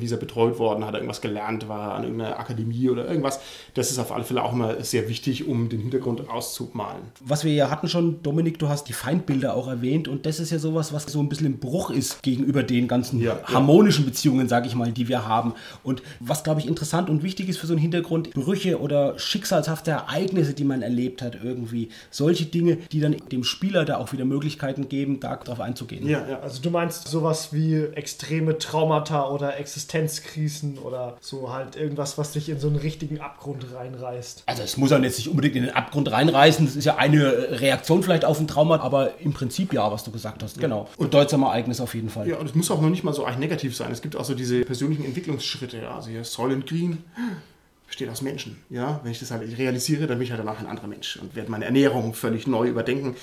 wie 0.00 0.04
ist 0.06 0.12
er 0.12 0.18
betreut 0.18 0.58
worden, 0.58 0.79
hat 0.86 0.94
er 0.94 1.00
irgendwas 1.00 1.20
gelernt, 1.20 1.68
war 1.68 1.94
an 1.94 2.04
irgendeiner 2.04 2.38
Akademie 2.38 2.88
oder 2.88 3.06
irgendwas. 3.08 3.40
Das 3.74 3.90
ist 3.90 3.98
auf 3.98 4.12
alle 4.12 4.24
Fälle 4.24 4.42
auch 4.42 4.52
immer 4.52 4.82
sehr 4.82 5.08
wichtig, 5.08 5.46
um 5.46 5.68
den 5.68 5.80
Hintergrund 5.80 6.28
auszumalen. 6.28 7.02
Was 7.20 7.44
wir 7.44 7.52
ja 7.52 7.70
hatten 7.70 7.88
schon, 7.88 8.22
Dominik, 8.22 8.58
du 8.58 8.68
hast 8.68 8.84
die 8.84 8.92
Feindbilder 8.92 9.54
auch 9.54 9.68
erwähnt 9.68 10.08
und 10.08 10.26
das 10.26 10.40
ist 10.40 10.50
ja 10.50 10.58
sowas, 10.58 10.92
was 10.92 11.04
so 11.04 11.20
ein 11.20 11.28
bisschen 11.28 11.46
im 11.46 11.58
Bruch 11.58 11.90
ist 11.90 12.22
gegenüber 12.22 12.62
den 12.62 12.88
ganzen 12.88 13.20
Ja, 13.20 13.34
ja. 13.34 13.54
harmonischen 13.54 14.04
Beziehungen, 14.04 14.48
sage 14.48 14.66
ich 14.66 14.74
mal, 14.74 14.92
die 14.92 15.08
wir 15.08 15.26
haben. 15.26 15.54
Und 15.82 16.02
was, 16.20 16.44
glaube 16.44 16.60
ich, 16.60 16.66
interessant 16.66 17.10
und 17.10 17.22
wichtig 17.22 17.48
ist 17.48 17.58
für 17.58 17.66
so 17.66 17.72
einen 17.72 17.82
Hintergrund, 17.82 18.30
Brüche 18.32 18.80
oder 18.80 19.18
schicksalshafte 19.18 19.90
Ereignisse, 19.90 20.54
die 20.54 20.64
man 20.64 20.82
erlebt 20.82 21.22
hat 21.22 21.38
irgendwie. 21.42 21.90
Solche 22.10 22.46
Dinge, 22.46 22.78
die 22.92 23.00
dann 23.00 23.16
dem 23.30 23.44
Spieler 23.44 23.84
da 23.84 23.96
auch 23.98 24.12
wieder 24.12 24.24
Möglichkeiten 24.24 24.88
geben, 24.88 25.20
darauf 25.20 25.60
einzugehen. 25.60 26.06
Ja, 26.08 26.26
ja. 26.28 26.40
Also 26.40 26.62
du 26.62 26.70
meinst 26.70 27.08
sowas 27.08 27.52
wie 27.52 27.76
extreme 27.94 28.58
Traumata 28.58 29.28
oder 29.30 29.58
Existenzkrisen 29.58 30.69
oder 30.78 31.16
so 31.20 31.52
halt 31.52 31.76
irgendwas, 31.76 32.18
was 32.18 32.32
dich 32.32 32.48
in 32.48 32.58
so 32.58 32.68
einen 32.68 32.76
richtigen 32.76 33.20
Abgrund 33.20 33.66
reinreißt. 33.74 34.44
Also 34.46 34.62
es 34.62 34.76
muss 34.76 34.90
ja 34.90 34.98
jetzt 34.98 35.18
nicht 35.18 35.28
unbedingt 35.28 35.56
in 35.56 35.64
den 35.64 35.74
Abgrund 35.74 36.10
reinreißen, 36.10 36.66
das 36.66 36.76
ist 36.76 36.84
ja 36.84 36.96
eine 36.96 37.60
Reaktion 37.60 38.02
vielleicht 38.02 38.24
auf 38.24 38.40
ein 38.40 38.48
Trauma, 38.48 38.80
aber 38.80 39.18
im 39.20 39.32
Prinzip 39.32 39.72
ja, 39.72 39.90
was 39.90 40.04
du 40.04 40.10
gesagt 40.10 40.42
hast. 40.42 40.58
Genau. 40.58 40.88
Bedeutsame 40.98 41.46
Ereignis 41.46 41.80
auf 41.80 41.94
jeden 41.94 42.10
Fall. 42.10 42.28
Ja, 42.28 42.36
und 42.36 42.46
es 42.46 42.54
muss 42.54 42.70
auch 42.70 42.80
noch 42.80 42.90
nicht 42.90 43.04
mal 43.04 43.12
so 43.12 43.24
eigentlich 43.24 43.38
negativ 43.38 43.76
sein. 43.76 43.90
Es 43.90 44.02
gibt 44.02 44.16
auch 44.16 44.24
so 44.24 44.34
diese 44.34 44.64
persönlichen 44.64 45.04
Entwicklungsschritte. 45.04 45.78
Ja. 45.78 45.96
Also 45.96 46.10
hier 46.10 46.24
Soylent 46.24 46.66
Green 46.66 47.04
besteht 47.86 48.08
aus 48.08 48.22
Menschen. 48.22 48.58
Ja, 48.70 49.00
wenn 49.02 49.12
ich 49.12 49.18
das 49.18 49.30
halt 49.30 49.42
realisiere, 49.58 50.06
dann 50.06 50.18
bin 50.18 50.24
ich 50.24 50.30
halt 50.30 50.40
danach 50.40 50.60
ein 50.60 50.66
anderer 50.66 50.86
Mensch 50.86 51.16
und 51.16 51.34
werde 51.34 51.50
meine 51.50 51.64
Ernährung 51.64 52.14
völlig 52.14 52.46
neu 52.46 52.68
überdenken. 52.68 53.16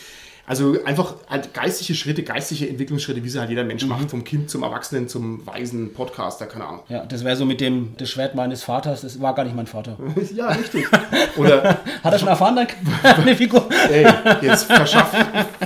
Also 0.47 0.77
einfach 0.86 1.15
halt 1.29 1.53
geistige 1.53 1.93
Schritte, 1.93 2.23
geistige 2.23 2.69
Entwicklungsschritte, 2.69 3.21
wie 3.21 3.27
sie 3.27 3.38
halt 3.38 3.49
jeder 3.49 3.65
Mensch 3.65 3.86
macht, 3.86 4.10
vom 4.10 4.23
Kind 4.23 4.49
zum 4.49 4.63
Erwachsenen, 4.63 5.10
zum 5.10 5.45
weisen 5.45 5.91
Podcaster, 5.93 6.45
keine 6.45 6.65
Ahnung. 6.65 6.79
Ja, 6.88 7.05
das 7.05 7.25
wäre 7.25 7.36
so 7.36 7.45
mit 7.45 7.60
dem 7.60 7.95
das 7.97 8.10
Schwert 8.10 8.33
meines 8.33 8.63
Vaters, 8.63 9.01
das 9.01 9.19
war 9.21 9.36
gar 9.36 9.43
nicht 9.43 9.55
mein 9.55 9.67
Vater. 9.67 9.97
Ja, 10.33 10.49
richtig. 10.49 10.86
Oder, 11.36 11.79
Hat 12.03 12.13
er 12.13 12.19
schon 12.19 12.27
erfahren, 12.27 12.55
dann 12.55 12.67
eine 13.03 13.36
Figur? 13.36 13.67
ey, 13.89 14.05
jetzt 14.41 14.65
verschaff, 14.65 15.13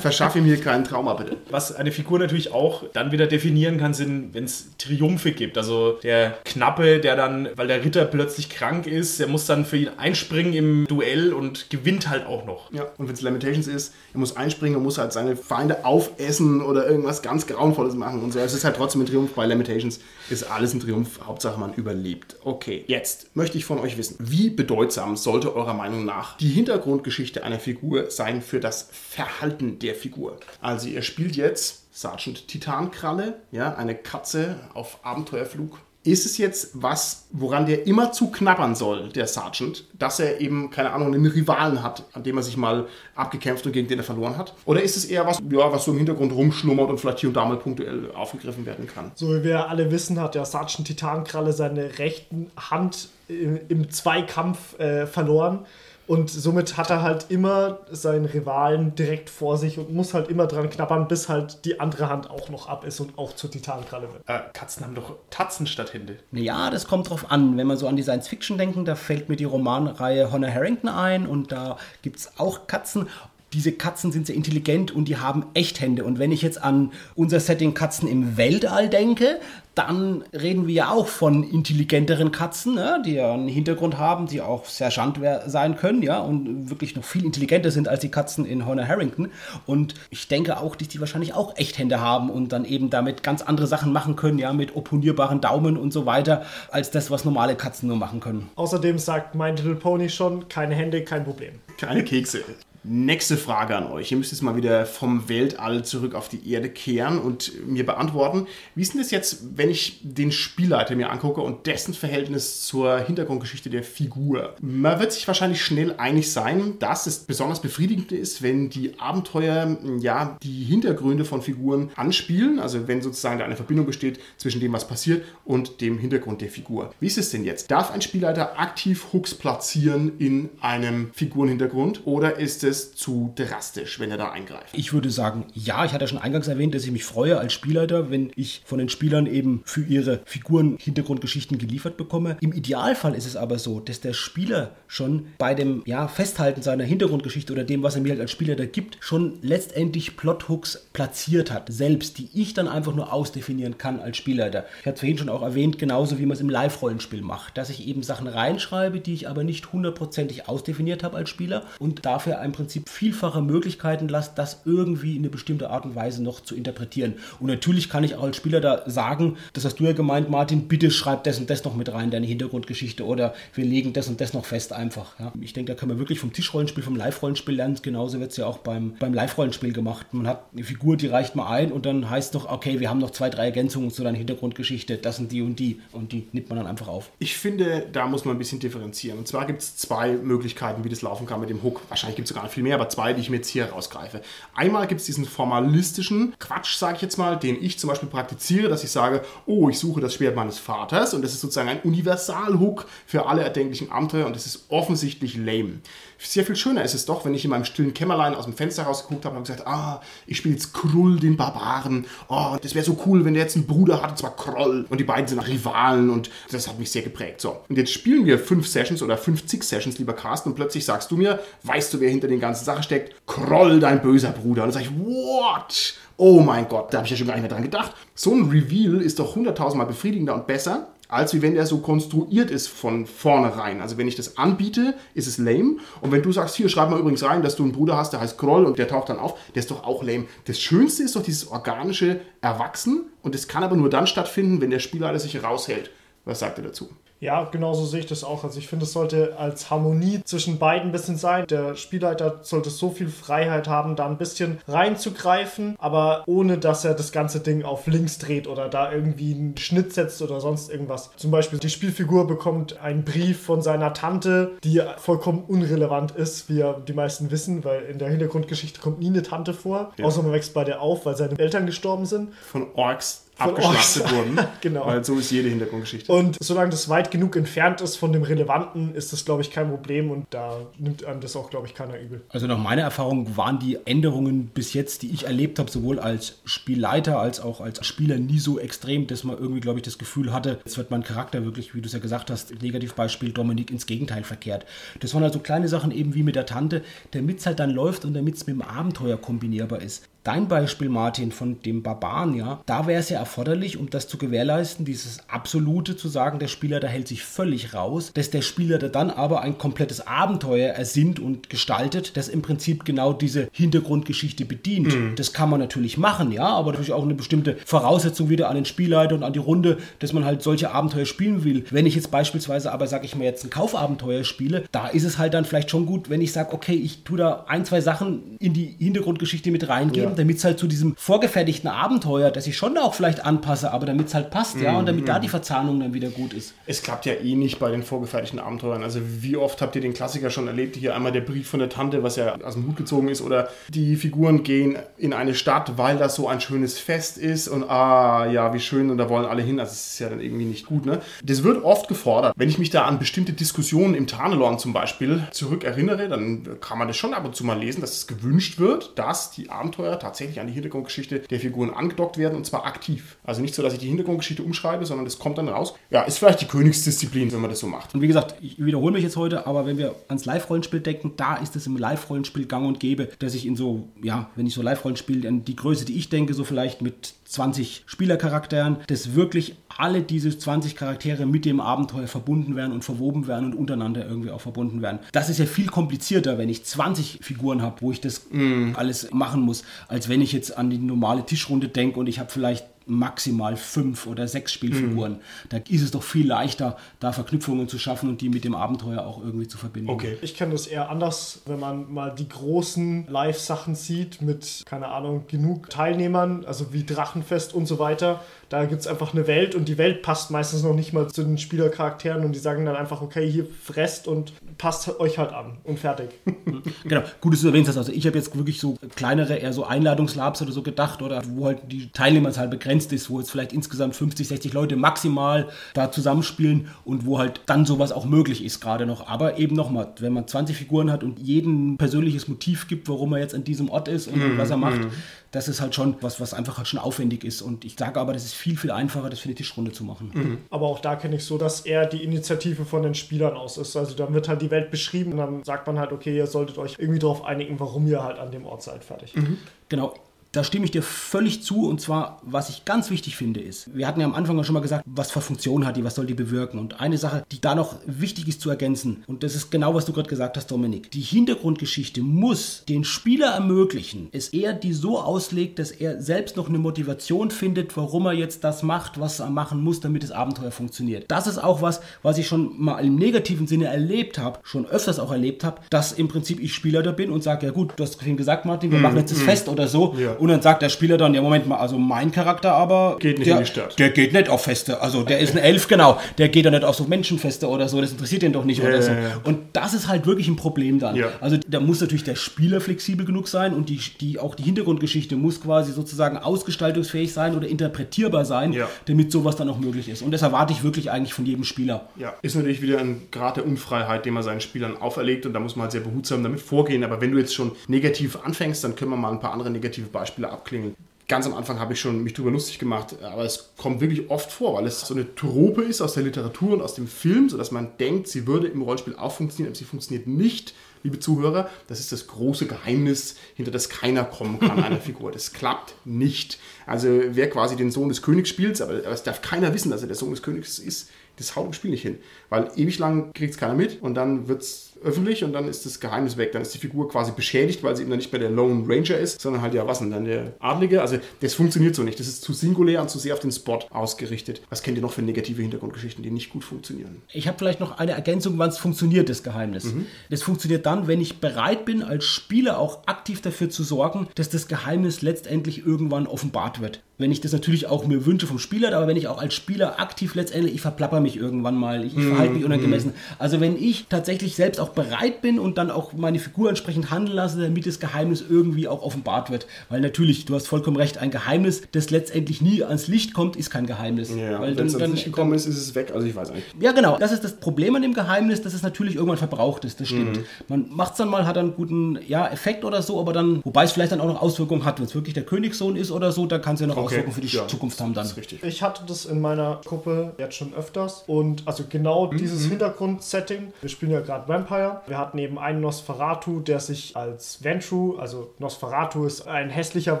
verschaff 0.00 0.36
ihm 0.36 0.44
hier 0.44 0.60
keinen 0.60 0.84
Trauma, 0.84 1.14
bitte. 1.14 1.36
Was 1.50 1.74
eine 1.74 1.92
Figur 1.92 2.18
natürlich 2.18 2.52
auch 2.52 2.84
dann 2.92 3.12
wieder 3.12 3.26
definieren 3.26 3.78
kann, 3.78 3.92
sind, 3.92 4.32
wenn 4.32 4.44
es 4.44 4.68
Triumphe 4.78 5.32
gibt. 5.32 5.58
Also 5.58 5.98
der 6.02 6.38
Knappe, 6.44 7.00
der 7.00 7.16
dann, 7.16 7.48
weil 7.56 7.66
der 7.66 7.84
Ritter 7.84 8.04
plötzlich 8.06 8.48
krank 8.48 8.86
ist, 8.86 9.20
der 9.20 9.26
muss 9.26 9.44
dann 9.46 9.64
für 9.66 9.76
ihn 9.76 9.90
einspringen 9.98 10.52
im 10.54 10.86
Duell 10.86 11.34
und 11.34 11.68
gewinnt 11.68 12.08
halt 12.08 12.26
auch 12.26 12.46
noch. 12.46 12.72
Ja, 12.72 12.84
und 12.96 13.08
wenn 13.08 13.14
es 13.14 13.20
Lamentations 13.22 13.66
ist, 13.66 13.92
er 14.14 14.20
muss 14.20 14.36
einspringen 14.36 14.69
und 14.76 14.82
muss 14.82 14.98
halt 14.98 15.12
seine 15.12 15.36
Feinde 15.36 15.84
aufessen 15.84 16.62
oder 16.62 16.88
irgendwas 16.88 17.22
ganz 17.22 17.46
Grauenvolles 17.46 17.94
machen 17.94 18.22
und 18.22 18.32
so. 18.32 18.38
Es 18.38 18.54
ist 18.54 18.64
halt 18.64 18.76
trotzdem 18.76 19.02
ein 19.02 19.06
Triumph. 19.06 19.32
Bei 19.34 19.46
Lamentations 19.46 20.00
ist 20.28 20.50
alles 20.50 20.74
ein 20.74 20.80
Triumph. 20.80 21.20
Hauptsache 21.26 21.58
man 21.58 21.74
überlebt. 21.74 22.36
Okay, 22.44 22.84
jetzt 22.86 23.34
möchte 23.36 23.58
ich 23.58 23.64
von 23.64 23.78
euch 23.78 23.98
wissen, 23.98 24.16
wie 24.20 24.50
bedeutsam 24.50 25.16
sollte 25.16 25.54
eurer 25.54 25.74
Meinung 25.74 26.04
nach 26.04 26.36
die 26.38 26.48
Hintergrundgeschichte 26.48 27.44
einer 27.44 27.58
Figur 27.58 28.10
sein 28.10 28.42
für 28.42 28.60
das 28.60 28.88
Verhalten 28.92 29.78
der 29.78 29.94
Figur? 29.94 30.36
Also 30.60 30.88
ihr 30.88 31.02
spielt 31.02 31.36
jetzt 31.36 31.80
Sergeant 31.92 32.48
Titankralle, 32.48 33.40
ja, 33.50 33.74
eine 33.74 33.94
Katze 33.94 34.56
auf 34.74 35.00
Abenteuerflug. 35.02 35.78
Ist 36.02 36.24
es 36.24 36.38
jetzt 36.38 36.70
was, 36.72 37.26
woran 37.30 37.66
der 37.66 37.86
immer 37.86 38.10
zu 38.10 38.30
knabbern 38.30 38.74
soll, 38.74 39.10
der 39.10 39.26
Sergeant, 39.26 39.84
dass 39.98 40.18
er 40.18 40.40
eben, 40.40 40.70
keine 40.70 40.92
Ahnung, 40.92 41.12
einen 41.12 41.26
Rivalen 41.26 41.82
hat, 41.82 42.04
an 42.14 42.22
dem 42.22 42.38
er 42.38 42.42
sich 42.42 42.56
mal 42.56 42.86
abgekämpft 43.14 43.66
und 43.66 43.72
gegen 43.72 43.86
den 43.86 43.98
er 43.98 44.04
verloren 44.04 44.38
hat? 44.38 44.54
Oder 44.64 44.82
ist 44.82 44.96
es 44.96 45.04
eher 45.04 45.26
was, 45.26 45.40
ja, 45.50 45.70
was 45.70 45.84
so 45.84 45.90
im 45.92 45.98
Hintergrund 45.98 46.32
rumschlummert 46.32 46.88
und 46.88 46.98
vielleicht 46.98 47.18
hier 47.20 47.28
und 47.28 47.34
da 47.34 47.44
mal 47.44 47.58
punktuell 47.58 48.10
aufgegriffen 48.12 48.64
werden 48.64 48.86
kann? 48.86 49.12
So 49.14 49.28
wie 49.34 49.44
wir 49.44 49.68
alle 49.68 49.90
wissen, 49.90 50.18
hat 50.18 50.34
der 50.34 50.46
Sergeant 50.46 50.86
Titankralle 50.86 51.52
seine 51.52 51.98
rechten 51.98 52.50
Hand 52.56 53.10
im, 53.28 53.90
Zweikampf 53.90 54.78
äh, 54.78 55.06
verloren. 55.06 55.66
Und 56.10 56.28
somit 56.28 56.76
hat 56.76 56.90
er 56.90 57.02
halt 57.02 57.26
immer 57.28 57.78
seinen 57.88 58.24
Rivalen 58.24 58.96
direkt 58.96 59.30
vor 59.30 59.56
sich 59.56 59.78
und 59.78 59.94
muss 59.94 60.12
halt 60.12 60.26
immer 60.26 60.48
dran 60.48 60.68
knabbern, 60.68 61.06
bis 61.06 61.28
halt 61.28 61.64
die 61.64 61.78
andere 61.78 62.08
Hand 62.08 62.28
auch 62.28 62.48
noch 62.48 62.68
ab 62.68 62.84
ist 62.84 62.98
und 62.98 63.16
auch 63.16 63.36
zur 63.36 63.48
Titankralle 63.48 64.12
wird. 64.12 64.28
Äh, 64.28 64.40
Katzen 64.52 64.84
haben 64.84 64.96
doch 64.96 65.14
Tatzen 65.30 65.68
statt 65.68 65.94
Hände. 65.94 66.16
Ja, 66.32 66.70
das 66.70 66.88
kommt 66.88 67.10
drauf 67.10 67.30
an. 67.30 67.56
Wenn 67.56 67.68
wir 67.68 67.76
so 67.76 67.86
an 67.86 67.94
die 67.94 68.02
Science 68.02 68.26
Fiction 68.26 68.58
denken, 68.58 68.84
da 68.84 68.96
fällt 68.96 69.28
mir 69.28 69.36
die 69.36 69.44
Romanreihe 69.44 70.32
Hannah 70.32 70.52
Harrington 70.52 70.88
ein 70.88 71.26
und 71.26 71.52
da 71.52 71.76
gibt 72.02 72.18
es 72.18 72.32
auch 72.38 72.66
Katzen. 72.66 73.06
Diese 73.52 73.72
Katzen 73.72 74.12
sind 74.12 74.26
sehr 74.26 74.36
intelligent 74.36 74.92
und 74.92 75.06
die 75.06 75.16
haben 75.16 75.44
Echthände. 75.54 76.04
Und 76.04 76.18
wenn 76.18 76.30
ich 76.30 76.42
jetzt 76.42 76.62
an 76.62 76.92
unser 77.14 77.40
Setting 77.40 77.74
Katzen 77.74 78.08
im 78.08 78.36
Weltall 78.36 78.88
denke, 78.88 79.40
dann 79.74 80.24
reden 80.32 80.66
wir 80.66 80.74
ja 80.74 80.90
auch 80.90 81.06
von 81.06 81.42
intelligenteren 81.42 82.32
Katzen, 82.32 82.74
ne, 82.74 83.00
die 83.04 83.14
ja 83.14 83.32
einen 83.32 83.48
Hintergrund 83.48 83.98
haben, 83.98 84.26
die 84.26 84.40
auch 84.40 84.64
sergeant 84.66 85.20
wer- 85.20 85.48
sein 85.48 85.76
können, 85.76 86.02
ja, 86.02 86.18
und 86.18 86.70
wirklich 86.70 86.96
noch 86.96 87.04
viel 87.04 87.24
intelligenter 87.24 87.70
sind 87.70 87.88
als 87.88 88.00
die 88.00 88.10
Katzen 88.10 88.44
in 88.44 88.66
Honor 88.66 88.86
Harrington. 88.86 89.28
Und 89.66 89.94
ich 90.10 90.28
denke 90.28 90.58
auch, 90.58 90.76
dass 90.76 90.88
die 90.88 91.00
wahrscheinlich 91.00 91.34
auch 91.34 91.56
Echthände 91.56 92.00
haben 92.00 92.30
und 92.30 92.52
dann 92.52 92.64
eben 92.64 92.90
damit 92.90 93.22
ganz 93.22 93.42
andere 93.42 93.66
Sachen 93.66 93.92
machen 93.92 94.16
können, 94.16 94.38
ja, 94.38 94.52
mit 94.52 94.76
opponierbaren 94.76 95.40
Daumen 95.40 95.76
und 95.76 95.92
so 95.92 96.04
weiter, 96.04 96.42
als 96.70 96.90
das, 96.90 97.10
was 97.10 97.24
normale 97.24 97.54
Katzen 97.54 97.88
nur 97.88 97.96
machen 97.96 98.20
können. 98.20 98.48
Außerdem 98.56 98.98
sagt 98.98 99.34
My 99.34 99.50
Little 99.50 99.76
Pony 99.76 100.08
schon, 100.08 100.48
keine 100.48 100.74
Hände, 100.74 101.02
kein 101.04 101.24
Problem. 101.24 101.54
Keine 101.78 102.04
Kekse. 102.04 102.40
Nächste 102.82 103.36
Frage 103.36 103.76
an 103.76 103.92
euch. 103.92 104.10
Ihr 104.10 104.16
müsst 104.16 104.32
jetzt 104.32 104.40
mal 104.40 104.56
wieder 104.56 104.86
vom 104.86 105.28
Weltall 105.28 105.84
zurück 105.84 106.14
auf 106.14 106.30
die 106.30 106.50
Erde 106.50 106.70
kehren 106.70 107.18
und 107.18 107.66
mir 107.66 107.84
beantworten. 107.84 108.46
Wie 108.74 108.80
ist 108.80 108.94
denn 108.94 109.02
das 109.02 109.10
jetzt, 109.10 109.58
wenn 109.58 109.68
ich 109.68 110.00
den 110.02 110.32
Spielleiter 110.32 110.96
mir 110.96 111.10
angucke 111.10 111.42
und 111.42 111.66
dessen 111.66 111.92
Verhältnis 111.92 112.62
zur 112.62 112.98
Hintergrundgeschichte 113.00 113.68
der 113.68 113.82
Figur? 113.82 114.54
Man 114.62 114.98
wird 114.98 115.12
sich 115.12 115.28
wahrscheinlich 115.28 115.62
schnell 115.62 115.96
einig 115.98 116.32
sein, 116.32 116.78
dass 116.78 117.06
es 117.06 117.18
besonders 117.18 117.60
befriedigend 117.60 118.12
ist, 118.12 118.40
wenn 118.40 118.70
die 118.70 118.98
Abenteuer 118.98 119.76
ja 119.98 120.38
die 120.42 120.64
Hintergründe 120.64 121.26
von 121.26 121.42
Figuren 121.42 121.90
anspielen. 121.96 122.58
Also 122.60 122.88
wenn 122.88 123.02
sozusagen 123.02 123.40
da 123.40 123.44
eine 123.44 123.56
Verbindung 123.56 123.84
besteht 123.84 124.20
zwischen 124.38 124.60
dem, 124.60 124.72
was 124.72 124.88
passiert 124.88 125.26
und 125.44 125.82
dem 125.82 125.98
Hintergrund 125.98 126.40
der 126.40 126.48
Figur. 126.48 126.94
Wie 126.98 127.08
ist 127.08 127.18
es 127.18 127.30
denn 127.30 127.44
jetzt? 127.44 127.70
Darf 127.70 127.90
ein 127.90 128.00
Spielleiter 128.00 128.58
aktiv 128.58 129.08
Hooks 129.12 129.34
platzieren 129.34 130.12
in 130.18 130.48
einem 130.62 131.10
Figurenhintergrund 131.12 132.06
oder 132.06 132.38
ist 132.38 132.64
es 132.64 132.69
es 132.70 132.94
zu 132.94 133.32
drastisch, 133.34 134.00
wenn 134.00 134.10
er 134.10 134.16
da 134.16 134.30
eingreift? 134.30 134.70
Ich 134.72 134.92
würde 134.92 135.10
sagen, 135.10 135.46
ja, 135.54 135.84
ich 135.84 135.92
hatte 135.92 136.08
schon 136.08 136.18
eingangs 136.18 136.48
erwähnt, 136.48 136.74
dass 136.74 136.84
ich 136.84 136.90
mich 136.90 137.04
freue 137.04 137.38
als 137.38 137.52
Spielleiter, 137.52 138.10
wenn 138.10 138.32
ich 138.36 138.62
von 138.64 138.78
den 138.78 138.88
Spielern 138.88 139.26
eben 139.26 139.62
für 139.64 139.82
ihre 139.82 140.22
Figuren 140.24 140.78
Hintergrundgeschichten 140.80 141.58
geliefert 141.58 141.96
bekomme. 141.96 142.36
Im 142.40 142.52
Idealfall 142.52 143.14
ist 143.14 143.26
es 143.26 143.36
aber 143.36 143.58
so, 143.58 143.80
dass 143.80 144.00
der 144.00 144.14
Spieler 144.14 144.76
schon 144.86 145.26
bei 145.38 145.54
dem 145.54 145.82
ja, 145.84 146.08
Festhalten 146.08 146.62
seiner 146.62 146.84
Hintergrundgeschichte 146.84 147.52
oder 147.52 147.64
dem, 147.64 147.82
was 147.82 147.96
er 147.96 148.02
mir 148.02 148.10
halt 148.10 148.20
als 148.20 148.30
Spieler 148.30 148.56
da 148.56 148.66
gibt, 148.66 148.98
schon 149.00 149.38
letztendlich 149.42 150.16
Plothooks 150.16 150.88
platziert 150.92 151.50
hat, 151.50 151.72
selbst, 151.72 152.18
die 152.18 152.28
ich 152.32 152.54
dann 152.54 152.68
einfach 152.68 152.94
nur 152.94 153.12
ausdefinieren 153.12 153.78
kann 153.78 154.00
als 154.00 154.16
Spielleiter. 154.16 154.64
Ich 154.80 154.86
hatte 154.86 155.00
vorhin 155.00 155.18
schon 155.18 155.28
auch 155.28 155.42
erwähnt, 155.42 155.78
genauso 155.78 156.18
wie 156.18 156.26
man 156.26 156.34
es 156.34 156.40
im 156.40 156.50
Live-Rollenspiel 156.50 157.22
macht, 157.22 157.58
dass 157.58 157.70
ich 157.70 157.86
eben 157.86 158.02
Sachen 158.02 158.26
reinschreibe, 158.26 159.00
die 159.00 159.14
ich 159.14 159.28
aber 159.28 159.44
nicht 159.44 159.72
hundertprozentig 159.72 160.48
ausdefiniert 160.48 161.02
habe 161.02 161.16
als 161.16 161.30
Spieler 161.30 161.64
und 161.78 162.04
dafür 162.04 162.40
im 162.42 162.52
Prinzip 162.60 162.88
vielfache 162.88 163.42
Möglichkeiten 163.42 164.08
lasse, 164.08 164.32
das 164.34 164.62
irgendwie 164.64 165.16
in 165.16 165.22
eine 165.22 165.30
bestimmte 165.30 165.70
Art 165.70 165.84
und 165.84 165.94
Weise 165.94 166.22
noch 166.22 166.40
zu 166.40 166.54
interpretieren. 166.54 167.14
Und 167.38 167.46
natürlich 167.46 167.88
kann 167.88 168.04
ich 168.04 168.14
auch 168.14 168.22
als 168.22 168.36
Spieler 168.36 168.60
da 168.60 168.82
sagen, 168.86 169.36
das 169.52 169.64
hast 169.64 169.80
du 169.80 169.84
ja 169.84 169.92
gemeint, 169.92 170.30
Martin, 170.30 170.68
bitte 170.68 170.90
schreib 170.90 171.24
das 171.24 171.38
und 171.38 171.48
das 171.48 171.64
noch 171.64 171.74
mit 171.74 171.92
rein, 171.92 172.10
deine 172.10 172.26
Hintergrundgeschichte 172.26 173.04
oder 173.06 173.34
wir 173.54 173.64
legen 173.64 173.92
das 173.92 174.08
und 174.08 174.20
das 174.20 174.34
noch 174.34 174.44
fest 174.44 174.72
einfach. 174.72 175.18
Ja. 175.18 175.32
Ich 175.40 175.52
denke, 175.52 175.72
da 175.72 175.78
kann 175.78 175.88
man 175.88 175.98
wirklich 175.98 176.20
vom 176.20 176.32
Tischrollenspiel, 176.32 176.84
vom 176.84 176.96
Live-Rollenspiel 176.96 177.54
lernen. 177.54 177.78
Genauso 177.82 178.20
wird 178.20 178.32
es 178.32 178.36
ja 178.36 178.46
auch 178.46 178.58
beim, 178.58 178.94
beim 178.98 179.14
Live-Rollenspiel 179.14 179.72
gemacht. 179.72 180.12
Man 180.12 180.26
hat 180.26 180.44
eine 180.52 180.64
Figur, 180.64 180.96
die 180.96 181.06
reicht 181.06 181.34
mal 181.34 181.48
ein 181.50 181.72
und 181.72 181.86
dann 181.86 182.10
heißt 182.10 182.34
doch, 182.34 182.50
okay, 182.50 182.80
wir 182.80 182.90
haben 182.90 182.98
noch 182.98 183.10
zwei, 183.10 183.30
drei 183.30 183.46
Ergänzungen 183.46 183.90
zu 183.90 184.02
deiner 184.02 184.18
Hintergrundgeschichte, 184.18 184.98
das 184.98 185.16
sind 185.16 185.32
die 185.32 185.42
und 185.42 185.58
die 185.58 185.80
und 185.92 186.12
die 186.12 186.26
nimmt 186.32 186.48
man 186.50 186.58
dann 186.58 186.66
einfach 186.66 186.88
auf. 186.88 187.10
Ich 187.18 187.36
finde, 187.36 187.86
da 187.90 188.06
muss 188.06 188.24
man 188.24 188.36
ein 188.36 188.38
bisschen 188.38 188.60
differenzieren. 188.60 189.18
Und 189.18 189.28
zwar 189.28 189.46
gibt 189.46 189.62
es 189.62 189.76
zwei 189.76 190.12
Möglichkeiten, 190.12 190.84
wie 190.84 190.88
das 190.88 191.02
laufen 191.02 191.26
kann 191.26 191.40
mit 191.40 191.50
dem 191.50 191.62
Hook. 191.62 191.82
Wahrscheinlich 191.88 192.16
gibt 192.16 192.26
es 192.26 192.30
sogar 192.30 192.44
noch 192.44 192.49
viel 192.50 192.62
mehr, 192.62 192.74
aber 192.74 192.88
zwei, 192.88 193.12
die 193.12 193.20
ich 193.20 193.30
mir 193.30 193.36
jetzt 193.36 193.48
hier 193.48 193.66
rausgreife. 193.66 194.20
Einmal 194.54 194.86
gibt 194.86 195.00
es 195.00 195.06
diesen 195.06 195.24
formalistischen 195.24 196.34
Quatsch, 196.38 196.76
sage 196.76 196.96
ich 196.96 197.02
jetzt 197.02 197.16
mal, 197.16 197.36
den 197.36 197.62
ich 197.62 197.78
zum 197.78 197.88
Beispiel 197.88 198.08
praktiziere, 198.08 198.68
dass 198.68 198.84
ich 198.84 198.90
sage, 198.90 199.22
oh, 199.46 199.68
ich 199.68 199.78
suche 199.78 200.00
das 200.00 200.14
Schwert 200.14 200.36
meines 200.36 200.58
Vaters 200.58 201.14
und 201.14 201.22
das 201.22 201.32
ist 201.32 201.40
sozusagen 201.40 201.68
ein 201.68 201.80
Universal-Hook 201.80 202.86
für 203.06 203.26
alle 203.26 203.42
erdenklichen 203.42 203.90
Abenteuer 203.90 204.26
und 204.26 204.36
das 204.36 204.46
ist 204.46 204.66
offensichtlich 204.68 205.36
lame. 205.36 205.80
Sehr 206.22 206.44
viel 206.44 206.56
schöner 206.56 206.82
ist 206.84 206.94
es 206.94 207.06
doch, 207.06 207.24
wenn 207.24 207.34
ich 207.34 207.44
in 207.44 207.50
meinem 207.50 207.64
stillen 207.64 207.94
Kämmerlein 207.94 208.34
aus 208.34 208.44
dem 208.44 208.54
Fenster 208.54 208.82
rausgeguckt 208.82 209.24
habe 209.24 209.36
und 209.36 209.46
gesagt, 209.46 209.66
ah, 209.66 210.02
ich 210.26 210.36
spiele 210.36 210.54
jetzt 210.54 210.74
Krull, 210.74 211.18
den 211.18 211.36
Barbaren. 211.36 212.04
Oh, 212.28 212.56
das 212.60 212.74
wäre 212.74 212.84
so 212.84 212.98
cool, 213.06 213.24
wenn 213.24 213.34
der 213.34 213.44
jetzt 213.44 213.56
einen 213.56 213.66
Bruder 213.66 214.02
hat, 214.02 214.10
und 214.10 214.18
zwar 214.18 214.36
Kroll. 214.36 214.84
Und 214.90 214.98
die 214.98 215.04
beiden 215.04 215.26
sind 215.26 215.40
Rivalen 215.40 216.10
und 216.10 216.30
das 216.50 216.68
hat 216.68 216.78
mich 216.78 216.90
sehr 216.90 217.02
geprägt. 217.02 217.40
So, 217.40 217.60
und 217.68 217.76
jetzt 217.76 217.92
spielen 217.92 218.26
wir 218.26 218.38
fünf 218.38 218.66
Sessions 218.68 219.02
oder 219.02 219.16
50 219.16 219.62
Sessions, 219.62 219.98
lieber 219.98 220.12
Carsten, 220.12 220.50
und 220.50 220.54
plötzlich 220.56 220.84
sagst 220.84 221.10
du 221.10 221.16
mir, 221.16 221.40
weißt 221.62 221.94
du, 221.94 222.00
wer 222.00 222.10
hinter 222.10 222.28
den 222.28 222.40
ganzen 222.40 222.64
Sachen 222.64 222.82
steckt? 222.82 223.14
Kroll, 223.26 223.80
dein 223.80 224.02
böser 224.02 224.30
Bruder. 224.30 224.64
Und 224.64 224.74
dann 224.74 224.82
sage 224.82 224.86
ich, 224.86 225.04
what? 225.04 225.94
Oh 226.18 226.40
mein 226.40 226.68
Gott, 226.68 226.92
da 226.92 226.98
habe 226.98 227.06
ich 227.06 227.12
ja 227.12 227.16
schon 227.16 227.26
gar 227.26 227.34
nicht 227.34 227.42
mehr 227.42 227.50
dran 227.50 227.62
gedacht. 227.62 227.92
So 228.14 228.34
ein 228.34 228.50
Reveal 228.50 229.00
ist 229.00 229.18
doch 229.18 229.36
hunderttausendmal 229.36 229.86
befriedigender 229.86 230.34
und 230.34 230.46
besser, 230.46 230.88
als 231.10 231.34
wie 231.34 231.42
wenn 231.42 231.54
der 231.54 231.66
so 231.66 231.78
konstruiert 231.78 232.50
ist 232.50 232.68
von 232.68 233.06
vornherein. 233.06 233.80
Also 233.80 233.98
wenn 233.98 234.08
ich 234.08 234.16
das 234.16 234.38
anbiete, 234.38 234.94
ist 235.14 235.26
es 235.26 235.38
lame. 235.38 235.76
Und 236.00 236.12
wenn 236.12 236.22
du 236.22 236.32
sagst, 236.32 236.56
hier, 236.56 236.68
schreib 236.68 236.90
mal 236.90 237.00
übrigens 237.00 237.22
rein, 237.22 237.42
dass 237.42 237.56
du 237.56 237.64
einen 237.64 237.72
Bruder 237.72 237.96
hast, 237.96 238.12
der 238.12 238.20
heißt 238.20 238.38
Kroll 238.38 238.64
und 238.64 238.78
der 238.78 238.88
taucht 238.88 239.08
dann 239.08 239.18
auf, 239.18 239.38
der 239.54 239.60
ist 239.60 239.70
doch 239.70 239.84
auch 239.84 240.02
lame. 240.02 240.26
Das 240.46 240.60
Schönste 240.60 241.02
ist 241.02 241.16
doch 241.16 241.22
dieses 241.22 241.48
organische 241.48 242.20
Erwachsen 242.40 243.06
und 243.22 243.34
das 243.34 243.48
kann 243.48 243.64
aber 243.64 243.76
nur 243.76 243.90
dann 243.90 244.06
stattfinden, 244.06 244.60
wenn 244.60 244.70
der 244.70 244.78
Spieler 244.78 245.18
sich 245.18 245.42
raushält. 245.42 245.90
Was 246.24 246.40
sagt 246.40 246.58
ihr 246.58 246.64
dazu? 246.64 246.88
Ja, 247.20 247.44
genauso 247.44 247.84
sehe 247.84 248.00
ich 248.00 248.06
das 248.06 248.24
auch. 248.24 248.44
Also 248.44 248.58
ich 248.58 248.66
finde, 248.66 248.86
es 248.86 248.92
sollte 248.92 249.36
als 249.38 249.70
Harmonie 249.70 250.22
zwischen 250.24 250.58
beiden 250.58 250.88
ein 250.88 250.92
bisschen 250.92 251.18
sein. 251.18 251.46
Der 251.46 251.76
Spielleiter 251.76 252.40
sollte 252.42 252.70
so 252.70 252.90
viel 252.90 253.08
Freiheit 253.08 253.68
haben, 253.68 253.94
da 253.94 254.06
ein 254.06 254.16
bisschen 254.16 254.58
reinzugreifen, 254.66 255.76
aber 255.78 256.24
ohne, 256.26 256.56
dass 256.56 256.84
er 256.84 256.94
das 256.94 257.12
ganze 257.12 257.40
Ding 257.40 257.62
auf 257.62 257.86
links 257.86 258.18
dreht 258.18 258.46
oder 258.46 258.68
da 258.68 258.90
irgendwie 258.90 259.34
einen 259.34 259.56
Schnitt 259.58 259.92
setzt 259.92 260.22
oder 260.22 260.40
sonst 260.40 260.70
irgendwas. 260.70 261.10
Zum 261.16 261.30
Beispiel 261.30 261.58
die 261.58 261.68
Spielfigur 261.68 262.26
bekommt 262.26 262.80
einen 262.80 263.04
Brief 263.04 263.42
von 263.42 263.60
seiner 263.60 263.92
Tante, 263.92 264.52
die 264.64 264.80
vollkommen 264.96 265.44
unrelevant 265.46 266.12
ist, 266.12 266.48
wie 266.48 266.58
ja 266.58 266.72
die 266.72 266.94
meisten 266.94 267.30
wissen, 267.30 267.64
weil 267.64 267.82
in 267.82 267.98
der 267.98 268.08
Hintergrundgeschichte 268.08 268.80
kommt 268.80 268.98
nie 268.98 269.08
eine 269.08 269.22
Tante 269.22 269.52
vor, 269.52 269.92
ja. 269.98 270.06
außer 270.06 270.22
man 270.22 270.32
wächst 270.32 270.54
bei 270.54 270.64
der 270.64 270.80
auf, 270.80 271.04
weil 271.04 271.16
seine 271.16 271.38
Eltern 271.38 271.66
gestorben 271.66 272.06
sind. 272.06 272.32
Von 272.50 272.68
Orks 272.74 273.26
abgeschlachtet 273.40 274.12
wurden. 274.12 274.38
genau. 274.60 274.86
Weil 274.86 275.04
so 275.04 275.18
ist 275.18 275.30
jede 275.30 275.48
Hintergrundgeschichte. 275.48 276.12
Und 276.12 276.36
solange 276.40 276.70
das 276.70 276.88
weit 276.88 277.09
genug 277.10 277.36
entfernt 277.36 277.80
ist 277.80 277.96
von 277.96 278.12
dem 278.12 278.22
Relevanten, 278.22 278.94
ist 278.94 279.12
das, 279.12 279.24
glaube 279.24 279.42
ich, 279.42 279.50
kein 279.50 279.68
Problem 279.68 280.10
und 280.10 280.26
da 280.30 280.58
nimmt 280.78 281.04
einem 281.04 281.20
das 281.20 281.36
auch, 281.36 281.50
glaube 281.50 281.66
ich, 281.66 281.74
keiner 281.74 281.98
übel. 281.98 282.22
Also 282.28 282.46
nach 282.46 282.58
meiner 282.58 282.82
Erfahrung 282.82 283.36
waren 283.36 283.58
die 283.58 283.78
Änderungen 283.84 284.46
bis 284.46 284.72
jetzt, 284.72 285.02
die 285.02 285.10
ich 285.10 285.26
erlebt 285.26 285.58
habe, 285.58 285.70
sowohl 285.70 285.98
als 285.98 286.40
Spielleiter 286.44 287.18
als 287.18 287.40
auch 287.40 287.60
als 287.60 287.84
Spieler 287.86 288.18
nie 288.18 288.38
so 288.38 288.58
extrem, 288.58 289.06
dass 289.06 289.24
man 289.24 289.38
irgendwie, 289.38 289.60
glaube 289.60 289.78
ich, 289.78 289.84
das 289.84 289.98
Gefühl 289.98 290.32
hatte, 290.32 290.60
jetzt 290.64 290.78
wird 290.78 290.90
mein 290.90 291.02
Charakter 291.02 291.44
wirklich, 291.44 291.74
wie 291.74 291.80
du 291.80 291.86
es 291.86 291.92
ja 291.92 291.98
gesagt 291.98 292.30
hast, 292.30 292.62
Negativbeispiel 292.62 293.32
Dominik 293.32 293.70
ins 293.70 293.86
Gegenteil 293.86 294.24
verkehrt. 294.24 294.66
Das 295.00 295.14
waren 295.14 295.22
also 295.22 295.38
kleine 295.38 295.68
Sachen 295.68 295.90
eben 295.90 296.14
wie 296.14 296.22
mit 296.22 296.36
der 296.36 296.46
Tante, 296.46 296.82
damit 297.12 297.40
es 297.40 297.46
halt 297.46 297.60
dann 297.60 297.70
läuft 297.70 298.04
und 298.04 298.14
damit 298.14 298.36
es 298.36 298.46
mit 298.46 298.56
dem 298.56 298.62
Abenteuer 298.62 299.16
kombinierbar 299.16 299.82
ist. 299.82 300.08
Dein 300.22 300.48
Beispiel, 300.48 300.90
Martin, 300.90 301.32
von 301.32 301.62
dem 301.62 301.82
Barbaren, 301.82 302.34
ja, 302.34 302.60
da 302.66 302.86
wäre 302.86 303.00
es 303.00 303.08
ja 303.08 303.18
erforderlich, 303.18 303.78
um 303.78 303.88
das 303.88 304.06
zu 304.06 304.18
gewährleisten, 304.18 304.84
dieses 304.84 305.20
Absolute 305.28 305.96
zu 305.96 306.08
sagen, 306.08 306.38
der 306.38 306.48
Spieler, 306.48 306.78
da 306.78 306.88
hält 306.88 307.08
sich 307.08 307.22
völlig 307.22 307.72
raus, 307.72 308.12
dass 308.12 308.28
der 308.28 308.42
Spieler 308.42 308.78
da 308.78 308.88
dann 308.88 309.08
aber 309.08 309.40
ein 309.40 309.56
komplettes 309.56 310.06
Abenteuer 310.06 310.74
ersinnt 310.74 311.20
und 311.20 311.48
gestaltet, 311.48 312.18
das 312.18 312.28
im 312.28 312.42
Prinzip 312.42 312.84
genau 312.84 313.14
diese 313.14 313.48
Hintergrundgeschichte 313.52 314.44
bedient. 314.44 314.94
Mhm. 314.94 315.14
Das 315.16 315.32
kann 315.32 315.48
man 315.48 315.58
natürlich 315.58 315.96
machen, 315.96 316.32
ja, 316.32 316.48
aber 316.48 316.72
natürlich 316.72 316.92
auch 316.92 317.04
eine 317.04 317.14
bestimmte 317.14 317.56
Voraussetzung 317.64 318.28
wieder 318.28 318.50
an 318.50 318.56
den 318.56 318.66
Spielleiter 318.66 319.14
und 319.14 319.22
an 319.22 319.32
die 319.32 319.38
Runde, 319.38 319.78
dass 320.00 320.12
man 320.12 320.26
halt 320.26 320.42
solche 320.42 320.70
Abenteuer 320.70 321.06
spielen 321.06 321.44
will. 321.44 321.64
Wenn 321.70 321.86
ich 321.86 321.94
jetzt 321.94 322.10
beispielsweise 322.10 322.72
aber, 322.72 322.86
sag 322.86 323.04
ich 323.04 323.16
mal, 323.16 323.24
jetzt 323.24 323.44
ein 323.44 323.50
Kaufabenteuer 323.50 324.24
spiele, 324.24 324.64
da 324.70 324.88
ist 324.88 325.04
es 325.04 325.16
halt 325.16 325.32
dann 325.32 325.46
vielleicht 325.46 325.70
schon 325.70 325.86
gut, 325.86 326.10
wenn 326.10 326.20
ich 326.20 326.32
sage, 326.32 326.52
okay, 326.52 326.74
ich 326.74 327.04
tue 327.04 327.16
da 327.16 327.46
ein, 327.48 327.64
zwei 327.64 327.80
Sachen 327.80 328.36
in 328.38 328.52
die 328.52 328.76
Hintergrundgeschichte 328.78 329.50
mit 329.50 329.66
reingeben. 329.66 330.09
Ja 330.09 330.09
haben, 330.10 330.16
damit 330.16 330.38
es 330.38 330.44
halt 330.44 330.58
zu 330.58 330.66
diesem 330.66 330.94
vorgefertigten 330.96 331.68
Abenteuer, 331.68 332.30
das 332.30 332.46
ich 332.46 332.56
schon 332.56 332.76
auch 332.76 332.94
vielleicht 332.94 333.24
anpasse, 333.24 333.72
aber 333.72 333.86
damit 333.86 334.08
es 334.08 334.14
halt 334.14 334.30
passt, 334.30 334.60
ja, 334.60 334.78
und 334.78 334.86
damit 334.86 335.08
da 335.08 335.18
die 335.18 335.28
Verzahnung 335.28 335.80
dann 335.80 335.94
wieder 335.94 336.08
gut 336.08 336.32
ist. 336.32 336.54
Es 336.66 336.82
klappt 336.82 337.06
ja 337.06 337.14
eh 337.14 337.34
nicht 337.34 337.58
bei 337.58 337.70
den 337.70 337.82
vorgefertigten 337.82 338.38
Abenteuern. 338.38 338.82
Also 338.82 339.00
wie 339.02 339.36
oft 339.36 339.62
habt 339.62 339.76
ihr 339.76 339.82
den 339.82 339.94
Klassiker 339.94 340.30
schon 340.30 340.46
erlebt? 340.46 340.76
Hier 340.76 340.94
einmal 340.94 341.12
der 341.12 341.20
Brief 341.20 341.48
von 341.48 341.60
der 341.60 341.68
Tante, 341.68 342.02
was 342.02 342.16
ja 342.16 342.36
aus 342.42 342.54
dem 342.54 342.66
Hut 342.66 342.76
gezogen 342.76 343.08
ist, 343.08 343.20
oder 343.22 343.48
die 343.68 343.96
Figuren 343.96 344.42
gehen 344.42 344.78
in 344.96 345.12
eine 345.12 345.34
Stadt, 345.34 345.78
weil 345.78 345.96
das 345.96 346.14
so 346.14 346.28
ein 346.28 346.40
schönes 346.40 346.78
Fest 346.78 347.18
ist 347.18 347.48
und 347.48 347.68
ah, 347.68 348.26
ja, 348.30 348.52
wie 348.52 348.60
schön 348.60 348.90
und 348.90 348.98
da 348.98 349.08
wollen 349.08 349.26
alle 349.26 349.42
hin. 349.42 349.60
Also 349.60 349.72
es 349.72 349.92
ist 349.92 349.98
ja 349.98 350.08
dann 350.08 350.20
irgendwie 350.20 350.44
nicht 350.44 350.66
gut, 350.66 350.86
ne? 350.86 351.00
Das 351.24 351.42
wird 351.42 351.62
oft 351.64 351.88
gefordert. 351.88 352.34
Wenn 352.36 352.48
ich 352.48 352.58
mich 352.58 352.70
da 352.70 352.84
an 352.84 352.98
bestimmte 352.98 353.32
Diskussionen 353.32 353.94
im 353.94 354.06
Tarnelorn 354.06 354.58
zum 354.58 354.72
Beispiel 354.72 355.22
zurückerinnere, 355.30 356.08
dann 356.08 356.60
kann 356.60 356.78
man 356.78 356.88
das 356.88 356.96
schon 356.96 357.14
ab 357.14 357.24
und 357.24 357.36
zu 357.36 357.44
mal 357.44 357.58
lesen, 357.58 357.80
dass 357.80 357.92
es 357.92 358.06
gewünscht 358.06 358.58
wird, 358.58 358.98
dass 358.98 359.30
die 359.30 359.50
Abenteuer 359.50 359.98
tatsächlich 360.00 360.40
an 360.40 360.46
die 360.46 360.52
Hintergrundgeschichte 360.52 361.20
der 361.20 361.40
Figuren 361.40 361.70
angedockt 361.70 362.18
werden 362.18 362.36
und 362.36 362.46
zwar 362.46 362.66
aktiv. 362.66 363.18
Also 363.24 363.40
nicht 363.40 363.54
so, 363.54 363.62
dass 363.62 363.74
ich 363.74 363.78
die 363.78 363.88
Hintergrundgeschichte 363.88 364.42
umschreibe, 364.42 364.84
sondern 364.86 365.04
das 365.04 365.18
kommt 365.18 365.38
dann 365.38 365.48
raus. 365.48 365.74
Ja, 365.90 366.02
ist 366.02 366.18
vielleicht 366.18 366.40
die 366.40 366.46
Königsdisziplin, 366.46 367.32
wenn 367.32 367.40
man 367.40 367.50
das 367.50 367.60
so 367.60 367.66
macht. 367.66 367.94
Und 367.94 368.00
wie 368.00 368.08
gesagt, 368.08 368.34
ich 368.40 368.64
wiederhole 368.64 368.92
mich 368.92 369.02
jetzt 369.02 369.16
heute, 369.16 369.46
aber 369.46 369.66
wenn 369.66 369.78
wir 369.78 369.94
ans 370.08 370.24
Live-Rollenspiel 370.24 370.80
denken, 370.80 371.12
da 371.16 371.36
ist 371.36 371.54
es 371.56 371.66
im 371.66 371.76
Live-Rollenspiel 371.76 372.46
gang 372.46 372.66
und 372.66 372.80
gäbe, 372.80 373.08
dass 373.18 373.34
ich 373.34 373.46
in 373.46 373.56
so, 373.56 373.88
ja, 374.02 374.30
wenn 374.36 374.46
ich 374.46 374.54
so 374.54 374.62
Live-Rollenspiel, 374.62 375.40
die 375.42 375.56
Größe, 375.56 375.84
die 375.84 375.96
ich 375.96 376.08
denke, 376.08 376.34
so 376.34 376.44
vielleicht 376.44 376.82
mit 376.82 377.14
20 377.30 377.84
Spielercharakteren, 377.86 378.78
dass 378.88 379.14
wirklich 379.14 379.54
alle 379.68 380.02
diese 380.02 380.36
20 380.36 380.74
Charaktere 380.74 381.26
mit 381.26 381.44
dem 381.44 381.60
Abenteuer 381.60 382.08
verbunden 382.08 382.56
werden 382.56 382.72
und 382.72 382.84
verwoben 382.84 383.28
werden 383.28 383.52
und 383.52 383.54
untereinander 383.54 384.04
irgendwie 384.04 384.30
auch 384.30 384.40
verbunden 384.40 384.82
werden. 384.82 384.98
Das 385.12 385.28
ist 385.28 385.38
ja 385.38 385.46
viel 385.46 385.66
komplizierter, 385.66 386.38
wenn 386.38 386.48
ich 386.48 386.64
20 386.64 387.20
Figuren 387.22 387.62
habe, 387.62 387.80
wo 387.82 387.92
ich 387.92 388.00
das 388.00 388.26
mm. 388.30 388.72
alles 388.74 389.12
machen 389.12 389.42
muss, 389.42 389.62
als 389.86 390.08
wenn 390.08 390.20
ich 390.20 390.32
jetzt 390.32 390.58
an 390.58 390.70
die 390.70 390.78
normale 390.78 391.24
Tischrunde 391.24 391.68
denke 391.68 392.00
und 392.00 392.08
ich 392.08 392.18
habe 392.18 392.30
vielleicht 392.30 392.66
maximal 392.86 393.56
fünf 393.56 394.06
oder 394.06 394.26
sechs 394.26 394.52
Spielfiguren. 394.52 395.12
Mhm. 395.12 395.18
Da 395.48 395.58
ist 395.68 395.82
es 395.82 395.90
doch 395.90 396.02
viel 396.02 396.26
leichter, 396.26 396.76
da 396.98 397.12
Verknüpfungen 397.12 397.68
zu 397.68 397.78
schaffen 397.78 398.08
und 398.08 398.20
die 398.20 398.28
mit 398.28 398.44
dem 398.44 398.54
Abenteuer 398.54 399.06
auch 399.06 399.22
irgendwie 399.22 399.46
zu 399.46 399.58
verbinden. 399.58 399.90
Okay. 399.90 400.16
Ich 400.22 400.36
kenne 400.36 400.52
das 400.52 400.66
eher 400.66 400.90
anders, 400.90 401.42
wenn 401.46 401.60
man 401.60 401.92
mal 401.92 402.14
die 402.14 402.28
großen 402.28 403.06
Live-Sachen 403.08 403.74
sieht 403.74 404.22
mit, 404.22 404.62
keine 404.66 404.88
Ahnung, 404.88 405.24
genug 405.28 405.70
Teilnehmern, 405.70 406.44
also 406.44 406.72
wie 406.72 406.84
Drachenfest 406.84 407.54
und 407.54 407.66
so 407.66 407.78
weiter 407.78 408.20
Da 408.50 408.64
gibt 408.64 408.80
es 408.80 408.88
einfach 408.88 409.14
eine 409.14 409.28
Welt 409.28 409.54
und 409.54 409.68
die 409.68 409.78
Welt 409.78 410.02
passt 410.02 410.32
meistens 410.32 410.64
noch 410.64 410.74
nicht 410.74 410.92
mal 410.92 411.06
zu 411.06 411.22
den 411.22 411.38
Spielercharakteren 411.38 412.24
und 412.24 412.32
die 412.32 412.40
sagen 412.40 412.66
dann 412.66 412.74
einfach, 412.74 413.00
okay, 413.00 413.30
hier 413.30 413.46
fresst 413.46 414.08
und 414.08 414.32
passt 414.58 414.98
euch 414.98 415.18
halt 415.18 415.32
an 415.32 415.58
und 415.62 415.78
fertig. 415.78 416.10
genau, 416.84 417.02
gut, 417.20 417.32
dass 417.32 417.42
du 417.42 417.46
erwähnst 417.46 417.68
hast. 417.68 417.76
Also 417.76 417.92
ich 417.92 418.04
habe 418.08 418.18
jetzt 418.18 418.36
wirklich 418.36 418.58
so 418.58 418.76
kleinere, 418.96 419.36
eher 419.36 419.52
so 419.52 419.64
Einladungslabs 419.64 420.42
oder 420.42 420.50
so 420.50 420.62
gedacht 420.62 421.00
oder 421.00 421.22
wo 421.28 421.46
halt 421.46 421.60
die 421.70 421.92
Teilnehmerzahl 421.92 422.48
begrenzt 422.48 422.92
ist, 422.92 423.08
wo 423.08 423.20
jetzt 423.20 423.30
vielleicht 423.30 423.52
insgesamt 423.52 423.94
50, 423.94 424.26
60 424.26 424.52
Leute 424.52 424.74
maximal 424.74 425.48
da 425.74 425.92
zusammenspielen 425.92 426.70
und 426.84 427.06
wo 427.06 427.20
halt 427.20 427.42
dann 427.46 427.64
sowas 427.64 427.92
auch 427.92 428.04
möglich 428.04 428.44
ist 428.44 428.60
gerade 428.60 428.84
noch. 428.84 429.06
Aber 429.06 429.38
eben 429.38 429.54
nochmal, 429.54 429.92
wenn 430.00 430.12
man 430.12 430.26
20 430.26 430.56
Figuren 430.56 430.90
hat 430.90 431.04
und 431.04 431.20
jeden 431.20 431.78
persönliches 431.78 432.26
Motiv 432.26 432.66
gibt, 432.66 432.88
warum 432.88 433.12
er 433.12 433.20
jetzt 433.20 433.36
an 433.36 433.44
diesem 433.44 433.70
Ort 433.70 433.86
ist 433.86 434.08
und 434.08 434.16
mm, 434.16 434.38
was 434.38 434.50
er 434.50 434.56
macht, 434.56 434.80
mm 434.80 434.90
das 435.32 435.46
ist 435.46 435.60
halt 435.60 435.74
schon 435.74 435.96
was, 436.00 436.20
was 436.20 436.34
einfach 436.34 436.58
halt 436.58 436.66
schon 436.66 436.80
aufwendig 436.80 437.22
ist. 437.24 437.40
Und 437.40 437.64
ich 437.64 437.76
sage 437.78 438.00
aber, 438.00 438.12
das 438.12 438.24
ist 438.24 438.34
viel, 438.34 438.56
viel 438.56 438.70
einfacher, 438.70 439.10
das 439.10 439.20
für 439.20 439.28
die 439.28 439.34
Tischrunde 439.34 439.70
zu 439.70 439.84
machen. 439.84 440.10
Mhm. 440.12 440.38
Aber 440.50 440.66
auch 440.66 440.80
da 440.80 440.96
kenne 440.96 441.16
ich 441.16 441.24
so, 441.24 441.38
dass 441.38 441.60
eher 441.60 441.86
die 441.86 442.02
Initiative 442.02 442.64
von 442.64 442.82
den 442.82 442.94
Spielern 442.94 443.34
aus 443.34 443.56
ist. 443.56 443.76
Also 443.76 443.94
dann 443.94 444.12
wird 444.12 444.28
halt 444.28 444.42
die 444.42 444.50
Welt 444.50 444.70
beschrieben 444.70 445.12
und 445.12 445.18
dann 445.18 445.44
sagt 445.44 445.66
man 445.66 445.78
halt, 445.78 445.92
okay, 445.92 446.16
ihr 446.16 446.26
solltet 446.26 446.58
euch 446.58 446.76
irgendwie 446.78 446.98
darauf 446.98 447.24
einigen, 447.24 447.60
warum 447.60 447.86
ihr 447.86 448.02
halt 448.02 448.18
an 448.18 448.32
dem 448.32 448.44
Ort 448.44 448.62
seid. 448.62 448.82
Fertig. 448.82 449.14
Mhm. 449.14 449.38
Genau. 449.68 449.94
Da 450.32 450.44
stimme 450.44 450.64
ich 450.64 450.70
dir 450.70 450.82
völlig 450.82 451.42
zu. 451.42 451.68
Und 451.68 451.80
zwar, 451.80 452.20
was 452.22 452.48
ich 452.48 452.64
ganz 452.64 452.90
wichtig 452.90 453.16
finde, 453.16 453.40
ist, 453.40 453.74
wir 453.74 453.86
hatten 453.86 454.00
ja 454.00 454.06
am 454.06 454.14
Anfang 454.14 454.42
schon 454.44 454.54
mal 454.54 454.60
gesagt, 454.60 454.84
was 454.86 455.10
für 455.10 455.20
Funktion 455.20 455.66
hat 455.66 455.76
die, 455.76 455.84
was 455.84 455.96
soll 455.96 456.06
die 456.06 456.14
bewirken. 456.14 456.58
Und 456.58 456.80
eine 456.80 456.98
Sache, 456.98 457.24
die 457.32 457.40
da 457.40 457.54
noch 457.54 457.76
wichtig 457.86 458.28
ist 458.28 458.40
zu 458.40 458.50
ergänzen, 458.50 459.02
und 459.06 459.22
das 459.22 459.34
ist 459.34 459.50
genau, 459.50 459.74
was 459.74 459.86
du 459.86 459.92
gerade 459.92 460.08
gesagt 460.08 460.36
hast, 460.36 460.50
Dominik. 460.50 460.90
Die 460.92 461.00
Hintergrundgeschichte 461.00 462.00
muss 462.00 462.64
den 462.68 462.84
Spieler 462.84 463.32
ermöglichen, 463.32 464.08
es 464.12 464.28
eher 464.28 464.52
die 464.52 464.72
so 464.72 465.00
auslegt, 465.00 465.58
dass 465.58 465.70
er 465.70 466.00
selbst 466.00 466.36
noch 466.36 466.48
eine 466.48 466.58
Motivation 466.58 467.30
findet, 467.30 467.76
warum 467.76 468.06
er 468.06 468.12
jetzt 468.12 468.44
das 468.44 468.62
macht, 468.62 469.00
was 469.00 469.20
er 469.20 469.30
machen 469.30 469.62
muss, 469.62 469.80
damit 469.80 470.02
das 470.02 470.12
Abenteuer 470.12 470.50
funktioniert. 470.50 471.04
Das 471.08 471.26
ist 471.26 471.38
auch 471.38 471.62
was, 471.62 471.80
was 472.02 472.18
ich 472.18 472.28
schon 472.28 472.60
mal 472.60 472.84
im 472.84 472.94
negativen 472.96 473.46
Sinne 473.46 473.66
erlebt 473.66 474.18
habe, 474.18 474.38
schon 474.42 474.66
öfters 474.66 474.98
auch 474.98 475.10
erlebt 475.10 475.44
habe, 475.44 475.60
dass 475.70 475.92
im 475.92 476.08
Prinzip 476.08 476.40
ich 476.40 476.54
Spieler 476.54 476.82
da 476.82 476.92
bin 476.92 477.10
und 477.10 477.22
sage, 477.22 477.46
ja 477.46 477.52
gut, 477.52 477.72
du 477.76 477.82
hast 477.82 477.96
vorhin 477.96 478.16
gesagt, 478.16 478.44
Martin, 478.44 478.70
wir 478.70 478.78
mm, 478.78 478.82
machen 478.82 478.96
jetzt 478.96 479.12
das 479.12 479.20
mm. 479.20 479.24
Fest 479.24 479.48
oder 479.48 479.66
so. 479.66 479.94
Ja. 479.98 480.19
Und 480.20 480.28
dann 480.28 480.42
sagt 480.42 480.62
der 480.62 480.68
Spieler 480.68 480.96
dann, 480.98 481.14
ja 481.14 481.22
Moment 481.22 481.46
mal, 481.46 481.56
also 481.56 481.78
mein 481.78 482.12
Charakter 482.12 482.52
aber... 482.52 482.96
Geht 483.00 483.18
nicht 483.18 483.28
der, 483.28 483.38
in 483.38 483.44
die 483.44 483.50
Stadt. 483.50 483.78
Der 483.78 483.90
geht 483.90 484.12
nicht 484.12 484.28
auf 484.28 484.44
Feste. 484.44 484.80
Also 484.80 485.02
der 485.02 485.18
ist 485.18 485.34
ein 485.34 485.38
Elf, 485.38 485.66
genau. 485.66 485.98
Der 486.18 486.28
geht 486.28 486.44
ja 486.44 486.50
nicht 486.50 486.64
auf 486.64 486.76
so 486.76 486.84
Menschenfeste 486.84 487.48
oder 487.48 487.68
so. 487.68 487.80
Das 487.80 487.92
interessiert 487.92 488.22
ihn 488.22 488.32
doch 488.32 488.44
nicht 488.44 488.62
ja, 488.62 488.68
oder 488.68 488.82
so. 488.82 488.90
Ja, 488.90 489.20
und 489.24 489.38
das 489.54 489.74
ist 489.74 489.88
halt 489.88 490.06
wirklich 490.06 490.28
ein 490.28 490.36
Problem 490.36 490.78
dann. 490.78 491.02
Also 491.20 491.38
da 491.48 491.60
muss 491.60 491.80
natürlich 491.80 492.04
der 492.04 492.16
Spieler 492.16 492.60
flexibel 492.60 493.06
genug 493.06 493.28
sein 493.28 493.54
und 493.54 493.68
die, 493.68 493.80
die, 494.00 494.18
auch 494.18 494.34
die 494.34 494.42
Hintergrundgeschichte 494.42 495.16
muss 495.16 495.40
quasi 495.40 495.72
sozusagen 495.72 496.18
ausgestaltungsfähig 496.18 497.12
sein 497.12 497.34
oder 497.34 497.48
interpretierbar 497.48 498.24
sein, 498.24 498.54
damit 498.86 499.10
sowas 499.10 499.36
dann 499.36 499.48
auch 499.48 499.58
möglich 499.58 499.88
ist. 499.88 500.02
Und 500.02 500.10
das 500.10 500.22
erwarte 500.22 500.52
ich 500.52 500.62
wirklich 500.62 500.90
eigentlich 500.90 501.14
von 501.14 501.24
jedem 501.24 501.44
Spieler. 501.44 501.88
Ja, 501.96 502.14
ist 502.22 502.36
natürlich 502.36 502.60
wieder 502.60 502.78
ein 502.78 503.02
Grad 503.10 503.36
der 503.36 503.46
Unfreiheit, 503.46 504.04
den 504.04 504.14
man 504.14 504.22
seinen 504.22 504.40
Spielern 504.40 504.76
auferlegt 504.76 505.24
und 505.26 505.32
da 505.32 505.40
muss 505.40 505.56
man 505.56 505.62
halt 505.62 505.72
sehr 505.72 505.80
behutsam 505.80 506.22
damit 506.22 506.40
vorgehen. 506.40 506.84
Aber 506.84 507.00
wenn 507.00 507.12
du 507.12 507.18
jetzt 507.18 507.34
schon 507.34 507.52
negativ 507.68 508.18
anfängst, 508.22 508.62
dann 508.64 508.76
können 508.76 508.90
wir 508.90 508.96
mal 508.96 509.12
ein 509.12 509.20
paar 509.20 509.32
andere 509.32 509.50
negative 509.50 509.86
Beispiele 509.86 510.09
abklingeln 510.18 510.76
ganz 511.10 511.26
am 511.26 511.34
Anfang 511.34 511.58
habe 511.58 511.72
ich 511.72 511.80
schon 511.80 512.04
mich 512.04 512.14
darüber 512.14 512.30
lustig 512.30 512.60
gemacht, 512.60 512.94
aber 513.02 513.24
es 513.24 513.50
kommt 513.56 513.80
wirklich 513.80 514.08
oft 514.10 514.30
vor, 514.30 514.54
weil 514.54 514.66
es 514.66 514.82
so 514.82 514.94
eine 514.94 515.12
Trope 515.16 515.62
ist 515.62 515.80
aus 515.80 515.94
der 515.94 516.04
Literatur 516.04 516.52
und 516.52 516.62
aus 516.62 516.74
dem 516.74 516.86
Film, 516.86 517.28
sodass 517.28 517.50
man 517.50 517.76
denkt, 517.80 518.06
sie 518.06 518.28
würde 518.28 518.46
im 518.46 518.62
Rollenspiel 518.62 518.94
auch 518.94 519.12
funktionieren, 519.12 519.50
aber 519.50 519.58
sie 519.58 519.64
funktioniert 519.64 520.06
nicht, 520.06 520.54
liebe 520.84 521.00
Zuhörer. 521.00 521.50
Das 521.66 521.80
ist 521.80 521.90
das 521.90 522.06
große 522.06 522.46
Geheimnis, 522.46 523.16
hinter 523.34 523.50
das 523.50 523.68
keiner 523.68 524.04
kommen 524.04 524.38
kann 524.38 524.62
einer 524.62 524.78
Figur. 524.80 525.10
Das 525.10 525.32
klappt 525.32 525.74
nicht. 525.84 526.38
Also 526.64 526.88
wer 526.88 527.28
quasi 527.28 527.56
den 527.56 527.72
Sohn 527.72 527.88
des 527.88 528.02
Königs 528.02 528.28
spielt, 528.28 528.60
aber 528.60 528.74
es 528.74 529.02
darf 529.02 529.20
keiner 529.20 529.52
wissen, 529.52 529.72
dass 529.72 529.82
er 529.82 529.88
der 529.88 529.96
Sohn 529.96 530.10
des 530.10 530.22
Königs 530.22 530.60
ist, 530.60 530.90
das 531.16 531.34
haut 531.34 531.46
im 531.46 531.52
Spiel 531.54 531.72
nicht 531.72 531.82
hin. 531.82 531.98
Weil 532.28 532.52
ewig 532.54 532.78
lang 532.78 533.12
kriegt 533.14 533.32
es 533.32 533.38
keiner 533.38 533.54
mit 533.54 533.82
und 533.82 533.94
dann 533.94 534.28
wird 534.28 534.42
es 534.42 534.69
öffentlich 534.82 535.24
und 535.24 535.32
dann 535.32 535.48
ist 535.48 535.66
das 535.66 535.80
Geheimnis 535.80 536.16
weg. 536.16 536.32
Dann 536.32 536.42
ist 536.42 536.54
die 536.54 536.58
Figur 536.58 536.88
quasi 536.88 537.12
beschädigt, 537.12 537.62
weil 537.62 537.76
sie 537.76 537.82
eben 537.82 537.90
dann 537.90 537.98
nicht 537.98 538.12
mehr 538.12 538.20
der 538.20 538.30
Lone 538.30 538.64
Ranger 538.66 538.98
ist, 538.98 539.20
sondern 539.20 539.42
halt 539.42 539.54
ja 539.54 539.66
was 539.66 539.80
denn 539.80 539.90
dann 539.90 540.04
der 540.04 540.32
Adlige. 540.38 540.80
Also 540.82 540.98
das 541.20 541.34
funktioniert 541.34 541.74
so 541.74 541.82
nicht. 541.82 542.00
Das 542.00 542.08
ist 542.08 542.22
zu 542.22 542.32
singulär 542.32 542.80
und 542.82 542.90
zu 542.90 542.98
sehr 542.98 543.14
auf 543.14 543.20
den 543.20 543.32
Spot 543.32 543.60
ausgerichtet. 543.70 544.42
Was 544.50 544.62
kennt 544.62 544.76
ihr 544.76 544.82
noch 544.82 544.92
für 544.92 545.02
negative 545.02 545.42
Hintergrundgeschichten, 545.42 546.02
die 546.02 546.10
nicht 546.10 546.30
gut 546.30 546.44
funktionieren? 546.44 547.02
Ich 547.12 547.28
habe 547.28 547.38
vielleicht 547.38 547.60
noch 547.60 547.78
eine 547.78 547.92
Ergänzung, 547.92 548.38
wann 548.38 548.50
es 548.50 548.58
funktioniert, 548.58 549.08
das 549.08 549.22
Geheimnis. 549.22 549.64
Mhm. 549.64 549.86
Das 550.08 550.22
funktioniert 550.22 550.66
dann, 550.66 550.86
wenn 550.86 551.00
ich 551.00 551.20
bereit 551.20 551.64
bin, 551.64 551.82
als 551.82 552.04
Spieler 552.04 552.58
auch 552.58 552.86
aktiv 552.86 553.20
dafür 553.20 553.50
zu 553.50 553.62
sorgen, 553.62 554.08
dass 554.14 554.30
das 554.30 554.48
Geheimnis 554.48 555.02
letztendlich 555.02 555.64
irgendwann 555.64 556.06
offenbart 556.06 556.60
wird. 556.60 556.82
Wenn 557.00 557.10
ich 557.10 557.22
das 557.22 557.32
natürlich 557.32 557.66
auch 557.66 557.86
mir 557.86 558.04
wünsche 558.04 558.26
vom 558.26 558.38
Spieler, 558.38 558.76
aber 558.76 558.86
wenn 558.86 558.96
ich 558.98 559.08
auch 559.08 559.18
als 559.18 559.32
Spieler 559.32 559.80
aktiv 559.80 560.14
letztendlich, 560.14 560.54
ich 560.54 560.60
verplapper 560.60 561.00
mich 561.00 561.16
irgendwann 561.16 561.56
mal, 561.56 561.82
ich, 561.82 561.96
ich 561.96 562.04
verhalte 562.04 562.34
mich 562.34 562.40
mhm. 562.40 562.46
unangemessen. 562.46 562.92
Also 563.18 563.40
wenn 563.40 563.56
ich 563.56 563.86
tatsächlich 563.88 564.36
selbst 564.36 564.60
auch 564.60 564.68
bereit 564.68 565.22
bin 565.22 565.38
und 565.38 565.56
dann 565.56 565.70
auch 565.70 565.94
meine 565.94 566.18
Figur 566.18 566.50
entsprechend 566.50 566.90
handeln 566.90 567.16
lasse, 567.16 567.40
damit 567.40 567.66
das 567.66 567.80
Geheimnis 567.80 568.22
irgendwie 568.28 568.68
auch 568.68 568.82
offenbart 568.82 569.30
wird. 569.30 569.46
Weil 569.70 569.80
natürlich, 569.80 570.26
du 570.26 570.34
hast 570.34 570.46
vollkommen 570.46 570.76
recht, 570.76 570.98
ein 570.98 571.10
Geheimnis, 571.10 571.62
das 571.72 571.88
letztendlich 571.88 572.42
nie 572.42 572.62
ans 572.62 572.86
Licht 572.86 573.14
kommt, 573.14 573.34
ist 573.36 573.48
kein 573.48 573.64
Geheimnis. 573.64 574.10
Ja, 574.14 574.42
wenn 574.42 574.66
es 574.66 574.76
ans 574.76 574.92
Licht 574.92 575.04
gekommen 575.06 575.32
ist, 575.32 575.46
ist 575.46 575.56
es 575.56 575.74
weg. 575.74 575.92
Also 575.94 576.06
ich 576.06 576.14
weiß 576.14 576.34
nicht. 576.34 576.46
Ja, 576.60 576.72
genau. 576.72 576.98
Das 576.98 577.12
ist 577.12 577.24
das 577.24 577.36
Problem 577.40 577.74
an 577.76 577.80
dem 577.80 577.94
Geheimnis, 577.94 578.42
dass 578.42 578.52
es 578.52 578.62
natürlich 578.62 578.96
irgendwann 578.96 579.16
verbraucht 579.16 579.64
ist. 579.64 579.80
Das 579.80 579.88
stimmt. 579.88 580.18
Mhm. 580.18 580.24
Man 580.48 580.66
macht 580.68 580.92
es 580.92 580.98
dann 580.98 581.08
mal, 581.08 581.26
hat 581.26 581.38
einen 581.38 581.54
guten 581.54 581.98
ja, 582.06 582.28
Effekt 582.28 582.62
oder 582.62 582.82
so, 582.82 583.00
aber 583.00 583.14
dann, 583.14 583.40
wobei 583.42 583.64
es 583.64 583.72
vielleicht 583.72 583.92
dann 583.92 584.02
auch 584.02 584.08
noch 584.08 584.20
Auswirkungen 584.20 584.66
hat, 584.66 584.78
wenn 584.78 584.84
es 584.84 584.94
wirklich 584.94 585.14
der 585.14 585.24
Königssohn 585.24 585.76
ist 585.76 585.90
oder 585.90 586.12
so, 586.12 586.26
dann 586.26 586.42
kann 586.42 586.56
es 586.56 586.60
ja 586.60 586.66
noch. 586.66 586.89
Auswirkungen 586.90 587.14
für 587.14 587.20
die 587.20 587.28
ja, 587.28 587.48
Zukunft 587.48 587.80
haben 587.80 587.94
dann. 587.94 588.04
Das 588.04 588.12
ist 588.12 588.18
richtig. 588.18 588.42
Ich 588.42 588.62
hatte 588.62 588.84
das 588.86 589.04
in 589.04 589.20
meiner 589.20 589.60
Gruppe 589.64 590.14
jetzt 590.18 590.34
schon 590.34 590.54
öfters 590.54 591.04
und 591.06 591.46
also 591.46 591.64
genau 591.68 592.10
mhm. 592.10 592.16
dieses 592.16 592.46
Hintergrundsetting. 592.46 593.52
Wir 593.60 593.68
spielen 593.68 593.92
ja 593.92 594.00
gerade 594.00 594.28
Vampire. 594.28 594.82
Wir 594.86 594.98
hatten 594.98 595.18
eben 595.18 595.38
einen 595.38 595.60
Nosferatu, 595.60 596.40
der 596.40 596.60
sich 596.60 596.96
als 596.96 597.42
Ventru, 597.42 597.96
also 597.96 598.32
Nosferatu 598.38 599.04
ist 599.04 599.26
ein 599.26 599.50
hässlicher 599.50 600.00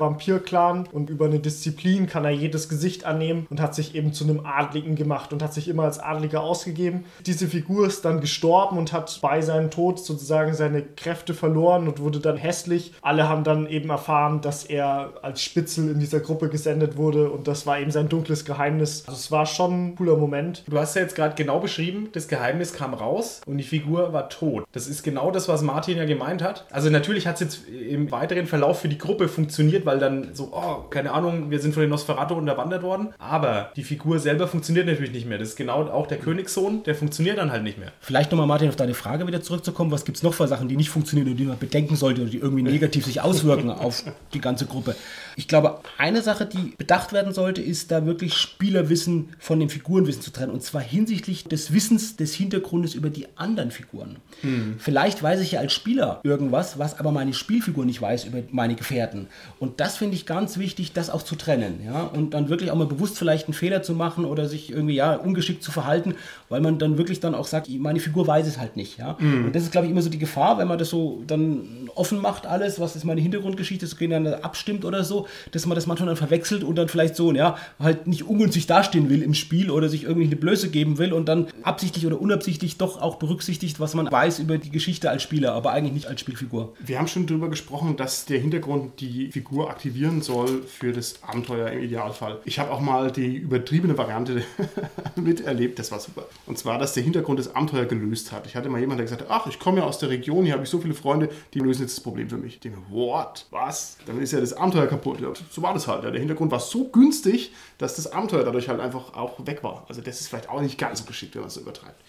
Vampir-Clan 0.00 0.88
und 0.92 1.10
über 1.10 1.26
eine 1.26 1.40
Disziplin 1.40 2.06
kann 2.06 2.24
er 2.24 2.30
jedes 2.30 2.68
Gesicht 2.68 3.04
annehmen 3.04 3.46
und 3.50 3.60
hat 3.60 3.74
sich 3.74 3.94
eben 3.94 4.12
zu 4.12 4.24
einem 4.24 4.44
Adligen 4.44 4.96
gemacht 4.96 5.32
und 5.32 5.42
hat 5.42 5.54
sich 5.54 5.68
immer 5.68 5.84
als 5.84 5.98
Adliger 5.98 6.42
ausgegeben. 6.42 7.04
Diese 7.26 7.46
Figur 7.48 7.86
ist 7.86 8.04
dann 8.04 8.20
gestorben 8.20 8.78
und 8.78 8.92
hat 8.92 9.18
bei 9.22 9.40
seinem 9.40 9.70
Tod 9.70 9.98
sozusagen 9.98 10.54
seine 10.54 10.82
Kräfte 10.82 11.34
verloren 11.34 11.88
und 11.88 12.00
wurde 12.00 12.20
dann 12.20 12.36
hässlich. 12.36 12.92
Alle 13.02 13.28
haben 13.28 13.44
dann 13.44 13.66
eben 13.66 13.90
erfahren, 13.90 14.40
dass 14.40 14.64
er 14.64 15.14
als 15.22 15.42
Spitzel 15.42 15.90
in 15.90 16.00
dieser 16.00 16.20
Gruppe 16.20 16.48
gesendet 16.48 16.79
wurde 16.96 17.30
und 17.30 17.48
das 17.48 17.66
war 17.66 17.78
eben 17.78 17.90
sein 17.90 18.08
dunkles 18.08 18.44
Geheimnis. 18.44 19.04
Also 19.06 19.18
es 19.18 19.30
war 19.30 19.46
schon 19.46 19.88
ein 19.88 19.96
cooler 19.96 20.16
Moment. 20.16 20.64
Du 20.68 20.78
hast 20.78 20.96
ja 20.96 21.02
jetzt 21.02 21.14
gerade 21.14 21.34
genau 21.34 21.60
beschrieben, 21.60 22.08
das 22.12 22.28
Geheimnis 22.28 22.72
kam 22.72 22.94
raus 22.94 23.40
und 23.46 23.58
die 23.58 23.64
Figur 23.64 24.12
war 24.12 24.28
tot. 24.28 24.64
Das 24.72 24.86
ist 24.86 25.02
genau 25.02 25.30
das, 25.30 25.48
was 25.48 25.62
Martin 25.62 25.98
ja 25.98 26.04
gemeint 26.04 26.42
hat. 26.42 26.66
Also 26.70 26.90
natürlich 26.90 27.26
hat 27.26 27.36
es 27.36 27.40
jetzt 27.40 27.68
im 27.68 28.10
weiteren 28.10 28.46
Verlauf 28.46 28.80
für 28.80 28.88
die 28.88 28.98
Gruppe 28.98 29.28
funktioniert, 29.28 29.86
weil 29.86 29.98
dann 29.98 30.34
so, 30.34 30.50
oh, 30.52 30.88
keine 30.90 31.12
Ahnung, 31.12 31.50
wir 31.50 31.60
sind 31.60 31.74
von 31.74 31.82
den 31.82 31.90
Nosferatu 31.90 32.34
unterwandert 32.34 32.82
worden. 32.82 33.08
Aber 33.18 33.70
die 33.76 33.84
Figur 33.84 34.18
selber 34.18 34.48
funktioniert 34.48 34.86
natürlich 34.86 35.12
nicht 35.12 35.26
mehr. 35.26 35.38
Das 35.38 35.48
ist 35.48 35.56
genau 35.56 35.84
auch 35.84 36.06
der 36.06 36.18
Königssohn, 36.18 36.82
der 36.84 36.94
funktioniert 36.94 37.38
dann 37.38 37.52
halt 37.52 37.62
nicht 37.62 37.78
mehr. 37.78 37.92
Vielleicht 38.00 38.30
nochmal, 38.30 38.46
Martin, 38.46 38.68
auf 38.68 38.76
deine 38.76 38.94
Frage 38.94 39.26
wieder 39.26 39.42
zurückzukommen. 39.42 39.90
Was 39.90 40.04
gibt 40.04 40.16
es 40.16 40.22
noch 40.22 40.34
für 40.34 40.48
Sachen, 40.48 40.68
die 40.68 40.76
nicht 40.76 40.90
funktionieren 40.90 41.28
und 41.30 41.36
die 41.36 41.44
man 41.44 41.58
bedenken 41.58 41.96
sollte 41.96 42.22
oder 42.22 42.30
die 42.30 42.38
irgendwie 42.38 42.62
negativ 42.62 43.04
sich 43.04 43.20
auswirken 43.20 43.70
auf 43.70 44.02
die 44.34 44.40
ganze 44.40 44.66
Gruppe? 44.66 44.94
Ich 45.40 45.48
glaube, 45.48 45.80
eine 45.96 46.20
Sache, 46.20 46.44
die 46.44 46.74
bedacht 46.76 47.14
werden 47.14 47.32
sollte, 47.32 47.62
ist 47.62 47.90
da 47.90 48.04
wirklich 48.04 48.34
Spielerwissen 48.34 49.30
von 49.38 49.58
dem 49.58 49.70
Figurenwissen 49.70 50.20
zu 50.20 50.32
trennen. 50.32 50.52
Und 50.52 50.62
zwar 50.62 50.82
hinsichtlich 50.82 51.44
des 51.44 51.72
Wissens 51.72 52.16
des 52.16 52.34
Hintergrundes 52.34 52.92
über 52.94 53.08
die 53.08 53.26
anderen 53.36 53.70
Figuren. 53.70 54.16
Hm. 54.42 54.74
Vielleicht 54.76 55.22
weiß 55.22 55.40
ich 55.40 55.52
ja 55.52 55.60
als 55.60 55.72
Spieler 55.72 56.20
irgendwas, 56.24 56.78
was 56.78 57.00
aber 57.00 57.10
meine 57.10 57.32
Spielfigur 57.32 57.86
nicht 57.86 58.02
weiß 58.02 58.26
über 58.26 58.40
meine 58.50 58.74
Gefährten. 58.74 59.28
Und 59.58 59.80
das 59.80 59.96
finde 59.96 60.14
ich 60.14 60.26
ganz 60.26 60.58
wichtig, 60.58 60.92
das 60.92 61.08
auch 61.08 61.22
zu 61.22 61.36
trennen. 61.36 61.80
Ja? 61.86 62.02
Und 62.02 62.34
dann 62.34 62.50
wirklich 62.50 62.70
auch 62.70 62.76
mal 62.76 62.86
bewusst 62.86 63.16
vielleicht 63.16 63.46
einen 63.46 63.54
Fehler 63.54 63.82
zu 63.82 63.94
machen 63.94 64.26
oder 64.26 64.46
sich 64.46 64.70
irgendwie 64.70 64.96
ja, 64.96 65.14
ungeschickt 65.14 65.62
zu 65.62 65.72
verhalten, 65.72 66.16
weil 66.50 66.60
man 66.60 66.78
dann 66.78 66.98
wirklich 66.98 67.20
dann 67.20 67.34
auch 67.34 67.46
sagt, 67.46 67.70
meine 67.70 68.00
Figur 68.00 68.26
weiß 68.26 68.46
es 68.46 68.58
halt 68.58 68.76
nicht. 68.76 68.98
Ja? 68.98 69.18
Hm. 69.18 69.46
Und 69.46 69.56
das 69.56 69.62
ist, 69.62 69.72
glaube 69.72 69.86
ich, 69.86 69.90
immer 69.90 70.02
so 70.02 70.10
die 70.10 70.18
Gefahr, 70.18 70.58
wenn 70.58 70.68
man 70.68 70.78
das 70.78 70.90
so 70.90 71.22
dann 71.26 71.88
offen 71.94 72.20
macht, 72.20 72.44
alles, 72.44 72.78
was 72.78 72.94
ist 72.94 73.04
meine 73.04 73.22
Hintergrundgeschichte, 73.22 73.86
so 73.86 73.96
gegeneinander 73.96 74.44
abstimmt 74.44 74.84
oder 74.84 75.02
so, 75.02 75.26
dass 75.52 75.66
man 75.66 75.74
das 75.74 75.86
manchmal 75.86 76.08
dann 76.08 76.16
verwechselt 76.16 76.64
und 76.64 76.76
dann 76.76 76.88
vielleicht 76.88 77.16
so, 77.16 77.32
ja, 77.32 77.56
halt 77.78 78.06
nicht 78.06 78.24
ungünstig 78.24 78.66
dastehen 78.66 79.08
will 79.08 79.22
im 79.22 79.34
Spiel 79.34 79.70
oder 79.70 79.88
sich 79.88 80.04
irgendwie 80.04 80.26
eine 80.26 80.36
Blöße 80.36 80.70
geben 80.70 80.98
will 80.98 81.12
und 81.12 81.26
dann 81.26 81.48
absichtlich 81.62 82.06
oder 82.06 82.20
unabsichtlich 82.20 82.78
doch 82.78 83.00
auch 83.00 83.16
berücksichtigt, 83.16 83.80
was 83.80 83.94
man 83.94 84.10
weiß 84.10 84.38
über 84.38 84.58
die 84.58 84.70
Geschichte 84.70 85.10
als 85.10 85.22
Spieler, 85.22 85.52
aber 85.52 85.72
eigentlich 85.72 85.94
nicht 85.94 86.06
als 86.06 86.20
Spielfigur. 86.20 86.74
Wir 86.80 86.98
haben 86.98 87.08
schon 87.08 87.26
darüber 87.26 87.48
gesprochen, 87.48 87.96
dass 87.96 88.24
der 88.24 88.38
Hintergrund 88.38 89.00
die 89.00 89.30
Figur 89.32 89.70
aktivieren 89.70 90.22
soll 90.22 90.62
für 90.62 90.92
das 90.92 91.22
Abenteuer 91.22 91.70
im 91.70 91.82
Idealfall. 91.82 92.38
Ich 92.44 92.58
habe 92.58 92.70
auch 92.70 92.80
mal 92.80 93.10
die 93.10 93.36
übertriebene 93.36 93.96
Variante 93.96 94.42
miterlebt, 95.16 95.78
das 95.78 95.92
war 95.92 96.00
super. 96.00 96.26
Und 96.46 96.58
zwar, 96.58 96.78
dass 96.78 96.94
der 96.94 97.02
Hintergrund 97.02 97.38
das 97.38 97.54
Abenteuer 97.54 97.84
gelöst 97.84 98.32
hat. 98.32 98.46
Ich 98.46 98.56
hatte 98.56 98.68
mal 98.68 98.80
jemanden, 98.80 98.98
der 98.98 99.06
gesagt 99.06 99.22
hat, 99.22 99.30
ach, 99.30 99.46
ich 99.46 99.58
komme 99.58 99.78
ja 99.78 99.84
aus 99.84 99.98
der 99.98 100.10
Region, 100.10 100.44
hier 100.44 100.54
habe 100.54 100.64
ich 100.64 100.70
so 100.70 100.78
viele 100.78 100.94
Freunde, 100.94 101.28
die 101.54 101.60
lösen 101.60 101.82
jetzt 101.82 101.96
das 101.96 102.02
Problem 102.02 102.28
für 102.28 102.36
mich. 102.36 102.54
Ich 102.54 102.60
denke, 102.60 102.78
what? 102.88 103.46
Was? 103.50 103.96
Dann 104.06 104.20
ist 104.20 104.32
ja 104.32 104.40
das 104.40 104.52
Abenteuer 104.52 104.86
kaputt. 104.86 105.09
Ja, 105.18 105.32
so 105.50 105.62
war 105.62 105.74
das 105.74 105.86
halt. 105.86 106.04
Der 106.04 106.12
Hintergrund 106.12 106.40
Hintergrund 106.40 106.50
war 106.50 106.60
so 106.60 106.84
günstig, 106.88 107.52
dass 107.78 107.96
das 107.96 108.12
Abenteuer 108.12 108.44
dadurch 108.44 108.68
halt 108.68 108.80
einfach 108.80 109.14
auch 109.14 109.44
weg 109.46 109.62
war. 109.62 109.84
Also 109.88 110.00
das 110.00 110.20
ist 110.20 110.28
vielleicht 110.28 110.48
auch 110.48 110.60
nicht 110.60 110.78
ganz 110.78 111.00
so 111.00 111.04
geschickt, 111.04 111.34
wenn 111.34 111.42
man 111.42 111.48
es 111.48 111.54
so 111.54 111.60
übertreibt 111.60 112.00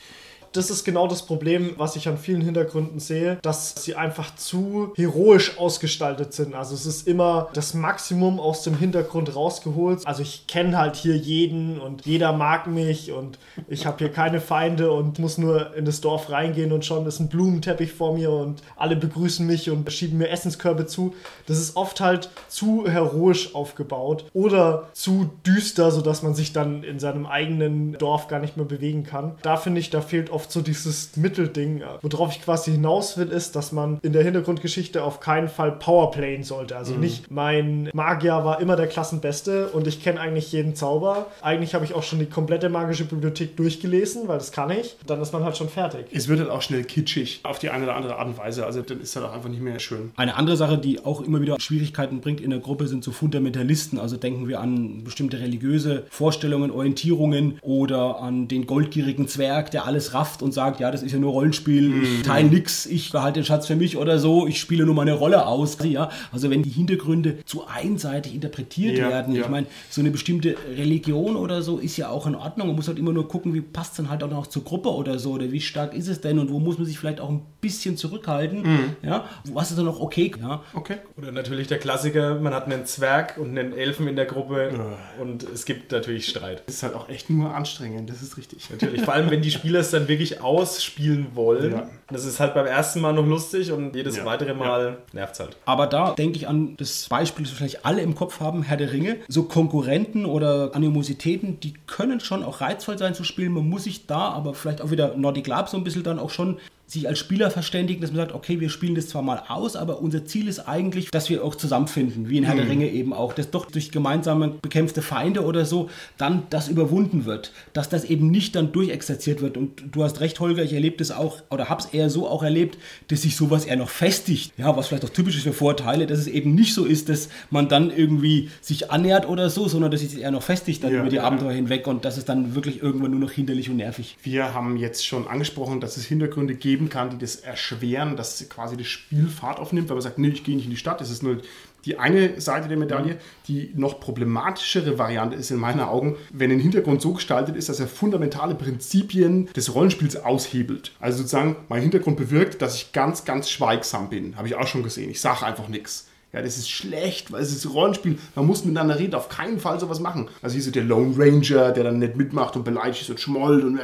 das 0.54 0.70
ist 0.70 0.84
genau 0.84 1.08
das 1.08 1.24
Problem, 1.26 1.76
was 1.78 1.96
ich 1.96 2.08
an 2.08 2.18
vielen 2.18 2.42
Hintergründen 2.42 3.00
sehe, 3.00 3.38
dass 3.42 3.76
sie 3.84 3.96
einfach 3.96 4.36
zu 4.36 4.94
heroisch 4.96 5.58
ausgestaltet 5.58 6.34
sind. 6.34 6.56
Also 6.56 6.76
es 6.76 6.86
ist 6.86 7.08
immer 7.08 7.50
das 7.54 7.74
Maximum 7.74 8.40
aus 8.40 8.64
dem 8.64 8.78
Hintergrund 8.78 9.36
rausgeholt. 9.36 10.06
Also 10.06 10.22
ich 10.22 10.48
kenne 10.48 10.78
halt 10.78 10.96
hier 10.96 11.16
jeden 11.16 11.80
und 11.80 12.06
jeder 12.06 12.34
mag 12.34 12.68
mich 12.68 13.12
und 13.12 13.40
ich 13.68 13.86
habe 13.86 14.00
hier 14.00 14.10
keine 14.10 14.42
Feinde 14.42 14.92
und 14.92 15.20
muss 15.20 15.38
nur 15.38 15.76
in 15.76 15.86
das 15.86 16.02
Dorf 16.02 16.30
reingehen 16.30 16.72
und 16.72 16.86
schon 16.86 17.06
ist 17.06 17.20
ein 17.20 17.30
Blumenteppich 17.30 17.94
vor 17.94 18.14
mir 18.14 18.32
und 18.32 18.62
alle 18.76 18.96
begrüßen 18.96 19.46
mich 19.46 19.70
und 19.70 19.92
schieben 19.92 20.18
mir 20.18 20.30
Essenskörbe 20.30 20.86
zu. 20.86 21.16
Das 21.48 21.60
ist 21.60 21.76
oft 21.76 22.02
halt 22.02 22.30
zu 22.48 22.88
heroisch 22.88 23.56
aufgebaut 23.56 24.26
oder 24.34 24.90
zu 24.94 25.30
düster, 25.46 25.92
sodass 25.92 26.24
man 26.24 26.36
sich 26.36 26.52
dann 26.52 26.84
in 26.84 27.00
seinem 27.00 27.26
eigenen 27.26 27.98
Dorf 27.98 28.28
gar 28.28 28.40
nicht 28.40 28.58
mehr 28.58 28.66
bewegen 28.66 29.04
kann. 29.04 29.36
Da 29.42 29.58
finde 29.58 29.80
ich, 29.80 29.90
da 29.90 30.02
fehlt 30.02 30.30
oft 30.30 30.41
oft 30.42 30.52
so 30.52 30.62
dieses 30.62 31.16
Mittelding. 31.16 31.84
Worauf 32.02 32.36
ich 32.36 32.42
quasi 32.42 32.72
hinaus 32.72 33.16
will, 33.18 33.28
ist, 33.28 33.56
dass 33.56 33.72
man 33.72 34.00
in 34.02 34.12
der 34.12 34.24
Hintergrundgeschichte 34.24 35.04
auf 35.04 35.20
keinen 35.20 35.50
Fall 35.50 35.72
Powerplayen 35.74 36.44
sollte. 36.44 36.76
Also 36.76 36.96
mhm. 36.96 37.00
nicht, 37.00 37.32
mein 37.32 37.90
Magier 37.94 38.44
war 38.44 38.60
immer 38.60 38.76
der 38.76 38.88
Klassenbeste 38.88 39.68
und 39.68 39.86
ich 39.86 40.02
kenne 40.02 40.20
eigentlich 40.20 40.52
jeden 40.52 40.76
Zauber. 40.76 41.28
Eigentlich 41.42 41.76
habe 41.76 41.86
ich 41.86 41.94
auch 41.94 42.02
schon 42.02 42.18
die 42.18 42.26
komplette 42.26 42.70
magische 42.70 43.06
Bibliothek 43.06 43.56
durchgelesen, 43.56 44.28
weil 44.28 44.40
das 44.40 44.52
kann 44.52 44.72
ich. 44.72 44.96
Dann 45.06 45.22
ist 45.22 45.32
man 45.32 45.44
halt 45.44 45.58
schon 45.58 45.70
fertig. 45.70 46.08
Es 46.12 46.28
wird 46.28 46.40
halt 46.40 46.50
auch 46.50 46.64
schnell 46.64 46.84
kitschig 46.84 47.42
auf 47.44 47.60
die 47.60 47.70
eine 47.70 47.84
oder 47.84 47.96
andere 47.96 48.18
Art 48.18 48.28
und 48.28 48.38
Weise. 48.40 48.66
Also 48.66 48.82
dann 48.82 49.00
ist 49.00 49.16
halt 49.16 49.28
auch 49.28 49.34
einfach 49.34 49.50
nicht 49.50 49.62
mehr 49.62 49.80
schön. 49.80 50.12
Eine 50.16 50.36
andere 50.36 50.58
Sache, 50.58 50.80
die 50.80 51.06
auch 51.06 51.22
immer 51.22 51.40
wieder 51.40 51.60
Schwierigkeiten 51.60 52.20
bringt 52.20 52.42
in 52.42 52.50
der 52.50 52.60
Gruppe, 52.60 52.88
sind 52.88 53.04
so 53.04 53.12
Fundamentalisten. 53.12 54.00
Also 54.00 54.18
denken 54.18 54.48
wir 54.48 54.60
an 54.60 55.04
bestimmte 55.04 55.40
religiöse 55.40 56.08
Vorstellungen, 56.10 56.72
Orientierungen 56.72 57.60
oder 57.62 58.20
an 58.20 58.48
den 58.48 58.66
goldgierigen 58.66 59.28
Zwerg, 59.28 59.70
der 59.70 59.86
alles 59.86 60.16
rafft 60.16 60.31
rafft 60.32 60.42
und 60.42 60.52
sagt, 60.54 60.80
ja, 60.80 60.92
das 60.92 61.04
ist 61.04 61.12
ja 61.12 61.20
nur 61.20 61.32
Rollenspiel, 61.32 61.90
mhm. 61.90 62.04
ich 62.04 62.22
teile 62.24 62.50
nichts, 62.50 62.86
ich 62.86 63.12
behalte 63.12 63.40
den 63.40 63.46
Schatz 63.46 63.68
für 63.68 63.76
mich 63.76 63.98
oder 63.98 64.20
so, 64.20 64.48
ich 64.48 64.60
spiele 64.60 64.86
nur 64.86 64.96
meine 64.96 65.14
Rolle 65.14 65.46
aus. 65.46 65.78
Ja, 65.84 66.10
also 66.32 66.50
wenn 66.50 66.64
die 66.64 66.70
Hintergründe 66.70 67.44
zu 67.46 67.66
einseitig 67.68 68.36
interpretiert 68.36 68.98
ja, 68.98 69.10
werden, 69.10 69.36
ja. 69.36 69.42
ich 69.42 69.50
meine, 69.50 69.68
so 69.90 70.02
eine 70.02 70.12
bestimmte 70.12 70.56
Religion 70.76 71.36
oder 71.36 71.62
so 71.62 71.78
ist 71.78 71.98
ja 71.98 72.10
auch 72.10 72.28
in 72.28 72.36
Ordnung. 72.36 72.68
Man 72.68 72.76
muss 72.76 72.88
halt 72.88 73.00
immer 73.00 73.14
nur 73.14 73.28
gucken, 73.28 73.54
wie 73.54 73.62
passt 73.62 73.92
es 73.92 73.98
dann 73.98 74.10
halt 74.10 74.24
auch 74.24 74.30
noch 74.30 74.48
zur 74.48 74.64
Gruppe 74.64 74.90
oder 74.90 75.20
so, 75.20 75.32
oder 75.32 75.52
wie 75.52 75.62
stark 75.62 75.94
ist 75.94 76.08
es 76.08 76.22
denn 76.22 76.40
und 76.40 76.52
wo 76.52 76.60
muss 76.60 76.78
man 76.78 76.86
sich 76.86 77.00
vielleicht 77.00 77.20
auch 77.20 77.30
ein 77.30 77.42
bisschen 77.62 77.98
zurückhalten. 77.98 78.62
Mhm. 78.62 78.96
Ja, 79.02 79.26
was 79.46 79.72
ist 79.72 79.78
dann 79.78 79.86
noch 79.86 80.00
okay? 80.00 80.32
Ja. 80.40 80.62
Okay. 80.74 80.98
Oder 81.18 81.32
natürlich 81.32 81.68
der 81.68 81.80
Klassiker, 81.80 82.40
man 82.40 82.54
hat 82.54 82.66
einen 82.66 82.86
Zwerg 82.86 83.38
und 83.38 83.58
einen 83.58 83.74
Elfen 83.74 84.08
in 84.08 84.16
der 84.16 84.26
Gruppe 84.26 84.72
und 85.20 85.44
es 85.44 85.66
gibt 85.66 85.92
natürlich 85.92 86.28
Streit. 86.28 86.64
Das 86.68 86.76
ist 86.76 86.84
halt 86.84 86.96
auch 86.96 87.10
echt 87.10 87.30
nur 87.30 87.54
anstrengend, 87.54 88.10
das 88.10 88.22
ist 88.22 88.38
richtig. 88.38 88.70
Natürlich, 88.70 89.02
vor 89.02 89.14
allem 89.14 89.30
wenn 89.30 89.42
die 89.42 89.52
Spieler 89.52 89.80
es 89.80 89.92
dann 89.92 90.08
wirklich 90.08 90.21
wirklich 90.22 90.42
ausspielen 90.42 91.28
wollen. 91.34 91.72
Ja. 91.72 91.90
Das 92.10 92.26
ist 92.26 92.40
halt 92.40 92.54
beim 92.54 92.66
ersten 92.66 93.02
Mal 93.02 93.14
noch 93.14 93.26
lustig 93.26 93.72
und 93.72 93.96
jedes 93.96 94.18
ja. 94.18 94.26
weitere 94.26 94.54
Mal 94.54 94.86
ja. 94.86 94.98
nervt 95.14 95.34
es 95.34 95.40
halt. 95.40 95.58
Aber 95.66 95.88
da 95.88 96.12
denke 96.12 96.38
ich 96.38 96.48
an 96.48 96.76
das 96.78 97.08
Beispiel, 97.10 97.46
das 97.46 97.54
vielleicht 97.54 97.86
alle 97.86 98.02
im 98.02 98.16
Kopf 98.16 98.40
haben, 98.40 98.64
Herr 98.64 98.78
der 98.78 98.92
Ringe. 98.92 99.18
So 99.28 99.44
Konkurrenten 99.44 100.26
oder 100.26 100.72
Animositäten, 100.74 101.60
die 101.60 101.74
können 101.88 102.20
schon 102.20 102.44
auch 102.44 102.62
reizvoll 102.62 102.98
sein 102.98 103.16
zu 103.16 103.24
spielen. 103.24 103.54
Man 103.54 103.68
muss 103.68 103.86
sich 103.86 104.08
da 104.08 104.30
aber 104.30 104.54
vielleicht 104.54 104.82
auch 104.82 104.92
wieder 104.92 105.16
Nordic 105.16 105.48
Lab 105.48 105.70
so 105.70 105.78
ein 105.78 105.84
bisschen 105.84 106.04
dann 106.04 106.20
auch 106.20 106.30
schon 106.30 106.58
sich 106.92 107.08
als 107.08 107.20
Spieler 107.20 107.50
verständigen, 107.50 108.02
dass 108.02 108.12
man 108.12 108.18
sagt, 108.18 108.34
okay, 108.34 108.60
wir 108.60 108.70
spielen 108.70 108.96
das 108.96 109.08
zwar 109.08 109.22
mal 109.22 109.44
aus, 109.48 109.78
aber 109.78 110.02
unser 110.02 110.26
Ziel 110.26 110.50
ist 110.50 110.68
eigentlich, 110.68 111.10
dass 111.10 111.30
wir 111.30 111.42
auch 111.42 111.56
zusammenfinden, 111.56 112.28
wie 112.28 112.38
in 112.38 112.44
Herr 112.44 112.56
mhm. 112.56 112.60
der 112.60 112.70
Ringe 112.70 112.90
eben 112.90 113.14
auch, 113.14 113.32
dass 113.32 113.50
doch 113.50 113.72
durch 113.72 113.92
gemeinsame 113.92 114.50
bekämpfte 114.62 115.02
Feinde 115.02 115.46
oder 115.46 115.64
so 115.64 115.90
dann 116.18 116.44
das 116.50 116.68
überwunden 116.68 117.24
wird, 117.24 117.54
dass 117.72 117.88
das 117.88 118.04
eben 118.04 118.30
nicht 118.30 118.56
dann 118.58 118.74
durchexerziert 118.74 119.42
wird. 119.42 119.56
Und 119.56 119.84
du 119.90 120.04
hast 120.04 120.20
recht, 120.20 120.38
Holger, 120.42 120.64
ich 120.64 120.74
erlebe 120.74 120.98
das 120.98 121.12
auch 121.12 121.42
oder 121.50 121.70
habe 121.70 121.82
es 121.82 121.88
eher 121.94 122.10
so 122.10 122.28
auch 122.28 122.44
erlebt, 122.44 122.78
dass 123.08 123.22
sich 123.22 123.38
sowas 123.38 123.64
eher 123.64 123.78
noch 123.78 123.90
festigt. 123.90 124.52
Ja, 124.58 124.76
was 124.76 124.90
vielleicht 124.90 125.06
auch 125.06 125.10
typisch 125.10 125.38
ist 125.38 125.44
für 125.44 125.54
Vorteile, 125.54 126.08
dass 126.08 126.20
es 126.20 126.28
eben 126.28 126.56
nicht 126.56 126.74
so 126.74 126.84
ist, 126.84 127.08
dass 127.08 127.30
man 127.52 127.70
dann 127.70 127.90
irgendwie 127.96 128.50
sich 128.60 128.92
annähert 128.92 129.30
oder 129.30 129.50
so, 129.50 129.70
sondern 129.70 129.92
dass 129.92 130.02
es 130.02 130.12
sich 130.12 130.22
eher 130.24 130.32
noch 130.32 130.44
festigt 130.44 130.84
dann 130.84 130.92
ja, 130.92 131.00
über 131.00 131.10
die 131.10 131.16
ja. 131.18 131.24
Abenteuer 131.24 131.54
hinweg 131.54 131.88
und 131.88 132.04
das 132.04 132.18
ist 132.18 132.28
dann 132.28 132.54
wirklich 132.54 132.84
irgendwann 132.84 133.12
nur 133.12 133.22
noch 133.22 133.32
hinderlich 133.32 133.70
und 133.70 133.78
nervig. 133.78 134.18
Wir 134.24 134.54
haben 134.54 134.76
jetzt 134.76 135.06
schon 135.06 135.26
angesprochen, 135.26 135.80
dass 135.80 135.96
es 135.96 136.06
Hintergründe 136.06 136.56
geben 136.56 136.81
geben 136.82 136.90
kann, 136.90 137.10
die 137.12 137.18
das 137.18 137.36
erschweren, 137.36 138.16
dass 138.16 138.48
quasi 138.50 138.78
das 138.78 138.88
Spiel 138.88 139.28
Fahrt 139.28 139.60
aufnimmt, 139.60 139.90
weil 139.90 139.96
man 139.96 140.02
sagt, 140.02 140.18
nee, 140.18 140.30
ich 140.30 140.44
gehe 140.44 140.56
nicht 140.56 140.66
in 140.66 140.72
die 140.72 140.78
Stadt. 140.78 141.02
Das 141.02 141.10
ist 141.10 141.24
nur 141.24 141.38
die 141.86 141.98
eine 141.98 142.40
Seite 142.40 142.68
der 142.68 142.78
Medaille. 142.78 143.18
Die 143.48 143.72
noch 143.76 144.00
problematischere 144.00 144.98
Variante 144.98 145.36
ist 145.36 145.52
in 145.52 145.58
meinen 145.58 145.80
Augen, 145.80 146.18
wenn 146.32 146.52
ein 146.52 146.60
Hintergrund 146.60 147.02
so 147.02 147.14
gestaltet 147.14 147.56
ist, 147.56 147.70
dass 147.70 147.80
er 147.80 147.88
fundamentale 147.88 148.56
Prinzipien 148.56 149.48
des 149.56 149.74
Rollenspiels 149.74 150.16
aushebelt. 150.18 150.92
Also 151.00 151.20
sozusagen, 151.20 151.56
mein 151.70 151.82
Hintergrund 151.82 152.18
bewirkt, 152.18 152.62
dass 152.62 152.76
ich 152.76 152.92
ganz, 152.92 153.26
ganz 153.26 153.50
schweigsam 153.50 154.10
bin. 154.10 154.38
Habe 154.38 154.48
ich 154.48 154.56
auch 154.56 154.68
schon 154.68 154.84
gesehen. 154.84 155.10
Ich 155.10 155.22
sage 155.22 155.46
einfach 155.46 155.68
nichts. 155.68 156.08
Ja, 156.34 156.42
das 156.42 156.58
ist 156.58 156.70
schlecht, 156.70 157.32
weil 157.34 157.42
es 157.42 157.52
ist 157.52 157.74
Rollenspiel. 157.74 158.18
Man 158.36 158.46
muss 158.46 158.64
miteinander 158.64 158.98
reden, 158.98 159.16
auf 159.16 159.28
keinen 159.28 159.60
Fall 159.60 159.82
sowas 159.82 160.00
machen. 160.00 160.30
Also 160.42 160.54
hier 160.54 160.64
so 160.64 160.72
der 160.72 160.86
Lone 160.86 161.14
Ranger, 161.18 161.74
der 161.74 161.84
dann 161.84 162.00
nicht 162.00 162.16
mitmacht 162.16 162.56
und 162.56 162.64
beleidigt 162.64 163.02
ist 163.02 163.10
und 163.10 163.20
schmollt 163.20 163.66
und 163.66 163.78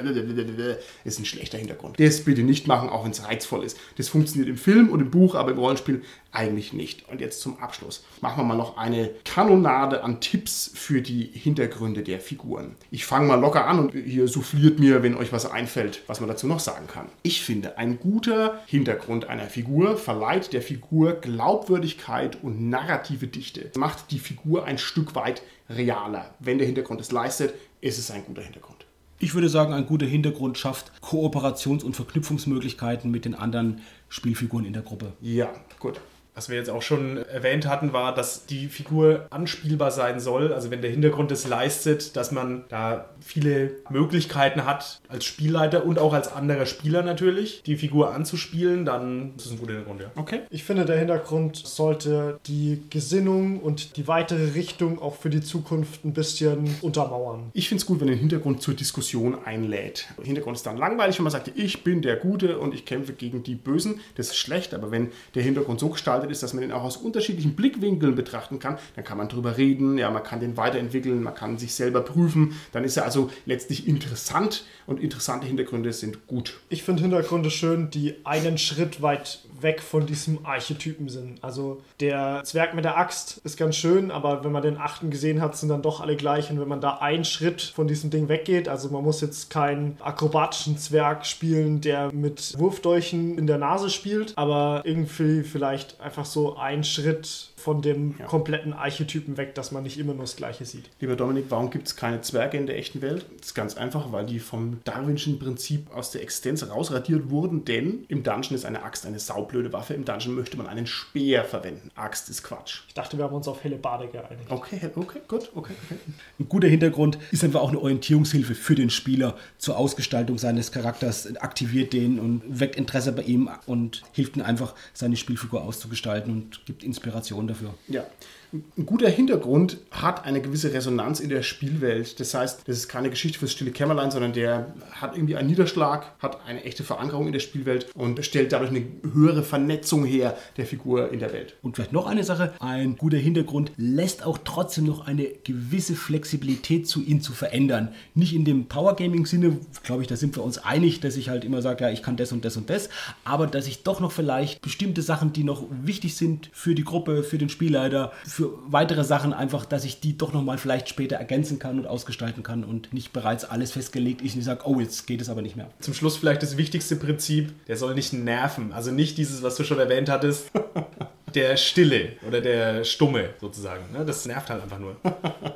ist 1.04 1.20
ein 1.20 1.26
schlechter 1.26 1.58
Hintergrund. 1.58 2.00
Das 2.00 2.22
bitte 2.22 2.44
nicht 2.44 2.66
machen, 2.66 2.88
auch 2.90 3.04
wenn 3.04 3.12
es 3.12 3.26
reizvoll 3.26 3.66
ist. 3.66 3.78
Das 3.98 4.08
funktioniert 4.08 4.50
im 4.50 4.58
Film 4.58 4.90
und 4.90 5.02
im 5.02 5.12
Buch, 5.12 5.36
aber 5.36 5.52
im 5.52 5.58
Rollenspiel 5.58 6.02
eigentlich 6.38 6.72
nicht. 6.72 7.10
Und 7.10 7.20
jetzt 7.20 7.42
zum 7.42 7.60
Abschluss 7.60 8.06
machen 8.22 8.38
wir 8.38 8.44
mal 8.44 8.56
noch 8.56 8.78
eine 8.78 9.10
Kanonade 9.26 10.04
an 10.04 10.22
Tipps 10.22 10.72
für 10.74 11.02
die 11.02 11.24
Hintergründe 11.34 12.04
der 12.04 12.20
Figuren. 12.20 12.76
Ich 12.92 13.06
fange 13.06 13.28
mal 13.28 13.40
locker 13.40 13.66
an 13.66 13.80
und 13.80 13.96
ihr 13.96 14.28
souffliert 14.28 14.80
mir, 14.80 15.02
wenn 15.02 15.16
euch 15.16 15.34
was 15.34 15.50
einfällt, 15.50 16.04
was 16.06 16.20
man 16.20 16.30
dazu 16.30 16.46
noch 16.46 16.60
sagen 16.60 16.88
kann. 16.88 17.08
Ich 17.24 17.42
finde, 17.42 17.78
ein 17.78 18.00
guter 18.00 18.62
Hintergrund 18.68 19.26
einer 19.26 19.46
Figur 19.48 19.98
verleiht 19.98 20.54
der 20.54 20.62
Figur 20.62 21.14
Glaubwürdigkeit 21.14 22.38
und 22.44 22.70
narrative 22.70 23.28
Dichte. 23.28 23.72
Macht 23.76 24.12
die 24.12 24.20
Figur 24.20 24.66
ein 24.66 24.78
Stück 24.78 25.16
weit 25.16 25.42
realer. 25.70 26.36
Wenn 26.40 26.60
der 26.60 26.68
Hintergrund 26.68 27.02
es 27.02 27.12
leistet, 27.12 27.56
ist 27.82 27.98
es 27.98 28.12
ein 28.12 28.24
guter 28.26 28.44
Hintergrund. 28.44 28.86
Ich 29.20 29.34
würde 29.34 29.50
sagen, 29.50 29.74
ein 29.74 29.88
guter 29.88 30.06
Hintergrund 30.06 30.60
schafft 30.60 30.92
Kooperations- 31.02 31.84
und 31.84 31.96
Verknüpfungsmöglichkeiten 31.96 33.10
mit 33.10 33.26
den 33.26 33.34
anderen 33.34 33.82
Spielfiguren 34.10 34.64
in 34.64 34.74
der 34.74 34.84
Gruppe. 34.84 35.14
Ja, 35.22 35.52
gut. 35.80 36.00
Was 36.38 36.50
wir 36.50 36.56
jetzt 36.56 36.70
auch 36.70 36.84
schon 36.84 37.18
erwähnt 37.18 37.68
hatten, 37.68 37.94
war, 37.94 38.14
dass 38.14 38.46
die 38.46 38.68
Figur 38.68 39.26
anspielbar 39.32 39.90
sein 39.90 40.20
soll. 40.20 40.54
Also 40.54 40.70
wenn 40.70 40.84
der 40.84 40.92
Hintergrund 40.92 41.32
es 41.32 41.48
leistet, 41.48 42.16
dass 42.16 42.32
man 42.32 42.64
da 42.70 43.10
viele 43.22 43.72
Möglichkeiten 43.90 44.64
hat, 44.64 45.02
als 45.10 45.26
Spielleiter 45.26 45.84
und 45.84 45.98
auch 45.98 46.14
als 46.14 46.32
anderer 46.32 46.68
Spieler 46.68 47.02
natürlich, 47.02 47.64
die 47.64 47.76
Figur 47.76 48.14
anzuspielen, 48.14 48.86
dann 48.86 49.34
ist 49.36 49.48
es 49.48 49.54
ein 49.54 49.58
guter 49.58 49.74
Hintergrund, 49.74 50.02
ja. 50.02 50.12
Okay. 50.16 50.42
Ich 50.52 50.64
finde, 50.64 50.86
der 50.86 51.00
Hintergrund 51.00 51.58
sollte 51.58 52.40
die 52.46 52.84
Gesinnung 52.92 53.60
und 53.60 53.98
die 53.98 54.08
weitere 54.08 54.54
Richtung 54.54 55.02
auch 55.02 55.16
für 55.16 55.32
die 55.32 55.42
Zukunft 55.42 56.06
ein 56.06 56.14
bisschen 56.14 56.76
untermauern. 56.82 57.50
Ich 57.54 57.68
finde 57.68 57.82
es 57.82 57.88
gut, 57.88 58.00
wenn 58.00 58.10
ein 58.10 58.18
Hintergrund 58.18 58.62
zur 58.62 58.76
Diskussion 58.76 59.40
einlädt. 59.44 60.06
Der 60.20 60.26
Hintergrund 60.26 60.58
ist 60.58 60.68
dann 60.68 60.78
langweilig, 60.78 61.18
wenn 61.18 61.24
man 61.24 61.32
sagt, 61.32 61.52
ich 61.56 61.84
bin 61.84 62.04
der 62.04 62.16
Gute 62.16 62.60
und 62.60 62.76
ich 62.76 62.86
kämpfe 62.86 63.14
gegen 63.14 63.42
die 63.42 63.56
Bösen. 63.56 64.02
Das 64.14 64.28
ist 64.28 64.38
schlecht, 64.38 64.76
aber 64.76 64.92
wenn 64.92 65.10
der 65.34 65.42
Hintergrund 65.42 65.80
so 65.80 65.90
gestaltet 65.90 66.27
gestaltet 66.28 66.32
ist, 66.32 66.44
dass 66.44 66.54
man 66.54 66.62
den 66.62 66.72
auch 66.72 66.84
aus 66.84 66.98
unterschiedlichen 66.98 67.56
Blickwinkeln 67.56 68.16
betrachten 68.16 68.60
kann, 68.60 68.78
dann 68.96 69.04
kann 69.04 69.18
man 69.18 69.30
darüber 69.30 69.58
reden, 69.58 69.98
ja, 69.98 70.10
man 70.12 70.24
kann 70.24 70.40
den 70.40 70.58
weiterentwickeln, 70.58 71.24
man 71.24 71.34
kann 71.34 71.58
sich 71.58 71.74
selber 71.74 72.02
prüfen, 72.02 72.54
dann 72.72 72.84
ist 72.84 72.98
er 72.98 73.06
also 73.06 73.30
letztlich 73.46 73.88
interessant 73.88 74.66
und 74.86 75.00
interessante 75.00 75.48
Hintergründe 75.48 75.94
sind 75.94 76.28
gut. 76.28 76.60
Ich 76.70 76.84
finde 76.84 77.02
Hintergründe 77.02 77.52
schön, 77.52 77.90
die 77.90 78.16
einen 78.26 78.58
Schritt 78.58 79.02
weit 79.02 79.40
weg 79.62 79.82
von 79.82 80.06
diesem 80.06 80.46
Archetypen 80.46 81.10
sind. 81.10 81.44
Also 81.44 81.82
der 82.00 82.42
Zwerg 82.44 82.74
mit 82.74 82.86
der 82.86 82.98
Axt 82.98 83.40
ist 83.44 83.58
ganz 83.58 83.76
schön, 83.76 84.12
aber 84.12 84.44
wenn 84.44 84.52
man 84.52 84.64
den 84.64 84.78
achten 84.78 85.10
gesehen 85.10 85.42
hat, 85.42 85.58
sind 85.58 85.70
dann 85.70 85.82
doch 85.82 86.02
alle 86.02 86.16
gleich. 86.16 86.50
Und 86.50 86.60
wenn 86.60 86.68
man 86.68 86.82
da 86.82 86.98
einen 86.98 87.26
Schritt 87.26 87.62
von 87.62 87.88
diesem 87.88 88.10
Ding 88.10 88.30
weggeht, 88.30 88.70
also 88.70 88.90
man 88.90 89.04
muss 89.04 89.22
jetzt 89.22 89.50
keinen 89.50 89.98
akrobatischen 90.00 90.78
Zwerg 90.78 91.26
spielen, 91.26 91.82
der 91.82 92.12
mit 92.12 92.58
Wurfdolchen 92.58 93.38
in 93.38 93.48
der 93.48 93.58
Nase 93.58 93.90
spielt, 93.90 94.38
aber 94.38 94.82
irgendwie 94.86 95.44
vielleicht 95.44 96.00
einfach 96.02 96.26
so 96.26 96.58
einen 96.58 96.84
Schritt 96.84 97.52
von 97.56 97.82
dem 97.82 98.16
ja. 98.20 98.26
kompletten 98.26 98.72
Archetypen 98.72 99.36
weg, 99.36 99.56
dass 99.56 99.72
man 99.72 99.84
nicht 99.84 99.98
immer 99.98 100.14
nur 100.14 100.24
das 100.24 100.36
Gleiche 100.36 100.64
sieht. 100.64 100.90
Lieber 101.02 101.16
Dominik, 101.16 101.46
warum 101.50 101.70
gibt 101.70 101.88
es 101.88 101.96
keine 101.96 102.22
Zwerge 102.22 102.58
in 102.58 102.68
der 102.68 102.78
echten 102.78 103.02
Welt? 103.02 103.26
Das 103.40 103.48
ist 103.48 103.56
ganz 103.56 103.76
einfach, 103.76 104.12
weil 104.12 104.26
die 104.26 104.40
vom 104.40 104.80
Darwinschen 104.84 105.40
Prinzip 105.40 105.94
aus 105.94 106.12
der 106.12 106.22
Existenz 106.22 106.70
rausradiert 106.70 107.30
wurden, 107.30 107.66
denn 107.66 108.06
im 108.08 108.24
Dungeon 108.24 108.56
ist 108.56 108.66
eine 108.66 108.84
Axt 108.84 109.06
eine 109.06 109.20
saubere 109.20 109.47
saublöde 109.48 109.72
Waffe. 109.74 109.94
Im 109.94 110.06
Dungeon 110.06 110.36
möchte 110.36 110.58
man 110.58 110.68
einen 110.68 110.88
Speer 110.88 111.44
verwenden. 111.44 111.90
Axt 111.96 112.30
ist 112.30 112.44
Quatsch. 112.44 112.82
Ich 112.88 112.94
dachte, 112.94 113.18
wir 113.18 113.26
haben 113.26 113.36
uns 113.36 113.48
auf 113.48 113.64
helle 113.64 113.78
Bade 113.78 114.08
geeinigt. 114.08 114.50
Okay, 114.50 114.80
okay, 114.96 115.20
gut, 115.28 115.50
okay, 115.56 115.74
okay. 115.86 115.96
Ein 116.40 116.50
guter 116.50 116.68
Hintergrund 116.68 117.18
ist 117.32 117.44
einfach 117.44 117.62
auch 117.62 117.70
eine 117.70 117.80
Orientierungshilfe 117.80 118.56
für 118.56 118.76
den 118.76 118.90
Spieler 118.90 119.36
zur 119.58 119.78
Ausgestaltung 119.78 120.38
seines 120.38 120.72
Charakters, 120.72 121.36
aktiviert 121.38 121.94
den 121.94 122.20
und 122.20 122.42
weckt 122.48 122.76
Interesse 122.76 123.12
bei 123.12 123.24
ihm 123.24 123.50
und 123.66 124.04
hilft 124.12 124.36
ihm 124.36 124.44
einfach, 124.44 124.76
seine 124.94 125.16
Spielfigur 125.16 125.64
auszugestalten 125.64 126.34
und 126.34 126.66
gibt 126.66 126.84
Inspiration 126.84 127.48
dafür. 127.48 127.74
Ja. 127.88 128.06
Ein 128.54 128.86
guter 128.86 129.10
Hintergrund 129.10 129.78
hat 129.92 130.24
eine 130.26 130.42
gewisse 130.42 130.74
Resonanz 130.74 131.20
in 131.20 131.28
der 131.28 131.44
Spielwelt. 131.44 132.18
Das 132.22 132.34
heißt, 132.34 132.62
das 132.66 132.78
ist 132.78 132.88
keine 132.88 133.10
Geschichte 133.10 133.40
fürs 133.40 133.52
stille 133.52 133.72
Kämmerlein, 133.72 134.10
sondern 134.10 134.32
der 134.32 134.74
hat 134.92 135.16
irgendwie 135.16 135.36
einen 135.36 135.50
Niederschlag, 135.50 136.14
hat 136.20 136.40
eine 136.48 136.64
echte 136.64 136.86
Verankerung 136.86 137.28
in 137.28 137.34
der 137.34 137.42
Spielwelt 137.42 137.88
und 137.94 138.24
stellt 138.24 138.54
dadurch 138.54 138.70
eine 138.70 138.86
höhere 139.14 139.44
Vernetzung 139.44 140.06
her 140.06 140.38
der 140.56 140.66
Figur 140.66 141.12
in 141.12 141.20
der 141.20 141.34
Welt. 141.34 141.56
Und 141.62 141.76
vielleicht 141.76 141.92
noch 141.92 142.08
eine 142.08 142.24
Sache, 142.24 142.54
ein 142.60 142.96
guter 142.96 143.18
Hintergrund 143.18 143.74
lässt 143.76 144.26
auch 144.26 144.38
trotzdem 144.38 144.86
noch 144.86 145.06
eine 145.06 145.28
gewisse 145.44 145.96
Flexibilität 145.96 146.88
zu 146.88 147.04
ihn 147.04 147.20
zu 147.20 147.34
verändern. 147.34 147.90
Nicht 148.16 148.34
in 148.34 148.46
dem 148.46 148.68
Power-Gaming-Sinne, 148.68 149.58
glaube 149.84 150.04
ich, 150.04 150.08
da 150.08 150.16
sind 150.16 150.38
wir 150.38 150.44
uns 150.44 150.58
einig, 150.58 151.02
dass 151.02 151.18
ich 151.18 151.28
halt 151.28 151.44
immer 151.44 151.62
sage, 151.62 151.84
ja, 151.84 151.90
ich 151.90 152.02
kann 152.02 152.16
das 152.16 152.32
und 152.32 152.46
das 152.46 152.56
und 152.56 152.70
das, 152.70 152.88
aber 153.26 153.46
dass 153.46 153.68
ich 153.68 153.84
doch 153.84 154.00
noch 154.00 154.14
vielleicht 154.14 154.62
bestimmte 154.62 155.02
Sachen, 155.02 155.34
die 155.34 155.44
noch 155.44 155.66
wichtig 155.70 156.16
sind 156.16 156.50
für 156.54 156.76
die 156.76 156.86
Gruppe, 156.86 157.24
für 157.24 157.38
den 157.38 157.50
Spielleiter, 157.50 158.14
für 158.26 158.37
weitere 158.66 159.04
Sachen 159.04 159.34
einfach, 159.34 159.66
dass 159.66 159.84
ich 159.86 160.00
die 160.00 160.18
doch 160.18 160.34
nochmal 160.34 160.58
vielleicht 160.58 160.90
später 160.90 161.16
ergänzen 161.16 161.60
kann 161.60 161.80
und 161.80 161.88
ausgestalten 161.88 162.44
kann 162.44 162.64
und 162.64 162.94
nicht 162.94 163.14
bereits 163.14 163.46
alles 163.46 163.72
festgelegt 163.72 164.22
ist 164.22 164.34
und 164.34 164.40
ich 164.40 164.46
sage, 164.46 164.62
oh, 164.66 164.80
jetzt 164.80 165.08
geht 165.08 165.22
es 165.22 165.30
aber 165.30 165.42
nicht 165.42 165.56
mehr. 165.56 165.70
Zum 165.80 165.94
Schluss 165.94 166.18
vielleicht 166.18 166.44
das 166.44 166.58
wichtigste 166.58 166.96
Prinzip, 166.96 167.54
der 167.68 167.78
soll 167.78 167.96
nicht 167.96 168.14
nerven. 168.14 168.74
Also 168.74 168.92
nicht 168.92 169.18
dieses, 169.18 169.44
was 169.44 169.56
du 169.56 169.64
schon 169.64 169.80
erwähnt 169.80 170.10
hattest, 170.10 170.52
der 171.36 171.58
Stille 171.58 172.14
oder 172.28 172.42
der 172.42 172.84
Stumme 172.84 173.30
sozusagen. 173.40 173.84
Ne? 173.94 174.06
Das 174.06 174.26
nervt 174.26 174.50
halt 174.50 174.64
einfach 174.64 174.80
nur. 174.80 174.96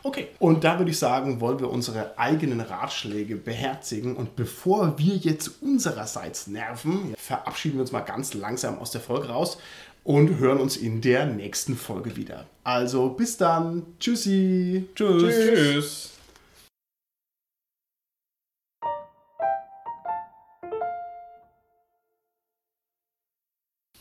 Okay. 0.03 0.27
Und 0.39 0.63
da 0.63 0.77
würde 0.77 0.91
ich 0.91 0.99
sagen, 0.99 1.39
wollen 1.39 1.59
wir 1.59 1.69
unsere 1.69 2.17
eigenen 2.17 2.59
Ratschläge 2.59 3.38
beherzigen. 3.38 4.15
Und 4.15 4.36
bevor 4.36 4.97
wir 4.97 5.15
jetzt 5.15 5.61
unsererseits 5.61 6.47
nerven, 6.47 7.13
verabschieden 7.17 7.75
wir 7.75 7.82
uns 7.82 7.93
mal 7.93 8.01
ganz 8.01 8.34
langsam 8.34 8.79
aus 8.79 8.91
der 8.91 8.99
Folge 8.99 9.29
raus 9.29 9.57
und 10.03 10.39
hören 10.39 10.59
uns 10.59 10.77
in 10.77 11.01
der 11.01 11.25
nächsten 11.25 11.75
Folge 11.75 12.15
wieder. 12.15 12.45
Also 12.63 13.09
bis 13.09 13.37
dann. 13.37 13.83
Tschüssi. 13.99 14.85
Tschüss. 14.95 15.33
Tschüss. 15.33 16.11